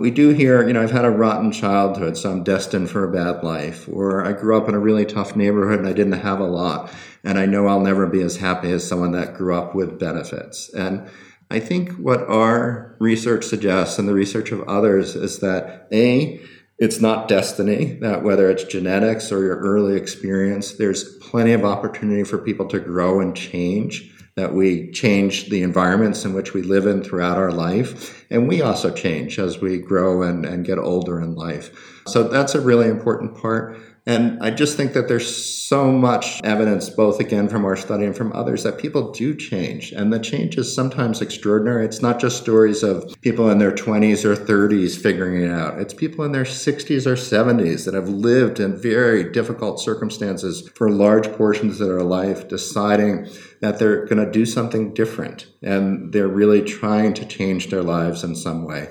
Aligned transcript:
We 0.00 0.10
do 0.10 0.30
hear, 0.30 0.66
you 0.66 0.72
know, 0.72 0.82
I've 0.82 0.90
had 0.90 1.04
a 1.04 1.10
rotten 1.10 1.52
childhood, 1.52 2.16
so 2.16 2.32
I'm 2.32 2.42
destined 2.42 2.90
for 2.90 3.04
a 3.04 3.12
bad 3.12 3.44
life. 3.44 3.88
Or 3.88 4.26
I 4.26 4.32
grew 4.32 4.56
up 4.56 4.68
in 4.68 4.74
a 4.74 4.80
really 4.80 5.04
tough 5.04 5.36
neighborhood 5.36 5.78
and 5.78 5.88
I 5.88 5.92
didn't 5.92 6.14
have 6.14 6.40
a 6.40 6.46
lot. 6.46 6.92
And 7.22 7.38
I 7.38 7.46
know 7.46 7.68
I'll 7.68 7.80
never 7.80 8.08
be 8.08 8.20
as 8.20 8.38
happy 8.38 8.72
as 8.72 8.86
someone 8.86 9.12
that 9.12 9.34
grew 9.34 9.54
up 9.54 9.72
with 9.72 10.00
benefits. 10.00 10.68
And 10.74 11.08
I 11.48 11.60
think 11.60 11.92
what 11.92 12.28
our 12.28 12.96
research 12.98 13.44
suggests 13.44 13.96
and 14.00 14.08
the 14.08 14.14
research 14.14 14.50
of 14.50 14.62
others 14.62 15.14
is 15.14 15.38
that 15.38 15.86
A, 15.92 16.40
it's 16.76 17.00
not 17.00 17.28
destiny, 17.28 17.92
that 18.00 18.24
whether 18.24 18.50
it's 18.50 18.64
genetics 18.64 19.30
or 19.30 19.44
your 19.44 19.60
early 19.60 19.96
experience, 19.96 20.72
there's 20.72 21.18
plenty 21.18 21.52
of 21.52 21.64
opportunity 21.64 22.24
for 22.24 22.38
people 22.38 22.66
to 22.66 22.80
grow 22.80 23.20
and 23.20 23.36
change 23.36 24.13
that 24.36 24.52
we 24.52 24.90
change 24.90 25.48
the 25.48 25.62
environments 25.62 26.24
in 26.24 26.34
which 26.34 26.54
we 26.54 26.62
live 26.62 26.86
in 26.86 27.04
throughout 27.04 27.38
our 27.38 27.52
life. 27.52 28.24
And 28.30 28.48
we 28.48 28.62
also 28.62 28.92
change 28.92 29.38
as 29.38 29.60
we 29.60 29.78
grow 29.78 30.22
and, 30.22 30.44
and 30.44 30.64
get 30.64 30.78
older 30.78 31.20
in 31.20 31.34
life. 31.34 32.02
So 32.08 32.24
that's 32.24 32.54
a 32.54 32.60
really 32.60 32.88
important 32.88 33.36
part. 33.40 33.78
And 34.06 34.42
I 34.42 34.50
just 34.50 34.76
think 34.76 34.92
that 34.92 35.08
there's 35.08 35.34
so 35.34 35.90
much 35.90 36.42
evidence, 36.42 36.90
both 36.90 37.20
again 37.20 37.48
from 37.48 37.64
our 37.64 37.74
study 37.74 38.04
and 38.04 38.14
from 38.14 38.34
others, 38.34 38.62
that 38.64 38.76
people 38.76 39.12
do 39.12 39.34
change. 39.34 39.92
And 39.92 40.12
the 40.12 40.18
change 40.18 40.58
is 40.58 40.74
sometimes 40.74 41.22
extraordinary. 41.22 41.86
It's 41.86 42.02
not 42.02 42.20
just 42.20 42.36
stories 42.36 42.82
of 42.82 43.18
people 43.22 43.48
in 43.48 43.58
their 43.58 43.72
20s 43.72 44.26
or 44.26 44.36
30s 44.36 45.00
figuring 45.00 45.42
it 45.42 45.50
out, 45.50 45.80
it's 45.80 45.94
people 45.94 46.22
in 46.24 46.32
their 46.32 46.44
60s 46.44 47.06
or 47.06 47.14
70s 47.14 47.86
that 47.86 47.94
have 47.94 48.08
lived 48.08 48.60
in 48.60 48.76
very 48.76 49.32
difficult 49.32 49.80
circumstances 49.80 50.68
for 50.74 50.90
large 50.90 51.32
portions 51.32 51.80
of 51.80 51.88
their 51.88 52.02
life, 52.02 52.46
deciding 52.46 53.26
that 53.64 53.78
they're 53.78 54.04
going 54.04 54.22
to 54.22 54.30
do 54.30 54.44
something 54.44 54.92
different. 54.92 55.46
And 55.62 56.12
they're 56.12 56.28
really 56.28 56.60
trying 56.60 57.14
to 57.14 57.24
change 57.24 57.70
their 57.70 57.82
lives 57.82 58.22
in 58.22 58.36
some 58.36 58.64
way. 58.64 58.90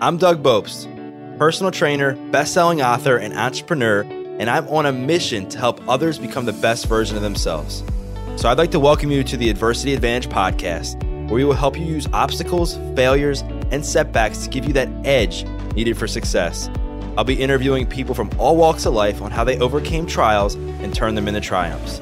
I'm 0.00 0.18
Doug 0.18 0.42
Bopst 0.42 0.94
personal 1.36 1.70
trainer, 1.70 2.16
best 2.32 2.52
selling 2.52 2.82
author, 2.82 3.16
and 3.16 3.32
entrepreneur, 3.32 4.00
and 4.40 4.50
I'm 4.50 4.66
on 4.68 4.86
a 4.86 4.92
mission 4.92 5.48
to 5.50 5.58
help 5.58 5.80
others 5.88 6.18
become 6.18 6.46
the 6.46 6.52
best 6.52 6.86
version 6.86 7.16
of 7.16 7.22
themselves. 7.22 7.84
So 8.34 8.48
I'd 8.48 8.58
like 8.58 8.72
to 8.72 8.80
welcome 8.80 9.12
you 9.12 9.22
to 9.22 9.36
the 9.36 9.48
Adversity 9.48 9.94
Advantage 9.94 10.28
podcast, 10.32 11.00
where 11.26 11.34
we 11.34 11.44
will 11.44 11.54
help 11.54 11.78
you 11.78 11.84
use 11.84 12.08
obstacles, 12.12 12.74
failures, 12.96 13.42
and 13.70 13.86
setbacks 13.86 14.38
to 14.44 14.50
give 14.50 14.64
you 14.64 14.72
that 14.72 14.88
edge 15.04 15.44
needed 15.76 15.96
for 15.96 16.08
success. 16.08 16.68
I'll 17.16 17.22
be 17.22 17.40
interviewing 17.40 17.86
people 17.86 18.16
from 18.16 18.30
all 18.36 18.56
walks 18.56 18.84
of 18.84 18.94
life 18.94 19.22
on 19.22 19.30
how 19.30 19.44
they 19.44 19.58
overcame 19.60 20.06
trials 20.06 20.56
and 20.56 20.92
turned 20.92 21.16
them 21.16 21.28
into 21.28 21.40
triumphs. 21.40 22.00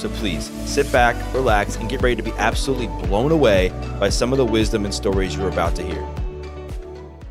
So 0.00 0.08
please 0.08 0.46
sit 0.64 0.90
back, 0.90 1.14
relax, 1.34 1.76
and 1.76 1.86
get 1.86 2.00
ready 2.00 2.16
to 2.16 2.22
be 2.22 2.32
absolutely 2.38 2.86
blown 3.06 3.32
away 3.32 3.68
by 3.98 4.08
some 4.08 4.32
of 4.32 4.38
the 4.38 4.46
wisdom 4.46 4.86
and 4.86 4.94
stories 4.94 5.36
you're 5.36 5.50
about 5.50 5.76
to 5.76 5.82
hear. 5.82 6.08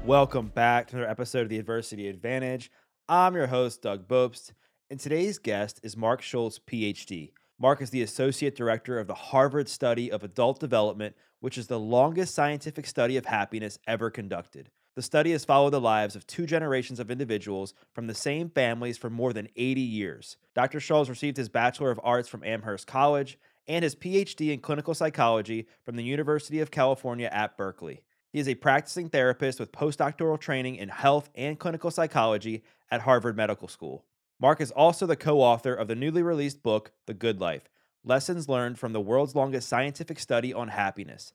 Welcome 0.06 0.50
back 0.50 0.86
to 0.90 0.98
another 0.98 1.10
episode 1.10 1.42
of 1.42 1.50
the 1.50 1.58
Adversity 1.58 2.08
Advantage. 2.08 2.70
I'm 3.08 3.34
your 3.34 3.48
host, 3.48 3.82
Doug 3.82 4.08
Bopst, 4.08 4.52
and 4.92 5.00
today's 5.00 5.40
guest 5.40 5.80
is 5.82 5.98
Marc 5.98 6.22
Schulz, 6.22 6.60
PhD. 6.60 7.32
Marc 7.58 7.82
is 7.82 7.90
the 7.90 8.04
Associate 8.04 8.56
Director 8.56 9.00
of 9.00 9.08
the 9.08 9.16
Harvard 9.16 9.68
Study 9.68 10.12
of 10.12 10.24
Adult 10.24 10.60
Development, 10.60 11.16
which 11.40 11.58
is 11.58 11.66
the 11.66 11.80
longest 11.80 12.36
scientific 12.36 12.86
study 12.86 13.18
of 13.18 13.26
happiness 13.26 13.80
ever 13.88 14.12
conducted. 14.12 14.70
The 14.96 15.02
study 15.02 15.32
has 15.32 15.46
followed 15.46 15.70
the 15.72 15.80
lives 15.80 16.16
of 16.16 16.28
two 16.28 16.46
generations 16.46 17.00
of 17.00 17.12
individuals 17.12 17.74
from 17.94 18.08
the 18.08 18.16
same 18.16 18.50
families 18.50 18.98
for 18.98 19.10
more 19.10 19.34
than 19.34 19.50
80 19.56 19.82
years. 19.82 20.38
Dr. 20.56 20.80
Schulz 20.80 21.10
received 21.10 21.38
his 21.38 21.50
Bachelor 21.50 21.92
of 21.92 22.00
Arts 22.04 22.28
from 22.28 22.44
Amherst 22.44 22.88
College 22.88 23.38
and 23.68 23.84
his 23.84 23.96
PhD 23.96 24.52
in 24.52 24.60
clinical 24.60 24.94
psychology 24.94 25.68
from 25.86 25.96
the 25.96 26.04
University 26.04 26.60
of 26.60 26.72
California 26.72 27.30
at 27.32 27.56
Berkeley. 27.56 28.04
He 28.32 28.40
is 28.40 28.48
a 28.48 28.56
practicing 28.56 29.10
therapist 29.10 29.60
with 29.60 29.72
postdoctoral 29.72 30.40
training 30.40 30.76
in 30.76 30.90
health 30.90 31.30
and 31.36 31.58
clinical 31.58 31.92
psychology 31.92 32.64
at 32.92 33.02
Harvard 33.02 33.38
Medical 33.38 33.68
School. 33.68 34.06
Marc 34.40 34.62
is 34.62 34.72
also 34.72 35.06
the 35.06 35.16
co 35.16 35.40
author 35.40 35.74
of 35.74 35.88
the 35.88 35.96
newly 35.96 36.24
released 36.24 36.64
book, 36.64 36.92
The 37.06 37.14
Good 37.14 37.40
Life 37.40 37.70
Lessons 38.04 38.48
Learned 38.48 38.80
from 38.80 38.94
the 38.94 39.02
World's 39.02 39.36
Longest 39.36 39.68
Scientific 39.68 40.20
Study 40.20 40.54
on 40.54 40.70
Happiness. 40.70 41.34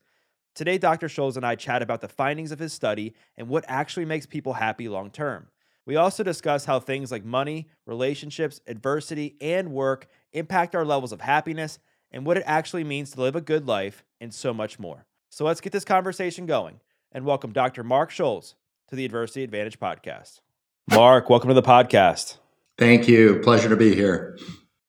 Today, 0.54 0.78
Dr. 0.78 1.08
Schulz 1.08 1.36
and 1.36 1.44
I 1.44 1.56
chat 1.56 1.82
about 1.82 2.00
the 2.00 2.08
findings 2.08 2.52
of 2.52 2.60
his 2.60 2.72
study 2.72 3.14
and 3.36 3.48
what 3.48 3.64
actually 3.66 4.04
makes 4.04 4.24
people 4.24 4.52
happy 4.52 4.88
long 4.88 5.10
term. 5.10 5.48
We 5.84 5.96
also 5.96 6.22
discuss 6.22 6.64
how 6.64 6.78
things 6.78 7.10
like 7.10 7.24
money, 7.24 7.68
relationships, 7.86 8.60
adversity, 8.68 9.34
and 9.40 9.72
work 9.72 10.06
impact 10.32 10.76
our 10.76 10.84
levels 10.84 11.10
of 11.10 11.20
happiness 11.20 11.80
and 12.12 12.24
what 12.24 12.36
it 12.36 12.44
actually 12.46 12.84
means 12.84 13.10
to 13.10 13.20
live 13.20 13.34
a 13.34 13.40
good 13.40 13.66
life, 13.66 14.04
and 14.20 14.32
so 14.32 14.54
much 14.54 14.78
more. 14.78 15.04
So 15.28 15.44
let's 15.44 15.60
get 15.60 15.72
this 15.72 15.84
conversation 15.84 16.46
going 16.46 16.80
and 17.10 17.24
welcome 17.24 17.52
Dr. 17.52 17.82
Marc 17.82 18.10
Schulz 18.12 18.54
to 18.88 18.94
the 18.94 19.04
Adversity 19.04 19.42
Advantage 19.42 19.80
podcast. 19.80 20.40
Marc, 20.88 21.28
welcome 21.28 21.48
to 21.48 21.54
the 21.54 21.62
podcast. 21.62 22.36
Thank 22.78 23.08
you. 23.08 23.40
Pleasure 23.40 23.68
to 23.68 23.76
be 23.76 23.94
here. 23.94 24.38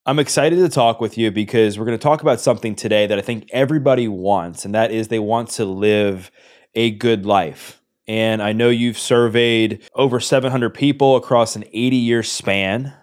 I'm 0.08 0.20
excited 0.20 0.58
to 0.58 0.70
talk 0.70 1.02
with 1.02 1.18
you 1.18 1.32
because 1.32 1.80
we're 1.80 1.86
going 1.86 1.98
to 1.98 2.04
talk 2.04 2.22
about 2.22 2.40
something 2.40 2.76
today 2.76 3.08
that 3.08 3.18
I 3.18 3.24
think 3.24 3.50
everybody 3.52 4.08
wants, 4.08 4.64
and 4.64 4.76
that 4.76 4.92
is 4.92 5.08
they 5.08 5.18
want 5.18 5.50
to 5.52 5.66
live 5.66 6.30
a 6.76 6.92
good 6.92 7.26
life. 7.26 7.82
And 8.08 8.44
I 8.44 8.54
know 8.54 8.70
you've 8.70 9.00
surveyed 9.00 9.82
over 9.96 10.20
700 10.20 10.70
people 10.76 11.16
across 11.16 11.56
an 11.56 11.64
80 11.74 11.96
year 11.96 12.22
span 12.22 12.94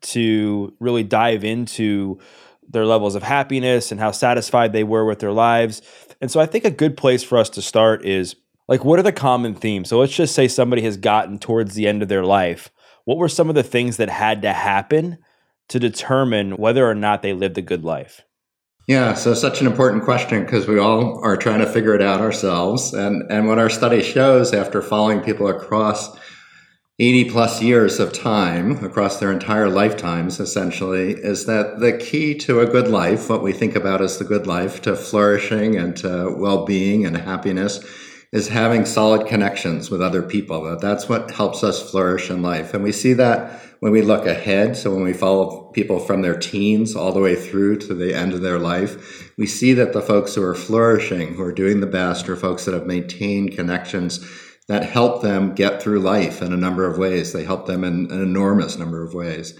to 0.00 0.74
really 0.80 1.04
dive 1.04 1.44
into 1.44 2.18
their 2.68 2.86
levels 2.86 3.14
of 3.14 3.22
happiness 3.22 3.92
and 3.92 4.00
how 4.00 4.10
satisfied 4.10 4.72
they 4.72 4.82
were 4.82 5.04
with 5.04 5.20
their 5.20 5.30
lives. 5.30 5.80
And 6.20 6.28
so 6.28 6.40
I 6.40 6.46
think 6.46 6.64
a 6.64 6.72
good 6.72 6.96
place 6.96 7.22
for 7.22 7.38
us 7.38 7.50
to 7.50 7.62
start 7.62 8.04
is 8.04 8.34
like, 8.66 8.84
what 8.84 8.98
are 8.98 9.04
the 9.04 9.12
common 9.12 9.54
themes? 9.54 9.90
So 9.90 10.00
let's 10.00 10.16
just 10.16 10.34
say 10.34 10.48
somebody 10.48 10.82
has 10.82 10.96
gotten 10.96 11.38
towards 11.38 11.76
the 11.76 11.86
end 11.86 12.02
of 12.02 12.08
their 12.08 12.24
life. 12.24 12.68
What 13.04 13.16
were 13.16 13.28
some 13.28 13.48
of 13.48 13.54
the 13.54 13.62
things 13.62 13.96
that 13.98 14.10
had 14.10 14.42
to 14.42 14.52
happen 14.52 15.18
to 15.68 15.78
determine 15.78 16.52
whether 16.52 16.88
or 16.88 16.94
not 16.94 17.22
they 17.22 17.32
lived 17.32 17.58
a 17.58 17.62
good 17.62 17.84
life? 17.84 18.22
Yeah, 18.88 19.12
so 19.12 19.34
such 19.34 19.60
an 19.60 19.66
important 19.66 20.04
question 20.04 20.44
because 20.44 20.66
we 20.66 20.78
all 20.78 21.22
are 21.22 21.36
trying 21.36 21.60
to 21.60 21.70
figure 21.70 21.94
it 21.94 22.00
out 22.00 22.22
ourselves. 22.22 22.94
And, 22.94 23.30
and 23.30 23.46
what 23.46 23.58
our 23.58 23.68
study 23.68 24.02
shows 24.02 24.54
after 24.54 24.80
following 24.80 25.20
people 25.20 25.46
across 25.46 26.16
80 27.00 27.30
plus 27.30 27.62
years 27.62 28.00
of 28.00 28.12
time 28.12 28.82
across 28.84 29.20
their 29.20 29.30
entire 29.30 29.68
lifetimes, 29.68 30.40
essentially, 30.40 31.12
is 31.12 31.46
that 31.46 31.78
the 31.78 31.96
key 31.96 32.34
to 32.38 32.60
a 32.60 32.66
good 32.66 32.88
life, 32.88 33.28
what 33.28 33.42
we 33.42 33.52
think 33.52 33.76
about 33.76 34.00
as 34.00 34.18
the 34.18 34.24
good 34.24 34.48
life, 34.48 34.82
to 34.82 34.96
flourishing 34.96 35.76
and 35.76 35.96
to 35.98 36.34
well 36.36 36.64
being 36.64 37.06
and 37.06 37.16
happiness, 37.16 37.84
is 38.32 38.48
having 38.48 38.84
solid 38.84 39.26
connections 39.26 39.90
with 39.90 40.02
other 40.02 40.22
people. 40.22 40.76
That's 40.78 41.08
what 41.08 41.30
helps 41.30 41.64
us 41.64 41.90
flourish 41.90 42.30
in 42.30 42.42
life. 42.42 42.74
And 42.74 42.84
we 42.84 42.92
see 42.92 43.14
that 43.14 43.60
when 43.80 43.92
we 43.92 44.02
look 44.02 44.26
ahead. 44.26 44.76
So 44.76 44.92
when 44.92 45.04
we 45.04 45.12
follow 45.12 45.70
people 45.72 45.98
from 45.98 46.22
their 46.22 46.38
teens 46.38 46.94
all 46.94 47.12
the 47.12 47.20
way 47.20 47.36
through 47.36 47.78
to 47.78 47.94
the 47.94 48.14
end 48.14 48.34
of 48.34 48.42
their 48.42 48.58
life, 48.58 49.32
we 49.38 49.46
see 49.46 49.72
that 49.74 49.92
the 49.92 50.02
folks 50.02 50.34
who 50.34 50.42
are 50.42 50.54
flourishing, 50.54 51.34
who 51.34 51.42
are 51.42 51.52
doing 51.52 51.80
the 51.80 51.86
best, 51.86 52.28
are 52.28 52.36
folks 52.36 52.64
that 52.64 52.74
have 52.74 52.86
maintained 52.86 53.52
connections 53.52 54.20
that 54.66 54.84
help 54.84 55.22
them 55.22 55.54
get 55.54 55.82
through 55.82 56.00
life 56.00 56.42
in 56.42 56.52
a 56.52 56.56
number 56.56 56.84
of 56.86 56.98
ways. 56.98 57.32
They 57.32 57.44
help 57.44 57.66
them 57.66 57.84
in 57.84 58.10
an 58.10 58.20
enormous 58.20 58.76
number 58.78 59.02
of 59.02 59.14
ways. 59.14 59.58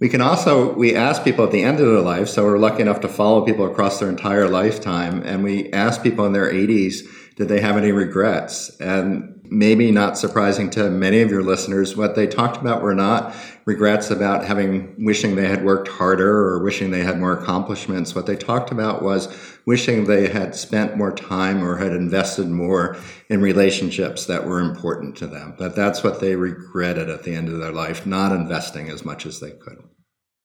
We 0.00 0.08
can 0.08 0.20
also, 0.20 0.72
we 0.74 0.94
ask 0.94 1.24
people 1.24 1.44
at 1.44 1.50
the 1.50 1.64
end 1.64 1.80
of 1.80 1.86
their 1.86 2.00
life, 2.00 2.28
so 2.28 2.44
we're 2.44 2.56
lucky 2.56 2.82
enough 2.82 3.00
to 3.00 3.08
follow 3.08 3.44
people 3.44 3.66
across 3.66 3.98
their 3.98 4.08
entire 4.08 4.48
lifetime, 4.48 5.22
and 5.24 5.42
we 5.42 5.72
ask 5.72 6.02
people 6.02 6.24
in 6.24 6.32
their 6.32 6.50
80s, 6.50 7.00
did 7.38 7.46
they 7.46 7.60
have 7.60 7.76
any 7.76 7.92
regrets? 7.92 8.76
And 8.80 9.40
maybe 9.44 9.92
not 9.92 10.18
surprising 10.18 10.70
to 10.70 10.90
many 10.90 11.20
of 11.20 11.30
your 11.30 11.44
listeners, 11.44 11.96
what 11.96 12.16
they 12.16 12.26
talked 12.26 12.56
about 12.56 12.82
were 12.82 12.96
not 12.96 13.32
regrets 13.64 14.10
about 14.10 14.44
having 14.44 14.92
wishing 14.98 15.36
they 15.36 15.46
had 15.46 15.64
worked 15.64 15.86
harder 15.86 16.28
or 16.28 16.64
wishing 16.64 16.90
they 16.90 17.04
had 17.04 17.20
more 17.20 17.32
accomplishments. 17.32 18.12
What 18.12 18.26
they 18.26 18.34
talked 18.34 18.72
about 18.72 19.04
was 19.04 19.28
wishing 19.66 20.04
they 20.04 20.26
had 20.26 20.56
spent 20.56 20.96
more 20.96 21.12
time 21.12 21.62
or 21.62 21.76
had 21.76 21.92
invested 21.92 22.48
more 22.48 22.96
in 23.30 23.40
relationships 23.40 24.26
that 24.26 24.44
were 24.44 24.58
important 24.58 25.16
to 25.18 25.28
them. 25.28 25.54
But 25.56 25.76
that's 25.76 26.02
what 26.02 26.18
they 26.18 26.34
regretted 26.34 27.08
at 27.08 27.22
the 27.22 27.36
end 27.36 27.48
of 27.48 27.60
their 27.60 27.72
life, 27.72 28.04
not 28.04 28.32
investing 28.32 28.90
as 28.90 29.04
much 29.04 29.26
as 29.26 29.38
they 29.38 29.52
could. 29.52 29.78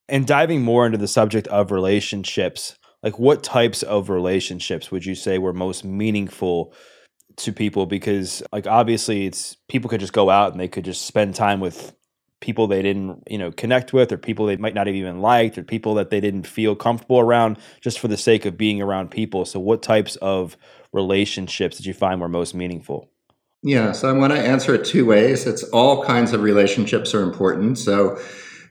And 0.07 0.27
diving 0.27 0.61
more 0.61 0.85
into 0.85 0.99
the 0.99 1.07
subject 1.07 1.47
of 1.47 1.71
relationships, 1.71 2.77
like 3.03 3.19
what 3.19 3.43
types 3.43 3.83
of 3.83 4.09
relationships 4.09 4.89
would 4.89 5.05
you 5.05 5.13
say 5.13 5.37
were 5.37 5.53
most 5.53 5.83
meaningful 5.83 6.73
to 7.37 7.51
people? 7.51 7.85
Because 7.85 8.41
like 8.51 8.65
obviously 8.65 9.25
it's 9.25 9.57
people 9.67 9.89
could 9.89 9.99
just 9.99 10.13
go 10.13 10.29
out 10.29 10.53
and 10.53 10.59
they 10.59 10.69
could 10.69 10.85
just 10.85 11.05
spend 11.05 11.35
time 11.35 11.59
with 11.59 11.93
people 12.39 12.67
they 12.67 12.81
didn't 12.81 13.23
you 13.29 13.37
know 13.37 13.53
connect 13.53 13.93
with 13.93 14.11
or 14.11 14.17
people 14.17 14.45
they 14.45 14.57
might 14.57 14.73
not 14.73 14.85
have 14.85 14.95
even 14.95 15.21
liked 15.21 15.57
or 15.57 15.63
people 15.63 15.93
that 15.93 16.09
they 16.09 16.19
didn't 16.19 16.45
feel 16.45 16.75
comfortable 16.75 17.19
around 17.19 17.57
just 17.79 17.99
for 17.99 18.09
the 18.09 18.17
sake 18.17 18.45
of 18.45 18.57
being 18.57 18.81
around 18.81 19.11
people. 19.11 19.45
So 19.45 19.59
what 19.59 19.83
types 19.83 20.15
of 20.17 20.57
relationships 20.91 21.77
did 21.77 21.85
you 21.85 21.93
find 21.93 22.21
were 22.21 22.29
most 22.29 22.55
meaningful? 22.55 23.09
Yeah 23.65 23.91
so 23.91 24.09
i 24.09 24.13
want 24.13 24.33
to 24.33 24.39
answer 24.39 24.73
it 24.73 24.85
two 24.85 25.05
ways. 25.05 25.45
It's 25.45 25.63
all 25.63 26.05
kinds 26.05 26.31
of 26.31 26.41
relationships 26.41 27.13
are 27.13 27.21
important. 27.21 27.77
So 27.79 28.17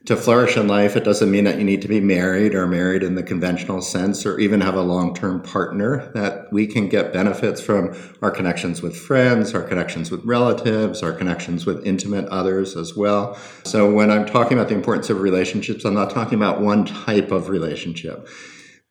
to 0.04 0.16
flourish 0.16 0.56
in 0.56 0.66
life, 0.66 0.96
it 0.96 1.04
doesn't 1.04 1.30
mean 1.30 1.44
that 1.44 1.58
you 1.58 1.64
need 1.64 1.82
to 1.82 1.88
be 1.88 2.00
married 2.00 2.54
or 2.54 2.66
married 2.66 3.02
in 3.04 3.14
the 3.14 3.22
conventional 3.22 3.80
sense 3.80 4.26
or 4.26 4.38
even 4.40 4.60
have 4.60 4.74
a 4.74 4.82
long 4.82 5.14
term 5.14 5.40
partner, 5.40 6.10
that 6.12 6.52
we 6.52 6.66
can 6.66 6.88
get 6.88 7.12
benefits 7.12 7.60
from 7.60 7.94
our 8.20 8.30
connections 8.30 8.82
with 8.82 8.96
friends, 8.96 9.54
our 9.54 9.62
connections 9.62 10.10
with 10.10 10.24
relatives, 10.24 11.02
our 11.02 11.12
connections 11.12 11.66
with 11.66 11.86
intimate 11.86 12.26
others 12.30 12.76
as 12.76 12.96
well. 12.96 13.38
So 13.64 13.92
when 13.92 14.10
I'm 14.10 14.26
talking 14.26 14.58
about 14.58 14.68
the 14.68 14.74
importance 14.74 15.08
of 15.08 15.20
relationships, 15.20 15.84
I'm 15.84 15.94
not 15.94 16.10
talking 16.10 16.34
about 16.34 16.60
one 16.60 16.84
type 16.84 17.30
of 17.30 17.48
relationship. 17.48 18.28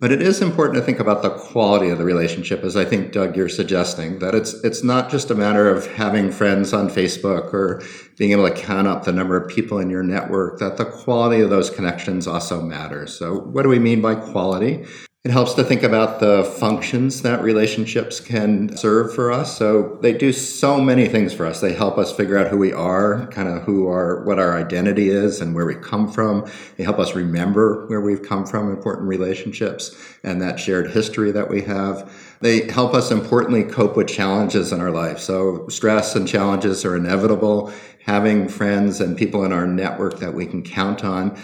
But 0.01 0.11
it 0.11 0.19
is 0.19 0.41
important 0.41 0.77
to 0.77 0.81
think 0.81 0.99
about 0.99 1.21
the 1.21 1.29
quality 1.29 1.89
of 1.89 1.99
the 1.99 2.03
relationship, 2.03 2.63
as 2.63 2.75
I 2.75 2.85
think 2.85 3.11
Doug 3.11 3.37
you're 3.37 3.47
suggesting 3.47 4.17
that 4.17 4.33
it's 4.33 4.55
it's 4.63 4.83
not 4.83 5.11
just 5.11 5.29
a 5.29 5.35
matter 5.35 5.69
of 5.69 5.85
having 5.85 6.31
friends 6.31 6.73
on 6.73 6.89
Facebook 6.89 7.53
or 7.53 7.83
being 8.17 8.31
able 8.31 8.49
to 8.49 8.55
count 8.55 8.87
up 8.87 9.03
the 9.03 9.11
number 9.11 9.37
of 9.37 9.47
people 9.47 9.77
in 9.77 9.91
your 9.91 10.01
network. 10.01 10.57
That 10.57 10.77
the 10.77 10.85
quality 10.85 11.39
of 11.41 11.51
those 11.51 11.69
connections 11.69 12.25
also 12.25 12.63
matters. 12.63 13.13
So, 13.13 13.41
what 13.41 13.61
do 13.61 13.69
we 13.69 13.77
mean 13.77 14.01
by 14.01 14.15
quality? 14.15 14.87
It 15.23 15.29
helps 15.29 15.53
to 15.53 15.63
think 15.63 15.83
about 15.83 16.19
the 16.19 16.43
functions 16.43 17.21
that 17.21 17.43
relationships 17.43 18.19
can 18.19 18.75
serve 18.75 19.13
for 19.13 19.31
us. 19.31 19.55
So 19.55 19.99
they 20.01 20.13
do 20.13 20.33
so 20.33 20.81
many 20.81 21.07
things 21.07 21.31
for 21.31 21.45
us. 21.45 21.61
They 21.61 21.73
help 21.73 21.99
us 21.99 22.11
figure 22.11 22.39
out 22.39 22.47
who 22.47 22.57
we 22.57 22.73
are, 22.73 23.27
kind 23.27 23.47
of 23.47 23.61
who 23.61 23.87
our, 23.87 24.23
what 24.23 24.39
our 24.39 24.57
identity 24.57 25.09
is 25.09 25.39
and 25.39 25.53
where 25.53 25.67
we 25.67 25.75
come 25.75 26.11
from. 26.11 26.49
They 26.75 26.83
help 26.83 26.97
us 26.97 27.13
remember 27.13 27.85
where 27.85 28.01
we've 28.01 28.23
come 28.23 28.47
from, 28.47 28.71
important 28.71 29.07
relationships 29.07 29.95
and 30.23 30.41
that 30.41 30.59
shared 30.59 30.89
history 30.89 31.29
that 31.33 31.51
we 31.51 31.61
have. 31.61 32.11
They 32.39 32.71
help 32.71 32.95
us 32.95 33.11
importantly 33.11 33.63
cope 33.63 33.95
with 33.95 34.07
challenges 34.07 34.71
in 34.71 34.81
our 34.81 34.89
life. 34.89 35.19
So 35.19 35.67
stress 35.67 36.15
and 36.15 36.27
challenges 36.27 36.83
are 36.83 36.95
inevitable. 36.95 37.71
Having 38.07 38.47
friends 38.47 38.99
and 38.99 39.15
people 39.15 39.45
in 39.45 39.51
our 39.51 39.67
network 39.67 40.17
that 40.17 40.33
we 40.33 40.47
can 40.47 40.63
count 40.63 41.03
on 41.03 41.37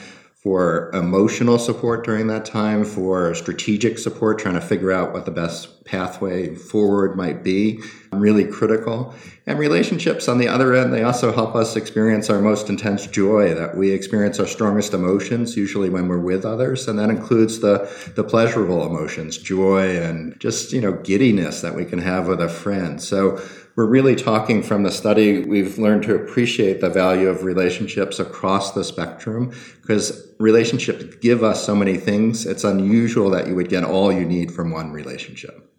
for 0.47 0.89
emotional 0.93 1.59
support 1.59 2.05
during 2.05 2.27
that 2.27 2.45
time, 2.45 2.85
for 2.85 3.35
strategic 3.35 3.97
support, 3.97 4.39
trying 4.39 4.53
to 4.53 4.61
figure 4.61 4.93
out 4.93 5.11
what 5.11 5.25
the 5.25 5.31
best 5.31 5.83
pathway 5.83 6.55
forward 6.55 7.17
might 7.17 7.43
be, 7.43 7.81
really 8.13 8.45
critical. 8.45 9.13
And 9.45 9.59
relationships 9.59 10.29
on 10.29 10.37
the 10.37 10.47
other 10.47 10.73
end, 10.73 10.93
they 10.93 11.03
also 11.03 11.33
help 11.33 11.53
us 11.53 11.75
experience 11.75 12.29
our 12.29 12.39
most 12.39 12.69
intense 12.69 13.07
joy, 13.07 13.55
that 13.55 13.75
we 13.75 13.91
experience 13.91 14.39
our 14.39 14.47
strongest 14.47 14.93
emotions, 14.93 15.57
usually 15.57 15.89
when 15.89 16.07
we're 16.07 16.17
with 16.17 16.45
others. 16.45 16.87
And 16.87 16.97
that 16.97 17.09
includes 17.09 17.59
the, 17.59 17.91
the 18.15 18.23
pleasurable 18.23 18.85
emotions, 18.85 19.37
joy 19.37 20.01
and 20.01 20.39
just, 20.39 20.71
you 20.71 20.79
know, 20.79 20.93
giddiness 20.93 21.59
that 21.59 21.75
we 21.75 21.83
can 21.83 21.99
have 21.99 22.29
with 22.29 22.39
a 22.39 22.47
friend. 22.47 23.01
So 23.01 23.41
we're 23.77 23.85
really 23.85 24.15
talking 24.15 24.63
from 24.63 24.81
the 24.81 24.91
study, 24.91 25.45
we've 25.45 25.77
learned 25.77 26.01
to 26.01 26.15
appreciate 26.15 26.81
the 26.81 26.89
value 26.89 27.29
of 27.29 27.43
relationships 27.43 28.17
across 28.19 28.73
the 28.73 28.83
spectrum 28.83 29.53
because 29.81 30.33
relationships 30.39 31.03
give 31.21 31.43
us 31.43 31.63
so 31.63 31.75
many 31.75 31.95
things. 31.95 32.47
It's 32.47 32.63
unusual 32.63 33.29
that 33.29 33.47
you 33.47 33.53
would 33.53 33.69
get 33.69 33.83
all 33.83 34.11
you 34.11 34.25
need 34.25 34.51
from 34.51 34.71
one 34.71 34.91
relationship. 34.91 35.71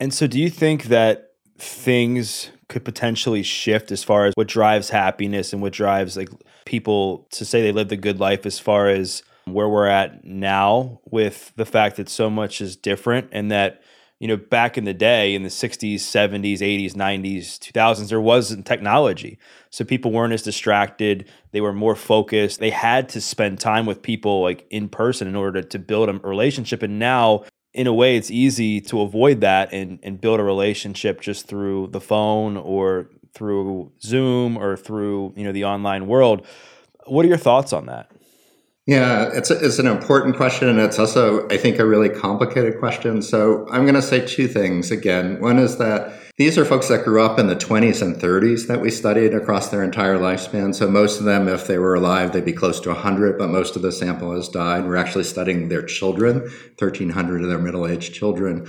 And 0.00 0.14
so, 0.14 0.26
do 0.26 0.40
you 0.40 0.48
think 0.48 0.84
that 0.84 1.32
things 1.58 2.50
could 2.70 2.84
potentially 2.84 3.42
shift 3.42 3.92
as 3.92 4.02
far 4.02 4.24
as 4.24 4.32
what 4.34 4.48
drives 4.48 4.88
happiness 4.88 5.52
and 5.52 5.60
what 5.60 5.72
drives 5.72 6.16
like 6.16 6.30
people 6.64 7.26
to 7.30 7.44
say 7.44 7.60
they 7.60 7.72
lived 7.72 7.92
a 7.92 7.96
good 7.96 8.20
life 8.20 8.46
as 8.46 8.58
far 8.58 8.88
as 8.88 9.22
where 9.44 9.68
we're 9.68 9.86
at 9.86 10.24
now 10.24 11.00
with 11.10 11.52
the 11.56 11.66
fact 11.66 11.96
that 11.96 12.08
so 12.08 12.30
much 12.30 12.60
is 12.60 12.76
different 12.76 13.28
and 13.32 13.50
that 13.50 13.82
you 14.18 14.26
know, 14.26 14.36
back 14.36 14.76
in 14.76 14.84
the 14.84 14.94
day 14.94 15.34
in 15.34 15.44
the 15.44 15.48
60s, 15.48 15.96
70s, 15.96 16.58
80s, 16.58 16.94
90s, 16.94 17.58
2000s, 17.58 18.08
there 18.08 18.20
wasn't 18.20 18.66
technology. 18.66 19.38
So 19.70 19.84
people 19.84 20.10
weren't 20.10 20.32
as 20.32 20.42
distracted. 20.42 21.28
They 21.52 21.60
were 21.60 21.72
more 21.72 21.94
focused. 21.94 22.58
They 22.58 22.70
had 22.70 23.08
to 23.10 23.20
spend 23.20 23.60
time 23.60 23.86
with 23.86 24.02
people 24.02 24.42
like 24.42 24.66
in 24.70 24.88
person 24.88 25.28
in 25.28 25.36
order 25.36 25.62
to, 25.62 25.68
to 25.68 25.78
build 25.78 26.08
a 26.08 26.14
relationship. 26.14 26.82
And 26.82 26.98
now, 26.98 27.44
in 27.72 27.86
a 27.86 27.92
way, 27.92 28.16
it's 28.16 28.30
easy 28.30 28.80
to 28.82 29.02
avoid 29.02 29.40
that 29.42 29.72
and, 29.72 30.00
and 30.02 30.20
build 30.20 30.40
a 30.40 30.44
relationship 30.44 31.20
just 31.20 31.46
through 31.46 31.88
the 31.88 32.00
phone 32.00 32.56
or 32.56 33.10
through 33.34 33.92
Zoom 34.02 34.56
or 34.56 34.76
through, 34.76 35.32
you 35.36 35.44
know, 35.44 35.52
the 35.52 35.64
online 35.64 36.08
world. 36.08 36.44
What 37.06 37.24
are 37.24 37.28
your 37.28 37.36
thoughts 37.36 37.72
on 37.72 37.86
that? 37.86 38.10
Yeah, 38.88 39.28
it's, 39.34 39.50
a, 39.50 39.62
it's 39.62 39.78
an 39.78 39.86
important 39.86 40.34
question, 40.34 40.66
and 40.66 40.80
it's 40.80 40.98
also, 40.98 41.46
I 41.50 41.58
think, 41.58 41.78
a 41.78 41.84
really 41.84 42.08
complicated 42.08 42.78
question. 42.78 43.20
So 43.20 43.68
I'm 43.70 43.82
going 43.82 43.96
to 43.96 44.00
say 44.00 44.24
two 44.24 44.48
things 44.48 44.90
again. 44.90 45.38
One 45.42 45.58
is 45.58 45.76
that 45.76 46.14
these 46.38 46.56
are 46.56 46.64
folks 46.64 46.88
that 46.88 47.04
grew 47.04 47.22
up 47.22 47.38
in 47.38 47.48
the 47.48 47.54
20s 47.54 48.00
and 48.00 48.16
30s 48.16 48.66
that 48.66 48.80
we 48.80 48.90
studied 48.90 49.34
across 49.34 49.68
their 49.68 49.84
entire 49.84 50.16
lifespan. 50.16 50.74
So 50.74 50.88
most 50.88 51.18
of 51.18 51.26
them, 51.26 51.48
if 51.48 51.66
they 51.66 51.76
were 51.76 51.96
alive, 51.96 52.32
they'd 52.32 52.46
be 52.46 52.54
close 52.54 52.80
to 52.80 52.88
100, 52.88 53.36
but 53.36 53.50
most 53.50 53.76
of 53.76 53.82
the 53.82 53.92
sample 53.92 54.34
has 54.34 54.48
died. 54.48 54.86
We're 54.86 54.96
actually 54.96 55.24
studying 55.24 55.68
their 55.68 55.82
children, 55.82 56.40
1,300 56.78 57.42
of 57.42 57.48
their 57.50 57.58
middle 57.58 57.86
aged 57.86 58.14
children. 58.14 58.66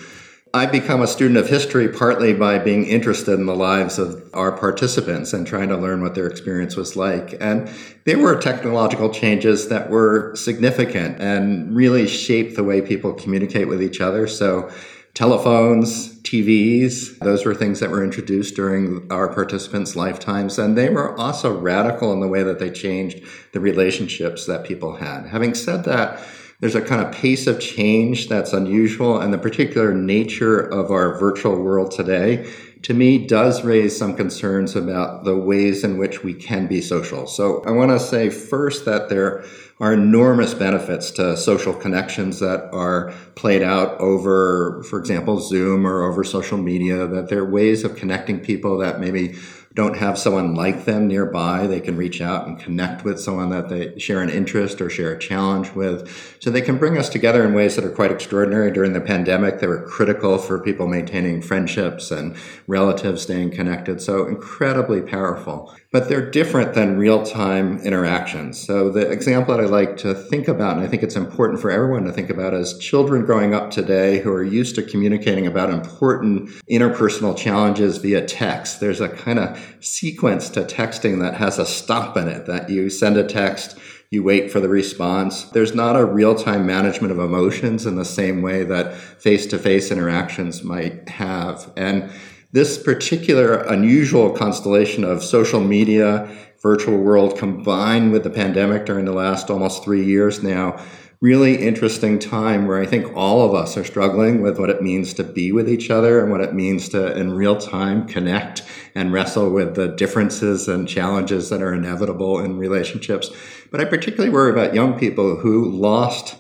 I 0.51 0.65
become 0.65 1.01
a 1.01 1.07
student 1.07 1.37
of 1.37 1.47
history 1.47 1.87
partly 1.89 2.33
by 2.33 2.57
being 2.57 2.85
interested 2.87 3.33
in 3.33 3.45
the 3.45 3.55
lives 3.55 3.99
of 3.99 4.27
our 4.33 4.51
participants 4.51 5.31
and 5.31 5.45
trying 5.45 5.69
to 5.69 5.77
learn 5.77 6.01
what 6.01 6.15
their 6.15 6.25
experience 6.25 6.75
was 6.75 6.95
like. 6.95 7.35
And 7.39 7.69
there 8.05 8.17
were 8.17 8.35
technological 8.35 9.13
changes 9.13 9.69
that 9.69 9.91
were 9.91 10.35
significant 10.35 11.21
and 11.21 11.75
really 11.75 12.07
shaped 12.07 12.55
the 12.55 12.63
way 12.63 12.81
people 12.81 13.13
communicate 13.13 13.67
with 13.67 13.83
each 13.83 14.01
other. 14.01 14.25
So 14.25 14.71
telephones, 15.13 16.19
TVs, 16.21 17.19
those 17.19 17.45
were 17.45 17.53
things 17.53 17.79
that 17.79 17.91
were 17.91 18.03
introduced 18.03 18.55
during 18.55 19.05
our 19.11 19.27
participants' 19.27 19.95
lifetimes. 19.95 20.57
And 20.57 20.75
they 20.75 20.89
were 20.89 21.15
also 21.19 21.55
radical 21.55 22.11
in 22.11 22.21
the 22.21 22.27
way 22.27 22.41
that 22.41 22.57
they 22.57 22.71
changed 22.71 23.23
the 23.53 23.59
relationships 23.59 24.47
that 24.47 24.65
people 24.65 24.95
had. 24.95 25.27
Having 25.27 25.53
said 25.53 25.83
that, 25.83 26.19
there's 26.59 26.75
a 26.75 26.81
kind 26.81 27.01
of 27.01 27.13
pace 27.13 27.47
of 27.47 27.59
change 27.59 28.27
that's 28.27 28.51
unusual, 28.51 29.19
and 29.19 29.33
the 29.33 29.37
particular 29.37 29.93
nature 29.93 30.59
of 30.59 30.91
our 30.91 31.17
virtual 31.17 31.61
world 31.61 31.91
today, 31.91 32.51
to 32.81 32.93
me, 32.93 33.25
does 33.25 33.63
raise 33.63 33.97
some 33.97 34.15
concerns 34.15 34.75
about 34.75 35.23
the 35.23 35.37
ways 35.37 35.83
in 35.83 35.97
which 35.97 36.23
we 36.23 36.33
can 36.33 36.67
be 36.67 36.81
social. 36.81 37.27
So 37.27 37.63
I 37.65 37.71
want 37.71 37.91
to 37.91 37.99
say 37.99 38.29
first 38.29 38.85
that 38.85 39.09
there 39.09 39.43
are 39.81 39.93
enormous 39.93 40.53
benefits 40.53 41.11
to 41.11 41.37
social 41.37 41.73
connections 41.73 42.39
that 42.39 42.69
are 42.73 43.11
played 43.35 43.63
out 43.63 43.97
over, 43.99 44.83
for 44.83 44.99
example, 44.99 45.39
Zoom 45.39 45.87
or 45.87 46.03
over 46.03 46.23
social 46.25 46.57
media, 46.57 47.07
that 47.07 47.29
there 47.29 47.39
are 47.39 47.49
ways 47.49 47.85
of 47.85 47.95
connecting 47.95 48.39
people 48.39 48.77
that 48.79 48.99
maybe 48.99 49.35
don't 49.79 49.95
have 49.95 50.19
someone 50.19 50.55
like 50.55 50.83
them 50.83 51.07
nearby, 51.07 51.65
they 51.65 51.79
can 51.79 51.95
reach 51.95 52.19
out 52.19 52.45
and 52.45 52.59
connect 52.59 53.05
with 53.05 53.17
someone 53.17 53.49
that 53.49 53.69
they 53.69 53.97
share 53.97 54.21
an 54.21 54.29
interest 54.29 54.81
or 54.81 54.89
share 54.89 55.13
a 55.13 55.17
challenge 55.17 55.71
with. 55.71 56.35
So 56.41 56.49
they 56.49 56.59
can 56.59 56.77
bring 56.77 56.97
us 56.97 57.07
together 57.07 57.45
in 57.45 57.53
ways 57.53 57.77
that 57.77 57.85
are 57.85 57.89
quite 57.89 58.11
extraordinary. 58.11 58.73
During 58.73 58.91
the 58.91 58.99
pandemic, 58.99 59.59
they 59.59 59.67
were 59.67 59.87
critical 59.87 60.37
for 60.37 60.59
people 60.59 60.85
maintaining 60.85 61.41
friendships 61.41 62.11
and 62.11 62.35
relatives 62.67 63.21
staying 63.21 63.51
connected. 63.51 64.01
So 64.01 64.27
incredibly 64.27 65.01
powerful. 65.01 65.73
But 65.91 66.07
they're 66.07 66.29
different 66.29 66.75
than 66.75 66.99
real 66.99 67.25
time 67.25 67.79
interactions. 67.79 68.59
So 68.59 68.91
the 68.91 69.09
example 69.09 69.57
that 69.57 69.63
I 69.63 69.67
like 69.67 69.97
to 69.97 70.13
think 70.13 70.47
about, 70.47 70.77
and 70.77 70.85
I 70.85 70.87
think 70.87 71.01
it's 71.01 71.15
important 71.15 71.59
for 71.59 71.71
everyone 71.71 72.03
to 72.03 72.11
think 72.11 72.29
about, 72.29 72.53
is 72.53 72.77
children 72.77 73.25
growing 73.25 73.55
up 73.55 73.71
today 73.71 74.19
who 74.19 74.31
are 74.31 74.43
used 74.43 74.75
to 74.75 74.83
communicating 74.83 75.47
about 75.47 75.71
important 75.71 76.49
interpersonal 76.69 77.35
challenges 77.35 77.97
via 77.97 78.23
text. 78.23 78.79
There's 78.79 79.01
a 79.01 79.09
kind 79.09 79.39
of 79.39 79.59
sequence 79.79 80.49
to 80.49 80.61
texting 80.61 81.21
that 81.21 81.33
has 81.35 81.57
a 81.57 81.65
stop 81.65 82.15
in 82.17 82.27
it 82.27 82.45
that 82.45 82.69
you 82.69 82.91
send 82.91 83.17
a 83.17 83.23
text, 83.23 83.75
you 84.11 84.23
wait 84.23 84.51
for 84.51 84.59
the 84.59 84.69
response. 84.69 85.43
There's 85.43 85.75
not 85.75 85.95
a 85.95 86.05
real 86.05 86.35
time 86.35 86.65
management 86.65 87.11
of 87.11 87.19
emotions 87.19 87.85
in 87.85 87.95
the 87.95 88.05
same 88.05 88.41
way 88.41 88.63
that 88.63 88.95
face 88.95 89.45
to 89.47 89.59
face 89.59 89.91
interactions 89.91 90.63
might 90.63 91.09
have. 91.09 91.71
And 91.77 92.11
this 92.51 92.81
particular 92.81 93.59
unusual 93.63 94.31
constellation 94.31 95.03
of 95.03 95.23
social 95.23 95.59
media, 95.59 96.29
virtual 96.61 96.97
world 96.97 97.37
combined 97.37 98.11
with 98.11 98.23
the 98.23 98.29
pandemic 98.29 98.85
during 98.85 99.05
the 99.05 99.13
last 99.13 99.49
almost 99.49 99.83
three 99.83 100.03
years 100.03 100.43
now 100.43 100.79
really 101.21 101.61
interesting 101.67 102.17
time 102.17 102.65
where 102.65 102.79
I 102.79 102.85
think 102.85 103.13
all 103.13 103.45
of 103.45 103.53
us 103.53 103.75
are 103.75 103.83
struggling 103.83 104.41
with 104.41 104.57
what 104.57 104.69
it 104.69 104.81
means 104.81 105.13
to 105.15 105.23
be 105.23 105.51
with 105.51 105.69
each 105.69 105.89
other 105.89 106.21
and 106.21 106.31
what 106.31 106.39
it 106.39 106.53
means 106.53 106.87
to, 106.89 107.13
in 107.17 107.33
real 107.33 107.57
time, 107.57 108.07
connect 108.07 108.63
and 108.95 109.11
wrestle 109.11 109.49
with 109.49 109.75
the 109.75 109.89
differences 109.89 110.69
and 110.69 110.87
challenges 110.87 111.49
that 111.49 111.61
are 111.61 111.73
inevitable 111.73 112.39
in 112.39 112.57
relationships. 112.57 113.29
But 113.69 113.81
I 113.81 113.85
particularly 113.85 114.29
worry 114.29 114.51
about 114.51 114.73
young 114.73 114.97
people 114.97 115.35
who 115.35 115.65
lost 115.69 116.37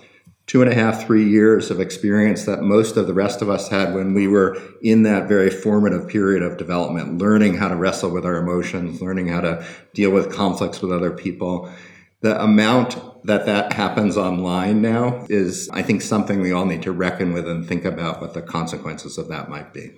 two 0.49 0.61
and 0.61 0.71
a 0.71 0.75
half, 0.75 1.05
three 1.05 1.29
years 1.29 1.71
of 1.71 1.79
experience 1.79 2.45
that 2.45 2.61
most 2.61 2.97
of 2.97 3.07
the 3.07 3.13
rest 3.13 3.41
of 3.41 3.49
us 3.49 3.69
had 3.69 3.93
when 3.93 4.13
we 4.13 4.27
were 4.27 4.57
in 4.81 5.03
that 5.03 5.29
very 5.29 5.49
formative 5.49 6.09
period 6.09 6.43
of 6.43 6.57
development, 6.57 7.19
learning 7.19 7.55
how 7.55 7.67
to 7.67 7.75
wrestle 7.75 8.09
with 8.09 8.25
our 8.25 8.35
emotions, 8.35 9.01
learning 9.01 9.27
how 9.27 9.39
to 9.39 9.65
deal 9.93 10.11
with 10.11 10.33
conflicts 10.33 10.81
with 10.81 10.91
other 10.91 11.11
people 11.11 11.71
the 12.21 12.41
amount 12.41 12.97
that 13.25 13.45
that 13.45 13.73
happens 13.73 14.17
online 14.17 14.81
now 14.81 15.25
is, 15.29 15.69
I 15.71 15.81
think, 15.81 16.01
something 16.01 16.41
we 16.41 16.51
all 16.51 16.65
need 16.65 16.83
to 16.83 16.91
reckon 16.91 17.33
with 17.33 17.47
and 17.47 17.65
think 17.65 17.85
about 17.85 18.21
what 18.21 18.33
the 18.33 18.41
consequences 18.41 19.17
of 19.17 19.29
that 19.29 19.49
might 19.49 19.73
be. 19.73 19.91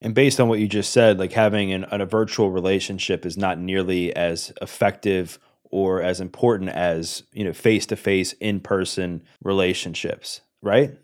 And 0.00 0.14
based 0.14 0.40
on 0.40 0.48
what 0.48 0.58
you 0.58 0.68
just 0.68 0.92
said, 0.92 1.18
like 1.18 1.32
having 1.32 1.72
an, 1.72 1.86
a 1.90 2.04
virtual 2.04 2.50
relationship 2.50 3.24
is 3.24 3.36
not 3.36 3.58
nearly 3.58 4.14
as 4.14 4.52
effective 4.60 5.38
or 5.74 6.00
as 6.00 6.20
important 6.20 6.70
as 6.70 7.24
you 7.32 7.42
know 7.42 7.52
face 7.52 7.84
to 7.84 7.96
face 7.96 8.32
in 8.34 8.60
person 8.60 9.20
relationships, 9.42 10.40
right? 10.62 10.96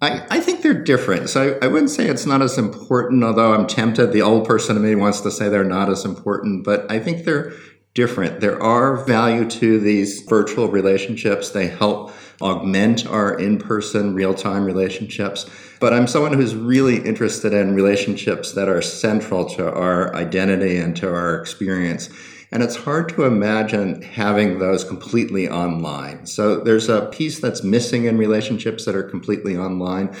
I, 0.00 0.26
I 0.30 0.40
think 0.40 0.62
they're 0.62 0.82
different. 0.82 1.28
So 1.28 1.58
I, 1.60 1.66
I 1.66 1.68
wouldn't 1.68 1.90
say 1.90 2.08
it's 2.08 2.24
not 2.24 2.40
as 2.40 2.56
important, 2.56 3.22
although 3.22 3.52
I'm 3.52 3.66
tempted. 3.66 4.12
The 4.12 4.22
old 4.22 4.46
person 4.46 4.76
in 4.76 4.82
me 4.82 4.94
wants 4.94 5.20
to 5.20 5.30
say 5.30 5.50
they're 5.50 5.62
not 5.62 5.90
as 5.90 6.06
important, 6.06 6.64
but 6.64 6.90
I 6.90 7.00
think 7.00 7.26
they're 7.26 7.52
different. 7.92 8.40
There 8.40 8.60
are 8.62 9.04
value 9.04 9.48
to 9.50 9.78
these 9.78 10.22
virtual 10.22 10.68
relationships. 10.68 11.50
They 11.50 11.68
help 11.68 12.10
augment 12.40 13.06
our 13.06 13.38
in 13.38 13.58
person, 13.58 14.14
real 14.14 14.32
time 14.32 14.64
relationships. 14.64 15.50
But 15.80 15.92
I'm 15.92 16.06
someone 16.06 16.32
who's 16.32 16.54
really 16.54 16.96
interested 16.96 17.52
in 17.52 17.74
relationships 17.74 18.52
that 18.52 18.70
are 18.70 18.80
central 18.80 19.44
to 19.50 19.70
our 19.70 20.14
identity 20.14 20.78
and 20.78 20.96
to 20.96 21.08
our 21.08 21.38
experience. 21.38 22.08
And 22.54 22.62
it's 22.62 22.76
hard 22.76 23.08
to 23.10 23.24
imagine 23.24 24.00
having 24.00 24.60
those 24.60 24.84
completely 24.84 25.48
online. 25.48 26.24
So 26.24 26.60
there's 26.60 26.88
a 26.88 27.06
piece 27.06 27.40
that's 27.40 27.64
missing 27.64 28.04
in 28.04 28.16
relationships 28.16 28.84
that 28.84 28.94
are 28.94 29.02
completely 29.02 29.56
online. 29.56 30.14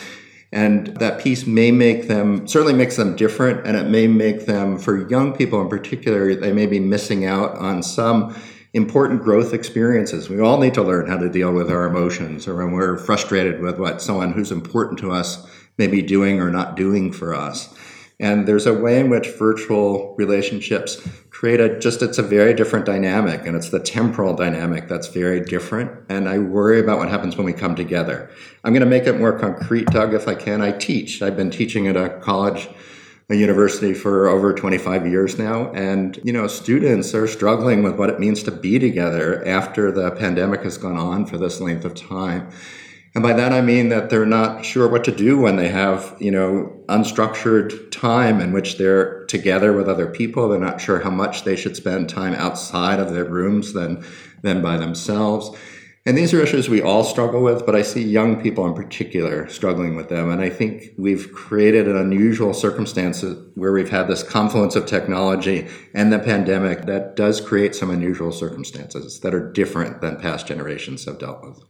And 0.50 0.88
that 0.96 1.20
piece 1.20 1.46
may 1.46 1.70
make 1.70 2.08
them, 2.08 2.48
certainly 2.48 2.74
makes 2.74 2.96
them 2.96 3.14
different, 3.14 3.64
and 3.64 3.76
it 3.76 3.86
may 3.86 4.08
make 4.08 4.46
them, 4.46 4.78
for 4.78 5.08
young 5.08 5.32
people 5.32 5.60
in 5.60 5.68
particular, 5.68 6.34
they 6.34 6.52
may 6.52 6.66
be 6.66 6.80
missing 6.80 7.24
out 7.24 7.56
on 7.58 7.84
some 7.84 8.36
important 8.72 9.22
growth 9.22 9.54
experiences. 9.54 10.28
We 10.28 10.40
all 10.40 10.58
need 10.58 10.74
to 10.74 10.82
learn 10.82 11.06
how 11.06 11.18
to 11.18 11.28
deal 11.28 11.52
with 11.52 11.70
our 11.70 11.86
emotions 11.86 12.48
or 12.48 12.56
when 12.56 12.72
we're 12.72 12.98
frustrated 12.98 13.60
with 13.60 13.78
what 13.78 14.02
someone 14.02 14.32
who's 14.32 14.50
important 14.50 14.98
to 14.98 15.12
us 15.12 15.46
may 15.78 15.86
be 15.86 16.02
doing 16.02 16.40
or 16.40 16.50
not 16.50 16.74
doing 16.74 17.12
for 17.12 17.32
us. 17.32 17.72
And 18.20 18.46
there's 18.46 18.66
a 18.66 18.74
way 18.74 19.00
in 19.00 19.10
which 19.10 19.28
virtual 19.28 20.14
relationships 20.16 20.96
create 21.44 21.60
a 21.60 21.78
just, 21.78 22.00
it's 22.00 22.16
a 22.16 22.22
very 22.22 22.54
different 22.54 22.86
dynamic 22.86 23.44
and 23.44 23.54
it's 23.54 23.68
the 23.68 23.78
temporal 23.78 24.34
dynamic 24.34 24.88
that's 24.88 25.08
very 25.08 25.42
different. 25.42 25.90
And 26.08 26.26
I 26.26 26.38
worry 26.38 26.80
about 26.80 26.96
what 26.96 27.10
happens 27.10 27.36
when 27.36 27.44
we 27.44 27.52
come 27.52 27.76
together. 27.76 28.30
I'm 28.64 28.72
going 28.72 28.80
to 28.80 28.88
make 28.88 29.06
it 29.06 29.18
more 29.18 29.38
concrete, 29.38 29.86
Doug, 29.88 30.14
if 30.14 30.26
I 30.26 30.36
can. 30.36 30.62
I 30.62 30.72
teach. 30.72 31.20
I've 31.20 31.36
been 31.36 31.50
teaching 31.50 31.86
at 31.86 31.98
a 31.98 32.08
college 32.20 32.70
a 33.28 33.34
university 33.34 33.92
for 33.92 34.26
over 34.26 34.54
25 34.54 35.06
years 35.06 35.38
now 35.38 35.70
and 35.72 36.18
you 36.24 36.32
know 36.32 36.46
students 36.46 37.14
are 37.14 37.26
struggling 37.26 37.82
with 37.82 37.96
what 37.96 38.10
it 38.10 38.20
means 38.20 38.42
to 38.42 38.50
be 38.50 38.78
together 38.78 39.46
after 39.46 39.90
the 39.90 40.10
pandemic 40.10 40.62
has 40.62 40.76
gone 40.76 40.98
on 40.98 41.24
for 41.24 41.38
this 41.38 41.58
length 41.58 41.86
of 41.86 41.94
time 41.94 42.50
and 43.14 43.22
by 43.22 43.32
that 43.32 43.52
i 43.52 43.60
mean 43.60 43.88
that 43.88 44.10
they're 44.10 44.26
not 44.26 44.64
sure 44.64 44.88
what 44.88 45.04
to 45.04 45.14
do 45.14 45.38
when 45.38 45.56
they 45.56 45.68
have 45.68 46.16
you 46.20 46.30
know 46.30 46.72
unstructured 46.88 47.90
time 47.90 48.40
in 48.40 48.52
which 48.52 48.78
they're 48.78 49.24
together 49.26 49.72
with 49.72 49.88
other 49.88 50.06
people 50.06 50.48
they're 50.48 50.58
not 50.58 50.80
sure 50.80 51.00
how 51.00 51.10
much 51.10 51.44
they 51.44 51.56
should 51.56 51.76
spend 51.76 52.08
time 52.08 52.34
outside 52.34 53.00
of 53.00 53.12
their 53.12 53.24
rooms 53.24 53.72
than 53.72 54.04
than 54.42 54.60
by 54.60 54.76
themselves 54.76 55.56
and 56.06 56.18
these 56.18 56.34
are 56.34 56.42
issues 56.42 56.68
we 56.68 56.82
all 56.82 57.02
struggle 57.02 57.42
with, 57.42 57.64
but 57.64 57.74
I 57.74 57.80
see 57.80 58.02
young 58.02 58.42
people 58.42 58.66
in 58.66 58.74
particular 58.74 59.48
struggling 59.48 59.96
with 59.96 60.10
them. 60.10 60.30
And 60.30 60.42
I 60.42 60.50
think 60.50 60.90
we've 60.98 61.32
created 61.32 61.88
an 61.88 61.96
unusual 61.96 62.52
circumstance 62.52 63.24
where 63.54 63.72
we've 63.72 63.88
had 63.88 64.06
this 64.06 64.22
confluence 64.22 64.76
of 64.76 64.84
technology 64.84 65.66
and 65.94 66.12
the 66.12 66.18
pandemic 66.18 66.84
that 66.84 67.16
does 67.16 67.40
create 67.40 67.74
some 67.74 67.88
unusual 67.88 68.32
circumstances 68.32 69.20
that 69.20 69.34
are 69.34 69.50
different 69.50 70.02
than 70.02 70.20
past 70.20 70.46
generations 70.46 71.06
have 71.06 71.18
dealt 71.18 71.42
with. 71.42 71.64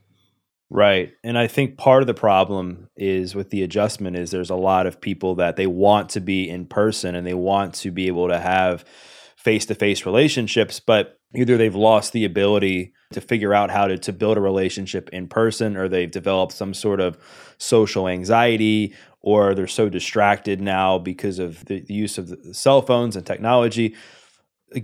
Right. 0.75 1.13
And 1.23 1.39
I 1.39 1.47
think 1.47 1.79
part 1.79 2.03
of 2.03 2.09
the 2.09 2.15
problem 2.15 2.89
is 2.97 3.37
with 3.37 3.51
the 3.51 3.63
adjustment 3.63 4.17
is 4.17 4.33
there's 4.33 4.51
a 4.51 4.57
lot 4.57 4.89
of 4.89 5.01
people 5.01 5.37
that 5.37 5.55
they 5.55 5.69
want 5.69 6.09
to 6.11 6.21
be 6.21 6.51
in 6.51 6.67
person 6.67 7.15
and 7.15 7.25
they 7.25 7.33
want 7.33 7.75
to 7.75 7.93
be 7.93 8.09
able 8.09 8.27
to 8.27 8.41
have 8.41 8.85
face-to-face 9.37 10.05
relationships, 10.05 10.81
but 10.81 11.21
either 11.33 11.57
they've 11.57 11.77
lost 11.77 12.13
the 12.13 12.25
ability 12.25 12.93
to 13.13 13.21
figure 13.21 13.55
out 13.55 13.71
how 13.71 13.87
to, 13.87 13.97
to 13.99 14.13
build 14.13 14.37
a 14.37 14.41
relationship 14.41 15.09
in 15.11 15.29
person 15.29 15.77
or 15.77 15.89
they've 15.89 16.11
developed 16.11 16.53
some 16.53 16.75
sort 16.75 16.99
of 16.99 17.17
social 17.57 18.09
anxiety 18.09 18.93
or 19.21 19.55
they're 19.55 19.69
so 19.69 19.89
distracted 19.89 20.61
now 20.61 20.99
because 20.99 21.39
of 21.39 21.65
the, 21.67 21.85
use 21.87 22.19
of 22.19 22.27
the 22.27 22.53
cell 22.53 22.83
phones 22.83 23.15
and 23.15 23.25
technology 23.25 23.95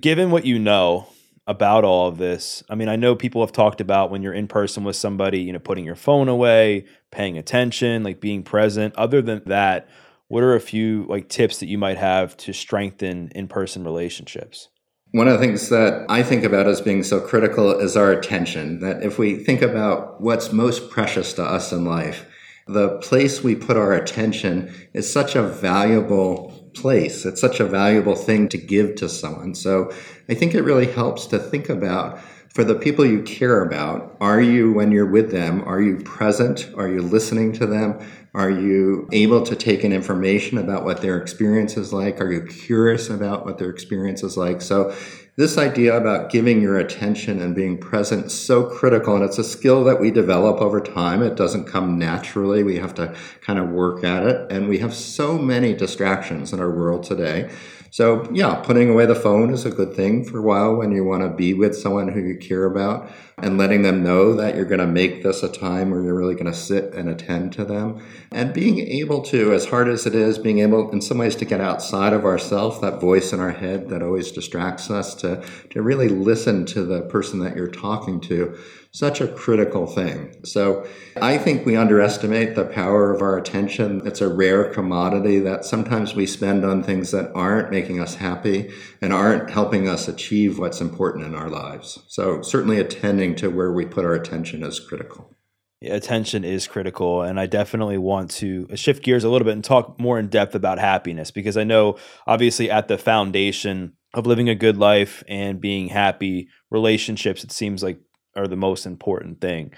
given 0.01 0.31
what 0.31 0.47
you 0.47 0.57
know 0.57 1.09
about 1.51 1.85
all 1.85 2.09
of 2.09 2.17
this. 2.17 2.63
I 2.71 2.75
mean 2.77 2.89
i 2.89 2.97
know 2.97 3.15
people 3.15 3.43
have 3.43 3.53
talked 3.53 3.81
about 3.81 4.11
when 4.11 4.23
you're 4.23 4.33
in 4.33 4.47
person 4.47 4.85
with 4.85 4.97
somebody 4.97 5.41
you 5.41 5.53
know 5.53 5.59
putting 5.59 5.85
your 5.85 5.97
phone 5.97 6.29
away 6.29 6.87
paying 7.11 7.37
attention 7.37 8.05
like 8.05 8.21
being 8.21 8.43
present. 8.43 8.95
Other 8.97 9.21
than 9.21 9.43
that 9.47 9.89
what 10.29 10.45
are 10.45 10.55
a 10.55 10.61
few 10.61 11.07
like 11.09 11.29
tips 11.29 11.59
that 11.59 11.67
you 11.67 11.77
might 11.77 11.99
have 11.99 12.37
to 12.37 12.53
strengthen 12.53 13.33
in-person 13.35 13.83
relationships? 13.83 14.69
One 15.11 15.27
of 15.27 15.33
the 15.33 15.45
things 15.45 15.71
that 15.71 16.07
I 16.09 16.23
think 16.23 16.45
about 16.45 16.69
as 16.69 16.81
being 16.81 17.03
so 17.03 17.21
critical 17.21 17.77
is 17.81 17.97
our 17.97 18.13
attention. 18.13 18.79
That 18.79 19.03
if 19.03 19.19
we 19.19 19.35
think 19.35 19.61
about 19.61 20.21
what's 20.21 20.53
most 20.53 20.89
precious 20.89 21.33
to 21.33 21.43
us 21.43 21.73
in 21.73 21.85
life, 21.85 22.27
the 22.69 22.91
place 22.99 23.43
we 23.43 23.57
put 23.57 23.77
our 23.77 23.93
attention 23.93 24.73
is 24.95 25.13
such 25.13 25.35
a 25.35 25.43
valuable 25.43 26.60
place. 26.75 27.25
It's 27.25 27.41
such 27.41 27.61
a 27.61 27.67
valuable 27.67 28.17
thing 28.17 28.49
to 28.51 28.59
give 28.59 28.97
to 28.97 29.09
someone. 29.09 29.55
So 29.55 29.93
I 30.29 30.35
think 30.35 30.55
it 30.55 30.63
really 30.63 30.87
helps 30.87 31.27
to 31.27 31.39
think 31.39 31.69
about 31.69 32.19
for 32.55 32.65
the 32.65 32.75
people 32.75 33.07
you 33.07 33.23
care 33.23 33.63
about, 33.63 34.17
are 34.21 34.41
you, 34.41 34.73
when 34.73 34.91
you're 34.91 35.07
with 35.07 35.31
them, 35.31 35.63
are 35.67 35.81
you 35.81 35.99
present? 35.99 36.69
Are 36.77 36.89
you 36.89 37.01
listening 37.01 37.53
to 37.55 37.67
them? 37.67 38.01
Are 38.33 38.51
you 38.51 39.09
able 39.11 39.45
to 39.45 39.57
take 39.57 39.83
in 39.83 39.93
information 39.93 40.57
about 40.59 40.85
what 40.85 41.01
their 41.01 41.21
experience 41.21 41.77
is 41.77 41.93
like? 41.93 42.21
Are 42.21 42.31
you 42.31 42.43
curious 42.43 43.11
about 43.11 43.45
what 43.45 43.59
their 43.59 43.71
experience 43.71 44.23
is 44.23 44.37
like? 44.37 44.61
So 44.61 44.95
this 45.37 45.57
idea 45.59 45.97
about 45.97 46.31
giving 46.31 46.61
your 46.61 46.79
attention 46.79 47.41
and 47.41 47.55
being 47.55 47.79
present 47.79 48.27
is 48.27 48.39
so 48.39 48.65
critical 48.65 49.17
and 49.17 49.25
it's 49.25 49.39
a 49.39 49.45
skill 49.45 49.85
that 49.85 49.99
we 49.99 50.11
develop 50.11 50.61
over 50.61 50.81
time 50.81 51.23
it 51.23 51.35
doesn't 51.35 51.65
come 51.65 51.99
naturally 51.99 52.63
we 52.63 52.77
have 52.77 52.95
to 52.95 53.15
kind 53.41 53.59
of 53.59 53.71
work 53.71 54.05
at 54.05 54.27
it 54.27 54.53
and 54.53 54.69
we 54.69 54.79
have 54.79 54.93
so 54.93 55.39
many 55.39 55.73
distractions 55.73 56.53
in 56.53 56.61
our 56.61 56.71
world 56.71 57.03
today 57.05 57.49
so, 57.91 58.29
yeah, 58.33 58.55
putting 58.55 58.89
away 58.89 59.07
the 59.07 59.17
phone 59.17 59.53
is 59.53 59.65
a 59.65 59.71
good 59.71 59.95
thing 59.95 60.25
for 60.25 60.39
a 60.39 60.43
while 60.43 60.77
when 60.77 60.93
you 60.93 61.03
want 61.05 61.23
to 61.23 61.29
be 61.29 61.55
with 61.55 61.77
someone 61.77 62.07
who 62.07 62.21
you 62.21 62.37
care 62.37 62.65
about 62.65 63.11
and 63.39 63.59
letting 63.59 63.83
them 63.83 64.05
know 64.05 64.35
that 64.35 64.55
you're 64.55 64.65
going 64.65 64.81
to 64.81 64.87
make 64.87 65.25
this 65.25 65.43
a 65.43 65.49
time 65.49 65.91
where 65.91 66.01
you're 66.01 66.17
really 66.17 66.35
going 66.35 66.47
to 66.47 66.55
sit 66.55 66.95
and 66.95 67.09
attend 67.09 67.53
to 67.55 67.65
them. 67.65 68.01
And 68.31 68.55
being 68.55 68.79
able 68.79 69.23
to, 69.23 69.53
as 69.53 69.67
hard 69.67 69.89
as 69.89 70.07
it 70.07 70.15
is, 70.15 70.39
being 70.39 70.61
able 70.61 70.91
in 70.93 71.01
some 71.01 71.19
ways 71.19 71.35
to 71.37 71.45
get 71.45 71.61
outside 71.61 72.13
of 72.13 72.25
ourselves, 72.25 72.81
that 72.81 73.01
voice 73.01 73.33
in 73.33 73.41
our 73.41 73.51
head 73.51 73.89
that 73.89 74.03
always 74.03 74.31
distracts 74.31 74.89
us, 74.89 75.15
to, 75.17 75.45
to 75.71 75.83
really 75.83 76.09
listen 76.09 76.67
to 76.67 76.85
the 76.85 77.03
person 77.03 77.41
that 77.41 77.57
you're 77.57 77.67
talking 77.67 78.21
to 78.21 78.57
such 78.93 79.21
a 79.21 79.29
critical 79.29 79.87
thing. 79.87 80.35
So 80.45 80.87
I 81.21 81.39
think 81.39 81.65
we 81.65 81.77
underestimate 81.77 82.57
the 82.57 82.65
power 82.65 83.15
of 83.15 83.23
our 83.23 83.39
attention. 83.39 84.03
It's 84.05 84.21
a 84.21 84.29
rare 84.29 84.65
commodity 84.73 85.39
that 85.41 85.65
sometimes 85.65 86.15
we 86.15 86.27
spend 86.27 86.65
on 86.65 86.83
things 86.83 87.13
that 87.13 87.31
aren't 87.35 87.71
making 87.71 88.01
us 88.01 88.17
happy 88.17 88.71
and 89.01 89.13
aren't 89.13 89.51
helping 89.51 89.89
us 89.89 90.09
achieve 90.09 90.59
what's 90.59 90.81
important 90.81 91.25
in 91.25 91.37
our 91.37 91.49
lives. 91.49 92.01
So 92.09 92.43
certainly 92.43 92.81
attending 92.81 93.37
to 93.37 93.49
where 93.49 93.73
we 93.73 93.87
put 93.87 94.05
our 94.05 94.15
attention 94.15 94.65
is 94.65 94.81
critical. 94.81 95.37
Attention 95.83 96.45
is 96.45 96.67
critical. 96.67 97.23
And 97.23 97.39
I 97.39 97.47
definitely 97.47 97.97
want 97.97 98.31
to 98.33 98.67
shift 98.75 99.05
gears 99.05 99.25
a 99.25 99.31
little 99.31 99.47
bit 99.47 99.55
and 99.55 99.65
talk 99.65 100.01
more 100.01 100.19
in 100.19 100.29
depth 100.29 100.55
about 100.55 100.79
happiness 100.79 101.31
because 101.31 101.57
I 101.57 101.65
know, 101.65 101.97
obviously, 102.27 102.71
at 102.71 102.89
the 102.89 102.99
foundation 102.99 103.95
of 104.13 104.27
living 104.27 104.49
a 104.49 104.55
good 104.57 104.77
life 104.77 105.23
and 105.29 105.61
being 105.61 105.89
happy, 105.89 106.49
relationships, 106.71 107.45
it 107.45 107.53
seems 107.53 107.83
like 107.83 108.01
are 108.35 108.47
the 108.47 108.57
most 108.57 108.87
important 108.87 109.41
thing. 109.41 109.73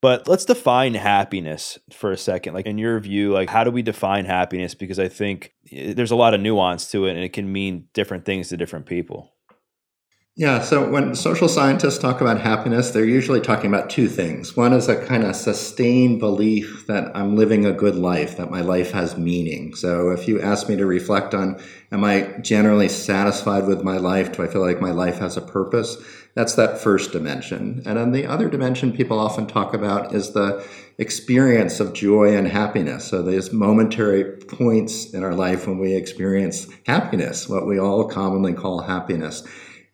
But 0.00 0.28
let's 0.28 0.44
define 0.44 0.94
happiness 0.94 1.78
for 1.92 2.12
a 2.12 2.16
second. 2.16 2.54
Like 2.54 2.66
in 2.66 2.78
your 2.78 3.00
view, 3.00 3.32
like 3.32 3.50
how 3.50 3.64
do 3.64 3.70
we 3.70 3.82
define 3.82 4.26
happiness? 4.26 4.74
Because 4.74 4.98
I 4.98 5.08
think 5.08 5.54
eh, 5.72 5.92
there's 5.92 6.12
a 6.12 6.16
lot 6.16 6.34
of 6.34 6.40
nuance 6.40 6.90
to 6.92 7.06
it 7.06 7.16
and 7.16 7.24
it 7.24 7.32
can 7.32 7.52
mean 7.52 7.88
different 7.94 8.24
things 8.24 8.48
to 8.48 8.56
different 8.56 8.86
people. 8.86 9.32
Yeah, 10.38 10.60
so 10.60 10.88
when 10.88 11.16
social 11.16 11.48
scientists 11.48 11.98
talk 11.98 12.20
about 12.20 12.40
happiness, 12.40 12.92
they're 12.92 13.04
usually 13.04 13.40
talking 13.40 13.74
about 13.74 13.90
two 13.90 14.06
things. 14.06 14.56
One 14.56 14.72
is 14.72 14.88
a 14.88 15.04
kind 15.04 15.24
of 15.24 15.34
sustained 15.34 16.20
belief 16.20 16.86
that 16.86 17.10
I'm 17.16 17.34
living 17.34 17.66
a 17.66 17.72
good 17.72 17.96
life, 17.96 18.36
that 18.36 18.48
my 18.48 18.60
life 18.60 18.92
has 18.92 19.18
meaning. 19.18 19.74
So 19.74 20.10
if 20.10 20.28
you 20.28 20.40
ask 20.40 20.68
me 20.68 20.76
to 20.76 20.86
reflect 20.86 21.34
on, 21.34 21.60
am 21.90 22.04
I 22.04 22.36
generally 22.40 22.88
satisfied 22.88 23.66
with 23.66 23.82
my 23.82 23.96
life? 23.96 24.30
Do 24.30 24.44
I 24.44 24.46
feel 24.46 24.60
like 24.60 24.80
my 24.80 24.92
life 24.92 25.18
has 25.18 25.36
a 25.36 25.40
purpose? 25.40 25.96
That's 26.38 26.54
that 26.54 26.78
first 26.78 27.10
dimension. 27.10 27.82
And 27.84 27.98
then 27.98 28.12
the 28.12 28.24
other 28.24 28.48
dimension 28.48 28.92
people 28.92 29.18
often 29.18 29.48
talk 29.48 29.74
about 29.74 30.14
is 30.14 30.34
the 30.34 30.64
experience 30.96 31.80
of 31.80 31.94
joy 31.94 32.36
and 32.36 32.46
happiness. 32.46 33.06
So 33.06 33.22
these 33.22 33.52
momentary 33.52 34.36
points 34.42 35.12
in 35.12 35.24
our 35.24 35.34
life 35.34 35.66
when 35.66 35.78
we 35.78 35.96
experience 35.96 36.68
happiness, 36.86 37.48
what 37.48 37.66
we 37.66 37.80
all 37.80 38.06
commonly 38.06 38.52
call 38.52 38.82
happiness. 38.82 39.42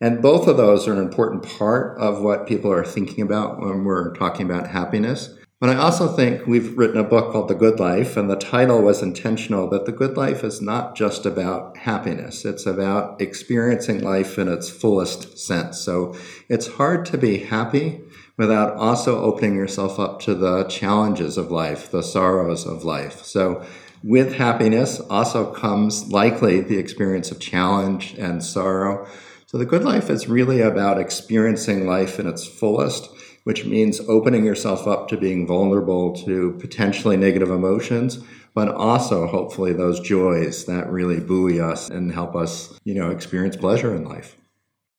And 0.03 0.21
both 0.21 0.47
of 0.47 0.59
those 0.59 0.87
are 0.87 0.93
an 0.93 0.99
important 0.99 1.45
part 1.45 1.97
of 1.97 2.21
what 2.21 2.47
people 2.47 2.71
are 2.71 2.85
thinking 2.85 3.25
about 3.25 3.61
when 3.61 3.85
we're 3.85 4.13
talking 4.13 4.45
about 4.45 4.69
happiness. 4.69 5.35
But 5.65 5.79
I 5.79 5.81
also 5.81 6.09
think 6.09 6.47
we've 6.47 6.77
written 6.77 6.99
a 6.99 7.03
book 7.03 7.33
called 7.33 7.49
The 7.49 7.55
Good 7.55 7.81
Life, 7.81 8.19
and 8.19 8.29
the 8.29 8.37
title 8.37 8.83
was 8.83 9.03
intentional 9.03 9.67
that 9.71 9.87
the 9.87 9.93
good 9.93 10.15
life 10.15 10.45
is 10.45 10.61
not 10.61 10.95
just 10.95 11.25
about 11.25 11.79
happiness, 11.79 12.45
it's 12.45 12.67
about 12.67 13.19
experiencing 13.19 14.03
life 14.03 14.39
in 14.39 14.47
its 14.47 14.69
fullest 14.69 15.39
sense. 15.39 15.81
So 15.81 16.15
it's 16.51 16.67
hard 16.67 17.07
to 17.07 17.17
be 17.17 17.39
happy 17.39 18.03
without 18.37 18.77
also 18.77 19.23
opening 19.23 19.55
yourself 19.55 19.99
up 19.99 20.21
to 20.25 20.35
the 20.35 20.65
challenges 20.65 21.39
of 21.39 21.51
life, 21.51 21.91
the 21.91 22.03
sorrows 22.03 22.67
of 22.67 22.85
life. 22.85 23.25
So 23.25 23.65
with 24.03 24.35
happiness 24.35 25.01
also 25.09 25.51
comes 25.51 26.13
likely 26.13 26.61
the 26.61 26.77
experience 26.77 27.31
of 27.31 27.41
challenge 27.41 28.15
and 28.19 28.45
sorrow. 28.45 29.09
So 29.47 29.57
the 29.57 29.65
good 29.65 29.83
life 29.83 30.11
is 30.11 30.29
really 30.29 30.61
about 30.61 31.01
experiencing 31.01 31.87
life 31.87 32.21
in 32.21 32.27
its 32.27 32.47
fullest 32.47 33.14
which 33.45 33.65
means 33.65 34.01
opening 34.09 34.45
yourself 34.45 34.87
up 34.87 35.09
to 35.09 35.17
being 35.17 35.47
vulnerable 35.47 36.15
to 36.25 36.57
potentially 36.61 37.17
negative 37.17 37.51
emotions, 37.51 38.19
but 38.55 38.69
also 38.69 39.27
hopefully 39.27 39.73
those 39.73 40.01
joys 40.01 40.65
that 40.65 40.91
really 40.91 41.21
buoy 41.21 41.61
us 41.61 41.91
and 41.91 42.13
help 42.13 42.35
us, 42.35 42.79
you 42.85 42.95
know, 42.95 43.11
experience 43.11 43.57
pleasure 43.57 43.95
in 43.95 44.05
life. 44.05 44.37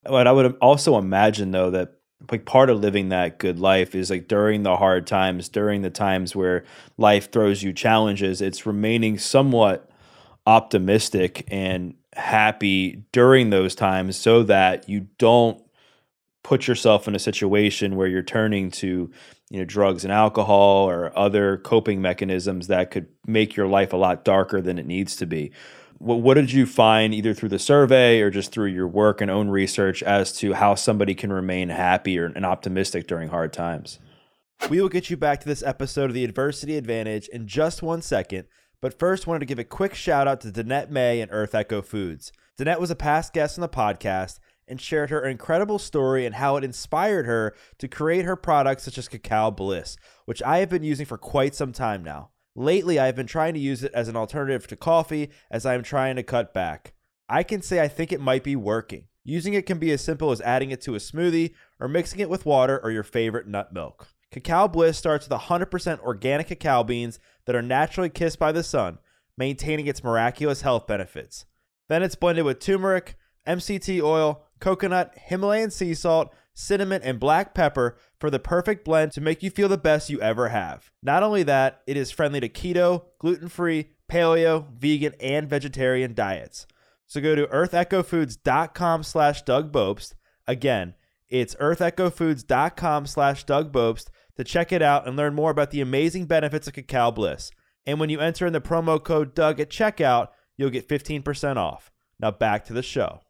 But 0.04 0.28
I 0.28 0.32
would 0.32 0.56
also 0.62 0.98
imagine 0.98 1.52
though 1.52 1.72
that 1.72 1.96
like 2.32 2.46
part 2.46 2.70
of 2.70 2.80
living 2.80 3.10
that 3.10 3.40
good 3.40 3.60
life 3.60 3.94
is 3.94 4.10
like 4.10 4.28
during 4.28 4.64
the 4.64 4.78
hard 4.78 5.06
times, 5.08 5.50
during 5.50 5.82
the 5.82 5.90
times 5.90 6.36
where 6.36 6.64
life 6.98 7.32
throws 7.32 7.64
you 7.64 7.74
challenges, 7.74 8.42
it's 8.42 8.66
remaining 8.66 9.18
somewhat 9.18 9.90
optimistic 10.48 11.46
and 11.48 11.96
happy 12.14 13.04
during 13.12 13.50
those 13.50 13.75
times 13.75 14.16
so 14.16 14.44
that 14.44 14.88
you 14.88 15.08
don't 15.18 15.62
put 16.46 16.68
yourself 16.68 17.08
in 17.08 17.16
a 17.16 17.20
situation 17.20 17.96
where 17.96 18.08
you're 18.08 18.22
turning 18.22 18.70
to 18.70 19.10
you 19.50 19.60
know 19.60 19.66
drugs 19.66 20.04
and 20.04 20.14
alcohol 20.14 20.88
or 20.88 21.12
other 21.18 21.58
coping 21.58 22.04
mechanisms 22.04 22.68
that 22.68 22.92
could 22.92 23.08
make 23.25 23.56
your 23.56 23.66
life 23.66 23.94
a 23.94 23.98
lot 23.98 24.24
darker 24.24 24.62
than 24.62 24.78
it 24.78 24.86
needs 24.86 25.16
to 25.16 25.25
be. 25.25 25.52
What, 25.98 26.22
what 26.22 26.36
did 26.36 26.52
you 26.52 26.68
find 26.68 27.16
either 27.16 27.34
through 27.34 27.50
the 27.50 27.58
survey 27.58 28.22
or 28.22 28.30
just 28.30 28.52
through 28.52 28.68
your 28.68 28.88
work 28.88 29.22
and 29.22 29.32
own 29.32 29.50
research 29.50 30.04
as 30.04 30.32
to 30.34 30.54
how 30.54 30.75
somebody 30.75 31.16
can 31.16 31.34
remain 31.34 31.70
happy 31.70 32.20
or, 32.20 32.28
and 32.28 32.46
optimistic 32.46 33.08
during 33.08 33.30
hard 33.30 33.52
times? 33.52 33.98
We 34.70 34.80
will 34.80 34.90
get 34.90 35.10
you 35.10 35.18
back 35.18 35.40
to 35.40 35.48
this 35.48 35.64
episode 35.64 36.12
of 36.12 36.14
the 36.14 36.24
adversity 36.24 36.78
advantage 36.78 37.28
in 37.30 37.48
just 37.48 37.82
one 37.82 38.04
second 38.04 38.46
but 38.86 39.00
first 39.00 39.25
wanted 39.25 39.40
to 39.40 39.46
give 39.48 39.58
a 39.58 39.64
quick 39.64 39.96
shout 39.96 40.28
out 40.28 40.42
to 40.42 40.52
danette 40.52 40.92
may 40.92 41.20
and 41.20 41.32
earth 41.32 41.56
echo 41.56 41.82
foods. 41.82 42.32
Danette 42.60 42.80
was 42.80 42.92
a 42.92 42.96
past 42.96 43.34
guest 43.34 43.58
on 43.58 43.62
the 43.64 43.68
podcast 43.68 44.38
and 44.68 44.82
shared 44.82 45.10
her 45.10 45.26
incredible 45.26 45.80
story 45.80 46.26
and 46.26 46.36
how 46.36 46.58
it 46.58 46.64
inspired 46.64 47.26
her 47.26 47.56
to 47.78 47.88
create 47.88 48.26
her 48.26 48.36
products 48.36 48.84
such 48.84 48.98
as 48.98 49.08
Cacao 49.08 49.52
Bliss, 49.52 49.98
which 50.26 50.42
I 50.44 50.60
have 50.60 50.70
been 50.70 50.84
using 50.84 51.06
for 51.06 51.18
quite 51.18 51.56
some 51.56 51.72
time 51.72 52.04
now. 52.04 52.30
Lately, 52.56 52.98
I 52.98 53.06
have 53.08 53.16
been 53.16 53.28
trying 53.28 53.54
to 53.54 53.60
use 53.60 53.84
it 53.84 53.92
as 53.94 54.08
an 54.08 54.16
alternative 54.16 54.66
to 54.68 54.76
coffee 54.76 55.30
as 55.52 55.66
I 55.66 55.76
am 55.76 55.84
trying 55.84 56.16
to 56.16 56.24
cut 56.24 56.54
back. 56.54 56.94
I 57.28 57.44
can 57.44 57.62
say 57.62 57.82
I 57.82 57.88
think 57.88 58.12
it 58.12 58.22
might 58.22 58.44
be 58.44 58.56
working. 58.56 59.06
Using 59.24 59.56
it 59.56 59.66
can 59.66 59.80
be 59.80 59.92
as 59.92 60.02
simple 60.02 60.32
as 60.32 60.40
adding 60.42 60.72
it 60.72 60.82
to 60.82 60.96
a 60.96 61.00
smoothie 61.00 61.54
or 61.80 61.88
mixing 61.88 62.20
it 62.20 62.30
with 62.30 62.46
water 62.46 62.80
or 62.82 62.92
your 62.92 63.04
favorite 63.04 63.48
nut 63.48 63.74
milk. 63.74 64.08
Cacao 64.32 64.68
Bliss 64.68 64.98
starts 64.98 65.28
with 65.28 65.40
100% 65.40 66.00
organic 66.02 66.48
cacao 66.48 66.84
beans 66.84 67.20
that 67.46 67.56
are 67.56 67.62
naturally 67.62 68.10
kissed 68.10 68.38
by 68.38 68.52
the 68.52 68.64
sun, 68.64 69.00
maintaining 69.38 69.88
its 69.88 70.04
miraculous 70.04 70.62
health 70.62 70.88
benefits. 70.88 71.46
Then 71.90 72.04
it's 72.04 72.16
blended 72.16 72.46
with 72.46 72.60
turmeric, 72.60 73.18
MCT 73.48 74.02
oil, 74.02 74.45
coconut, 74.60 75.14
Himalayan 75.18 75.72
sea 75.72 75.94
salt, 75.94 76.34
cinnamon, 76.54 77.02
and 77.04 77.20
black 77.20 77.54
pepper 77.54 77.98
for 78.20 78.30
the 78.30 78.40
perfect 78.40 78.86
blend 78.86 79.12
to 79.14 79.22
make 79.22 79.44
you 79.44 79.50
feel 79.50 79.68
the 79.68 79.78
best 79.78 80.10
you 80.10 80.20
ever 80.22 80.50
have. 80.50 80.92
Not 81.04 81.24
only 81.24 81.44
that, 81.44 81.82
it 81.86 81.98
is 81.98 82.12
friendly 82.12 82.40
to 82.40 82.50
keto, 82.50 83.06
gluten 83.20 83.50
free, 83.50 83.90
paleo, 84.10 84.72
vegan, 84.74 85.14
and 85.20 85.50
vegetarian 85.50 86.14
diets. 86.14 86.66
So 87.08 87.22
go 87.22 87.36
to 87.36 87.48
earthechofoods.com 87.48 89.04
slash 89.04 89.44
Doug. 89.44 90.02
Again, 90.48 90.96
it's 91.30 91.56
earthechofoods.com 91.56 93.06
slash 93.06 93.44
Doug 93.44 93.74
to 93.74 94.44
check 94.44 94.72
it 94.72 94.82
out 94.82 95.08
and 95.08 95.16
learn 95.16 95.34
more 95.34 95.52
about 95.52 95.72
the 95.72 95.82
amazing 95.82 96.26
benefits 96.26 96.68
of 96.68 96.74
Cacao 96.74 97.12
Bliss. 97.12 97.52
And 97.86 98.00
when 98.00 98.10
you 98.10 98.20
enter 98.20 98.48
in 98.48 98.54
the 98.54 98.62
promo 98.62 99.04
code 99.04 99.36
Doug 99.36 99.60
at 99.60 99.70
checkout, 99.70 100.30
you'll 100.58 100.70
get 100.70 100.88
15% 100.88 101.58
off. 101.58 101.92
Now 102.20 102.32
back 102.32 102.66
to 102.66 102.74
the 102.74 102.84
show. 102.84 103.22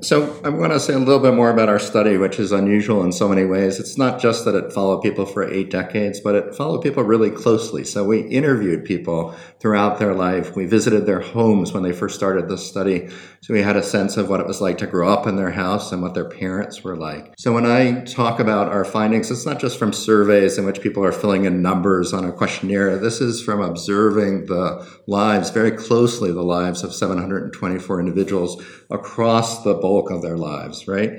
So 0.00 0.40
I 0.44 0.48
want 0.50 0.72
to 0.72 0.78
say 0.78 0.94
a 0.94 0.98
little 0.98 1.18
bit 1.18 1.34
more 1.34 1.50
about 1.50 1.68
our 1.68 1.80
study, 1.80 2.18
which 2.18 2.38
is 2.38 2.52
unusual 2.52 3.02
in 3.02 3.10
so 3.10 3.28
many 3.28 3.44
ways. 3.44 3.80
It's 3.80 3.98
not 3.98 4.20
just 4.20 4.44
that 4.44 4.54
it 4.54 4.72
followed 4.72 5.02
people 5.02 5.26
for 5.26 5.42
eight 5.42 5.70
decades, 5.70 6.20
but 6.20 6.36
it 6.36 6.54
followed 6.54 6.82
people 6.82 7.02
really 7.02 7.32
closely. 7.32 7.82
So 7.82 8.04
we 8.04 8.20
interviewed 8.20 8.84
people 8.84 9.34
throughout 9.58 9.98
their 9.98 10.14
life. 10.14 10.54
We 10.54 10.66
visited 10.66 11.04
their 11.04 11.18
homes 11.18 11.72
when 11.72 11.82
they 11.82 11.90
first 11.92 12.14
started 12.14 12.48
the 12.48 12.58
study. 12.58 13.08
So 13.40 13.52
we 13.52 13.60
had 13.60 13.74
a 13.74 13.82
sense 13.82 14.16
of 14.16 14.28
what 14.28 14.38
it 14.38 14.46
was 14.46 14.60
like 14.60 14.78
to 14.78 14.86
grow 14.86 15.12
up 15.12 15.26
in 15.26 15.34
their 15.34 15.50
house 15.50 15.90
and 15.90 16.00
what 16.00 16.14
their 16.14 16.28
parents 16.28 16.84
were 16.84 16.96
like. 16.96 17.34
So 17.36 17.52
when 17.52 17.66
I 17.66 18.02
talk 18.04 18.38
about 18.38 18.68
our 18.68 18.84
findings, 18.84 19.32
it's 19.32 19.46
not 19.46 19.58
just 19.58 19.80
from 19.80 19.92
surveys 19.92 20.58
in 20.58 20.64
which 20.64 20.80
people 20.80 21.04
are 21.04 21.10
filling 21.10 21.44
in 21.44 21.60
numbers 21.60 22.12
on 22.12 22.24
a 22.24 22.30
questionnaire. 22.30 22.98
This 22.98 23.20
is 23.20 23.42
from 23.42 23.60
observing 23.60 24.46
the 24.46 24.88
lives 25.08 25.50
very 25.50 25.72
closely, 25.72 26.30
the 26.30 26.42
lives 26.42 26.84
of 26.84 26.94
724 26.94 27.98
individuals 27.98 28.62
across 28.90 29.64
the 29.64 29.74
bulk 29.88 30.10
of 30.10 30.20
their 30.20 30.36
lives, 30.36 30.86
right? 30.86 31.12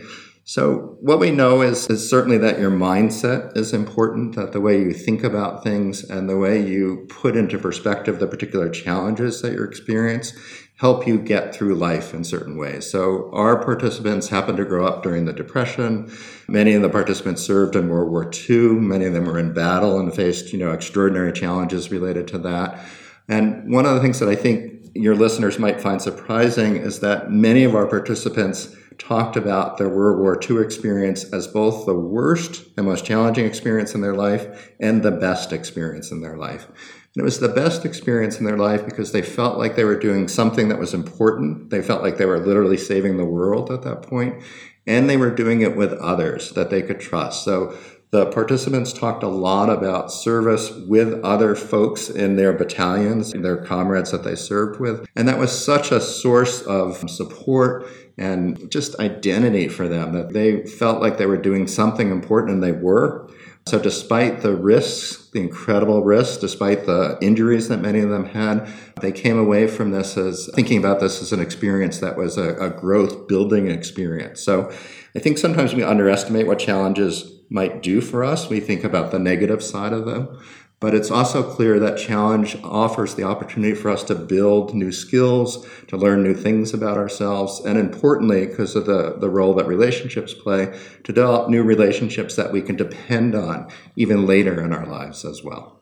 So, 0.44 0.98
what 1.00 1.20
we 1.20 1.30
know 1.30 1.62
is, 1.62 1.88
is 1.90 2.10
certainly 2.10 2.40
that 2.40 2.60
your 2.60 2.72
mindset 2.72 3.56
is 3.56 3.72
important, 3.72 4.36
that 4.36 4.52
the 4.52 4.62
way 4.62 4.80
you 4.80 4.94
think 4.94 5.24
about 5.24 5.64
things 5.64 6.04
and 6.04 6.28
the 6.28 6.38
way 6.38 6.56
you 6.60 7.06
put 7.08 7.36
into 7.36 7.60
perspective 7.60 8.18
the 8.18 8.28
particular 8.28 8.70
challenges 8.70 9.42
that 9.42 9.54
you 9.54 9.64
experience 9.64 10.34
help 10.78 11.06
you 11.06 11.20
get 11.20 11.54
through 11.54 11.76
life 11.76 12.14
in 12.14 12.24
certain 12.24 12.58
ways. 12.58 12.90
So, 12.90 13.30
our 13.32 13.64
participants 13.64 14.30
happened 14.30 14.58
to 14.58 14.66
grow 14.66 14.88
up 14.88 15.04
during 15.04 15.26
the 15.26 15.34
Depression. 15.34 16.12
Many 16.48 16.74
of 16.74 16.82
the 16.82 16.90
participants 16.90 17.44
served 17.44 17.76
in 17.76 17.90
World 17.90 18.10
War 18.10 18.32
II. 18.50 18.80
Many 18.94 19.06
of 19.06 19.14
them 19.14 19.26
were 19.26 19.38
in 19.38 19.54
battle 19.54 20.00
and 20.00 20.12
faced, 20.12 20.52
you 20.52 20.58
know, 20.58 20.72
extraordinary 20.72 21.32
challenges 21.32 21.92
related 21.92 22.28
to 22.30 22.40
that. 22.40 22.80
And 23.28 23.72
one 23.72 23.86
of 23.86 23.94
the 23.94 24.02
things 24.02 24.20
that 24.20 24.30
I 24.30 24.36
think 24.36 24.79
your 25.00 25.16
listeners 25.16 25.58
might 25.58 25.80
find 25.80 26.02
surprising 26.02 26.76
is 26.76 27.00
that 27.00 27.32
many 27.32 27.64
of 27.64 27.74
our 27.74 27.88
participants 27.88 28.76
talked 28.98 29.38
about 29.38 29.78
their 29.78 29.88
World 29.88 30.20
War 30.20 30.38
II 30.38 30.62
experience 30.62 31.24
as 31.32 31.48
both 31.48 31.86
the 31.86 31.96
worst 31.96 32.66
and 32.76 32.86
most 32.86 33.06
challenging 33.06 33.46
experience 33.46 33.96
in 33.96 34.02
their 34.02 34.14
life 34.14 34.74
and 34.82 35.02
the 35.02 35.12
best 35.12 35.54
experience 35.54 36.12
in 36.12 36.20
their 36.20 36.36
life. 36.36 36.68
And 36.68 37.22
it 37.22 37.24
was 37.24 37.40
the 37.40 37.48
best 37.48 37.86
experience 37.86 38.40
in 38.40 38.46
their 38.46 38.58
life 38.58 38.84
because 38.84 39.14
they 39.14 39.22
felt 39.22 39.58
like 39.58 39.78
they 39.78 39.86
were 39.86 39.98
doing 39.98 40.28
something 40.28 40.68
that 40.68 40.80
was 40.80 40.94
important. 40.94 41.70
They 41.70 41.82
felt 41.82 42.04
like 42.04 42.18
they 42.18 42.26
were 42.26 42.46
literally 42.46 42.78
saving 42.78 43.16
the 43.16 43.26
world 43.26 43.72
at 43.72 43.84
that 43.84 44.02
point, 44.02 44.44
and 44.86 45.10
they 45.10 45.18
were 45.18 45.34
doing 45.34 45.62
it 45.62 45.78
with 45.78 45.94
others 45.94 46.52
that 46.52 46.70
they 46.70 46.82
could 46.82 47.00
trust. 47.00 47.46
So 47.46 47.74
the 48.12 48.26
participants 48.28 48.92
talked 48.92 49.22
a 49.22 49.28
lot 49.28 49.70
about 49.70 50.12
service 50.12 50.72
with 50.88 51.24
other 51.24 51.54
folks 51.56 52.10
in 52.10 52.36
their 52.38 52.54
battalions, 52.54 53.34
their 53.34 53.64
comrades 53.64 54.12
that 54.12 54.24
they 54.24 54.36
served 54.36 54.80
with. 54.80 55.06
And 55.16 55.28
that 55.28 55.38
was 55.38 55.52
such 55.52 55.92
a 55.92 56.02
source 56.02 56.62
of 56.64 57.08
support 57.10 57.86
and 58.18 58.70
just 58.72 59.00
identity 59.00 59.68
for 59.68 59.88
them 59.88 60.14
that 60.14 60.34
they 60.34 60.64
felt 60.66 61.02
like 61.02 61.18
they 61.18 61.28
were 61.28 61.38
doing 61.38 61.68
something 61.68 62.12
important 62.12 62.54
and 62.54 62.64
they 62.64 62.72
were. 62.72 63.30
So, 63.68 63.78
despite 63.78 64.42
the 64.42 64.56
risks, 64.56 65.30
the 65.32 65.42
incredible 65.42 66.04
risks, 66.04 66.38
despite 66.38 66.88
the 66.88 67.20
injuries 67.22 67.68
that 67.68 67.80
many 67.80 68.00
of 68.00 68.10
them 68.10 68.26
had, 68.26 68.68
they 69.00 69.12
came 69.12 69.38
away 69.38 69.68
from 69.68 69.92
this 69.92 70.18
as 70.18 70.50
thinking 70.56 70.80
about 70.80 71.00
this 71.00 71.22
as 71.22 71.32
an 71.32 71.40
experience 71.40 72.00
that 72.00 72.18
was 72.18 72.38
a, 72.38 72.56
a 72.56 72.72
growth 72.72 73.28
building 73.28 73.70
experience. 73.70 74.42
So, 74.42 74.74
I 75.16 75.20
think 75.20 75.38
sometimes 75.38 75.74
we 75.74 75.84
underestimate 75.84 76.48
what 76.48 76.60
challenges 76.60 77.32
might 77.50 77.82
do 77.82 78.02
for 78.02 78.24
us. 78.24 78.50
We 78.50 78.60
think 78.60 78.84
about 78.84 79.12
the 79.12 79.20
negative 79.20 79.64
side 79.64 79.94
of 79.94 80.06
them. 80.06 80.40
But 80.80 80.96
it's 80.96 81.12
also 81.12 81.44
clear 81.44 81.78
that 81.80 81.98
challenge 81.98 82.58
offers 82.64 83.16
the 83.16 83.24
opportunity 83.24 83.76
for 83.76 83.90
us 83.90 84.02
to 84.06 84.16
build 84.16 84.74
new 84.74 84.94
skills, 84.94 85.68
to 85.88 85.98
learn 85.98 86.24
new 86.24 86.34
things 86.34 86.74
about 86.74 86.98
ourselves, 86.98 87.60
and 87.66 87.78
importantly, 87.78 88.46
because 88.46 88.78
of 88.78 88.86
the, 88.86 89.18
the 89.18 89.30
role 89.30 89.54
that 89.56 89.68
relationships 89.68 90.34
play, 90.34 90.74
to 91.04 91.12
develop 91.12 91.50
new 91.50 91.64
relationships 91.64 92.38
that 92.38 92.54
we 92.54 92.62
can 92.62 92.78
depend 92.78 93.36
on 93.36 93.70
even 93.98 94.26
later 94.26 94.64
in 94.64 94.72
our 94.72 94.86
lives 94.86 95.26
as 95.26 95.44
well. 95.44 95.82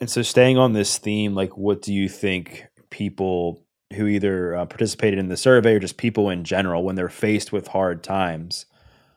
And 0.00 0.10
so, 0.10 0.20
staying 0.20 0.58
on 0.58 0.74
this 0.74 0.98
theme, 0.98 1.34
like, 1.34 1.56
what 1.56 1.80
do 1.80 1.94
you 1.94 2.06
think 2.06 2.66
people 2.90 3.65
who 3.94 4.06
either 4.06 4.54
uh, 4.54 4.66
participated 4.66 5.18
in 5.18 5.28
the 5.28 5.36
survey 5.36 5.74
or 5.74 5.80
just 5.80 5.96
people 5.96 6.28
in 6.30 6.44
general, 6.44 6.82
when 6.82 6.96
they're 6.96 7.08
faced 7.08 7.52
with 7.52 7.68
hard 7.68 8.02
times, 8.02 8.66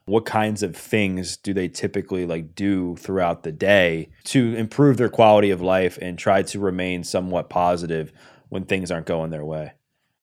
what 0.05 0.25
kinds 0.25 0.63
of 0.63 0.75
things 0.75 1.37
do 1.37 1.53
they 1.53 1.67
typically 1.67 2.25
like 2.25 2.55
do 2.55 2.95
throughout 2.97 3.43
the 3.43 3.51
day 3.51 4.09
to 4.25 4.55
improve 4.55 4.97
their 4.97 5.09
quality 5.09 5.51
of 5.51 5.61
life 5.61 5.97
and 6.01 6.17
try 6.17 6.41
to 6.41 6.59
remain 6.59 7.03
somewhat 7.03 7.49
positive 7.49 8.11
when 8.49 8.65
things 8.65 8.91
aren't 8.91 9.05
going 9.05 9.29
their 9.29 9.45
way? 9.45 9.73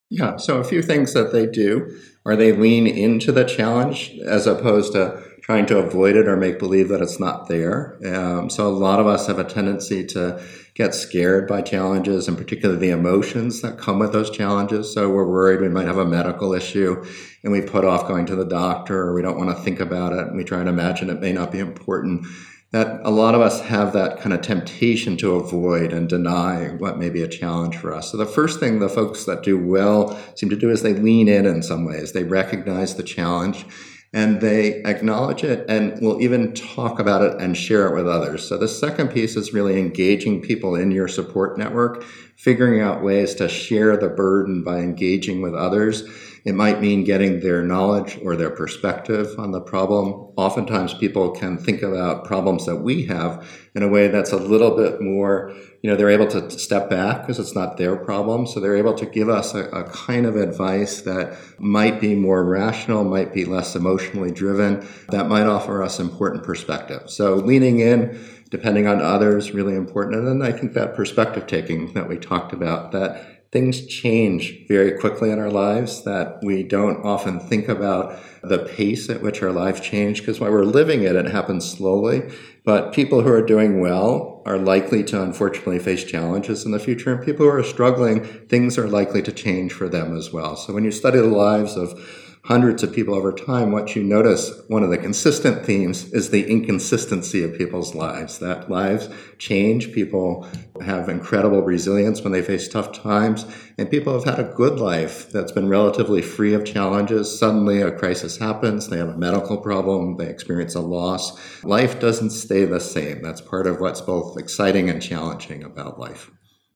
Yeah, 0.08 0.36
so 0.36 0.58
a 0.58 0.64
few 0.64 0.82
things 0.82 1.14
that 1.14 1.32
they 1.32 1.46
do 1.46 1.98
are 2.24 2.36
they 2.36 2.52
lean 2.52 2.86
into 2.86 3.32
the 3.32 3.44
challenge 3.44 4.16
as 4.24 4.46
opposed 4.46 4.92
to 4.92 5.22
trying 5.46 5.64
to 5.64 5.78
avoid 5.78 6.16
it 6.16 6.26
or 6.26 6.36
make 6.36 6.58
believe 6.58 6.88
that 6.88 7.00
it's 7.00 7.20
not 7.20 7.46
there. 7.46 7.96
Um, 8.04 8.50
so 8.50 8.66
a 8.66 8.68
lot 8.68 8.98
of 8.98 9.06
us 9.06 9.28
have 9.28 9.38
a 9.38 9.44
tendency 9.44 10.04
to 10.06 10.42
get 10.74 10.92
scared 10.92 11.46
by 11.46 11.62
challenges 11.62 12.26
and 12.26 12.36
particularly 12.36 12.80
the 12.80 12.90
emotions 12.90 13.62
that 13.62 13.78
come 13.78 14.00
with 14.00 14.12
those 14.12 14.28
challenges. 14.28 14.92
So 14.92 15.08
we're 15.08 15.30
worried 15.30 15.60
we 15.60 15.68
might 15.68 15.86
have 15.86 15.98
a 15.98 16.04
medical 16.04 16.52
issue 16.52 17.00
and 17.44 17.52
we 17.52 17.60
put 17.60 17.84
off 17.84 18.08
going 18.08 18.26
to 18.26 18.34
the 18.34 18.44
doctor 18.44 19.02
or 19.02 19.14
we 19.14 19.22
don't 19.22 19.38
want 19.38 19.56
to 19.56 19.62
think 19.62 19.78
about 19.78 20.12
it 20.12 20.26
and 20.26 20.36
we 20.36 20.42
try 20.42 20.58
and 20.58 20.68
imagine 20.68 21.10
it 21.10 21.20
may 21.20 21.32
not 21.32 21.52
be 21.52 21.60
important 21.60 22.26
that 22.72 23.00
a 23.04 23.10
lot 23.10 23.36
of 23.36 23.40
us 23.40 23.60
have 23.60 23.92
that 23.92 24.20
kind 24.20 24.32
of 24.32 24.40
temptation 24.40 25.16
to 25.16 25.36
avoid 25.36 25.92
and 25.92 26.08
deny 26.08 26.70
what 26.78 26.98
may 26.98 27.08
be 27.08 27.22
a 27.22 27.28
challenge 27.28 27.76
for 27.76 27.94
us. 27.94 28.10
So 28.10 28.16
the 28.16 28.26
first 28.26 28.58
thing 28.58 28.80
the 28.80 28.88
folks 28.88 29.24
that 29.26 29.44
do 29.44 29.56
well 29.56 30.18
seem 30.34 30.50
to 30.50 30.56
do 30.56 30.70
is 30.70 30.82
they 30.82 30.92
lean 30.92 31.28
in 31.28 31.46
in 31.46 31.62
some 31.62 31.84
ways. 31.84 32.12
They 32.12 32.24
recognize 32.24 32.96
the 32.96 33.04
challenge 33.04 33.64
and 34.12 34.40
they 34.40 34.82
acknowledge 34.84 35.44
it 35.44 35.64
and 35.68 36.00
will 36.00 36.20
even 36.20 36.54
talk 36.54 36.98
about 36.98 37.22
it 37.22 37.40
and 37.40 37.56
share 37.56 37.86
it 37.88 37.94
with 37.94 38.08
others. 38.08 38.48
So 38.48 38.56
the 38.56 38.68
second 38.68 39.08
piece 39.08 39.36
is 39.36 39.52
really 39.52 39.78
engaging 39.78 40.40
people 40.40 40.74
in 40.74 40.90
your 40.90 41.08
support 41.08 41.58
network, 41.58 42.02
figuring 42.36 42.80
out 42.80 43.02
ways 43.02 43.34
to 43.36 43.48
share 43.48 43.96
the 43.96 44.08
burden 44.08 44.62
by 44.62 44.78
engaging 44.78 45.42
with 45.42 45.54
others 45.54 46.08
it 46.46 46.54
might 46.54 46.80
mean 46.80 47.02
getting 47.02 47.40
their 47.40 47.64
knowledge 47.64 48.20
or 48.22 48.36
their 48.36 48.50
perspective 48.50 49.36
on 49.36 49.50
the 49.50 49.60
problem. 49.60 50.32
Oftentimes, 50.36 50.94
people 50.94 51.32
can 51.32 51.58
think 51.58 51.82
about 51.82 52.24
problems 52.24 52.66
that 52.66 52.76
we 52.76 53.04
have 53.06 53.44
in 53.74 53.82
a 53.82 53.88
way 53.88 54.06
that's 54.06 54.30
a 54.30 54.36
little 54.36 54.76
bit 54.76 55.00
more, 55.00 55.52
you 55.82 55.90
know, 55.90 55.96
they're 55.96 56.08
able 56.08 56.28
to 56.28 56.48
step 56.50 56.88
back 56.88 57.22
because 57.22 57.40
it's 57.40 57.56
not 57.56 57.78
their 57.78 57.96
problem. 57.96 58.46
So 58.46 58.60
they're 58.60 58.76
able 58.76 58.94
to 58.94 59.06
give 59.06 59.28
us 59.28 59.54
a, 59.54 59.64
a 59.70 59.90
kind 59.90 60.24
of 60.24 60.36
advice 60.36 61.00
that 61.00 61.36
might 61.58 62.00
be 62.00 62.14
more 62.14 62.44
rational, 62.44 63.02
might 63.02 63.34
be 63.34 63.44
less 63.44 63.74
emotionally 63.74 64.30
driven, 64.30 64.86
that 65.08 65.26
might 65.26 65.48
offer 65.48 65.82
us 65.82 65.98
important 65.98 66.44
perspective. 66.44 67.10
So 67.10 67.34
leaning 67.34 67.80
in, 67.80 68.24
depending 68.50 68.86
on 68.86 69.02
others, 69.02 69.50
really 69.50 69.74
important. 69.74 70.14
And 70.14 70.28
then 70.28 70.48
I 70.48 70.56
think 70.56 70.74
that 70.74 70.94
perspective 70.94 71.48
taking 71.48 71.92
that 71.94 72.08
we 72.08 72.18
talked 72.18 72.52
about, 72.52 72.92
that 72.92 73.35
things 73.52 73.86
change 73.86 74.66
very 74.68 74.98
quickly 74.98 75.30
in 75.30 75.38
our 75.38 75.50
lives 75.50 76.02
that 76.04 76.38
we 76.42 76.62
don't 76.62 77.04
often 77.04 77.38
think 77.38 77.68
about 77.68 78.18
the 78.42 78.58
pace 78.58 79.08
at 79.08 79.22
which 79.22 79.42
our 79.42 79.52
life 79.52 79.82
change 79.82 80.20
because 80.20 80.40
while 80.40 80.50
we're 80.50 80.64
living 80.64 81.02
it 81.02 81.16
it 81.16 81.26
happens 81.26 81.68
slowly. 81.68 82.30
But 82.64 82.92
people 82.92 83.22
who 83.22 83.30
are 83.30 83.46
doing 83.46 83.80
well 83.80 84.42
are 84.44 84.58
likely 84.58 85.04
to 85.04 85.22
unfortunately 85.22 85.78
face 85.78 86.04
challenges 86.04 86.64
in 86.64 86.72
the 86.72 86.80
future 86.80 87.12
and 87.14 87.24
people 87.24 87.46
who 87.46 87.52
are 87.52 87.62
struggling 87.62 88.24
things 88.48 88.76
are 88.76 88.88
likely 88.88 89.22
to 89.22 89.32
change 89.32 89.72
for 89.72 89.88
them 89.88 90.16
as 90.16 90.32
well. 90.32 90.56
So 90.56 90.72
when 90.72 90.84
you 90.84 90.90
study 90.90 91.18
the 91.18 91.26
lives 91.26 91.76
of 91.76 91.98
hundreds 92.46 92.84
of 92.84 92.92
people 92.92 93.12
over 93.12 93.32
time, 93.32 93.72
what 93.72 93.96
you 93.96 94.04
notice, 94.04 94.52
one 94.68 94.84
of 94.84 94.90
the 94.90 94.98
consistent 94.98 95.66
themes 95.66 96.12
is 96.12 96.30
the 96.30 96.48
inconsistency 96.48 97.42
of 97.42 97.58
people's 97.58 97.92
lives. 97.92 98.38
That 98.38 98.70
lives 98.70 99.08
change. 99.38 99.92
People 99.92 100.46
have 100.80 101.08
incredible 101.08 101.62
resilience 101.62 102.22
when 102.22 102.32
they 102.32 102.42
face 102.42 102.68
tough 102.68 102.92
times. 102.92 103.46
And 103.78 103.90
people 103.90 104.12
have 104.12 104.24
had 104.24 104.38
a 104.38 104.52
good 104.54 104.78
life 104.78 105.30
that's 105.32 105.50
been 105.50 105.68
relatively 105.68 106.22
free 106.22 106.54
of 106.54 106.64
challenges. 106.64 107.36
Suddenly 107.36 107.82
a 107.82 107.90
crisis 107.90 108.36
happens. 108.36 108.88
They 108.88 108.98
have 108.98 109.08
a 109.08 109.18
medical 109.18 109.58
problem. 109.58 110.16
They 110.16 110.28
experience 110.28 110.76
a 110.76 110.80
loss. 110.80 111.36
Life 111.64 111.98
doesn't 111.98 112.30
stay 112.30 112.64
the 112.64 112.80
same. 112.80 113.22
That's 113.22 113.40
part 113.40 113.66
of 113.66 113.80
what's 113.80 114.00
both 114.00 114.38
exciting 114.38 114.88
and 114.88 115.02
challenging 115.02 115.64
about 115.64 115.98
life. 115.98 116.30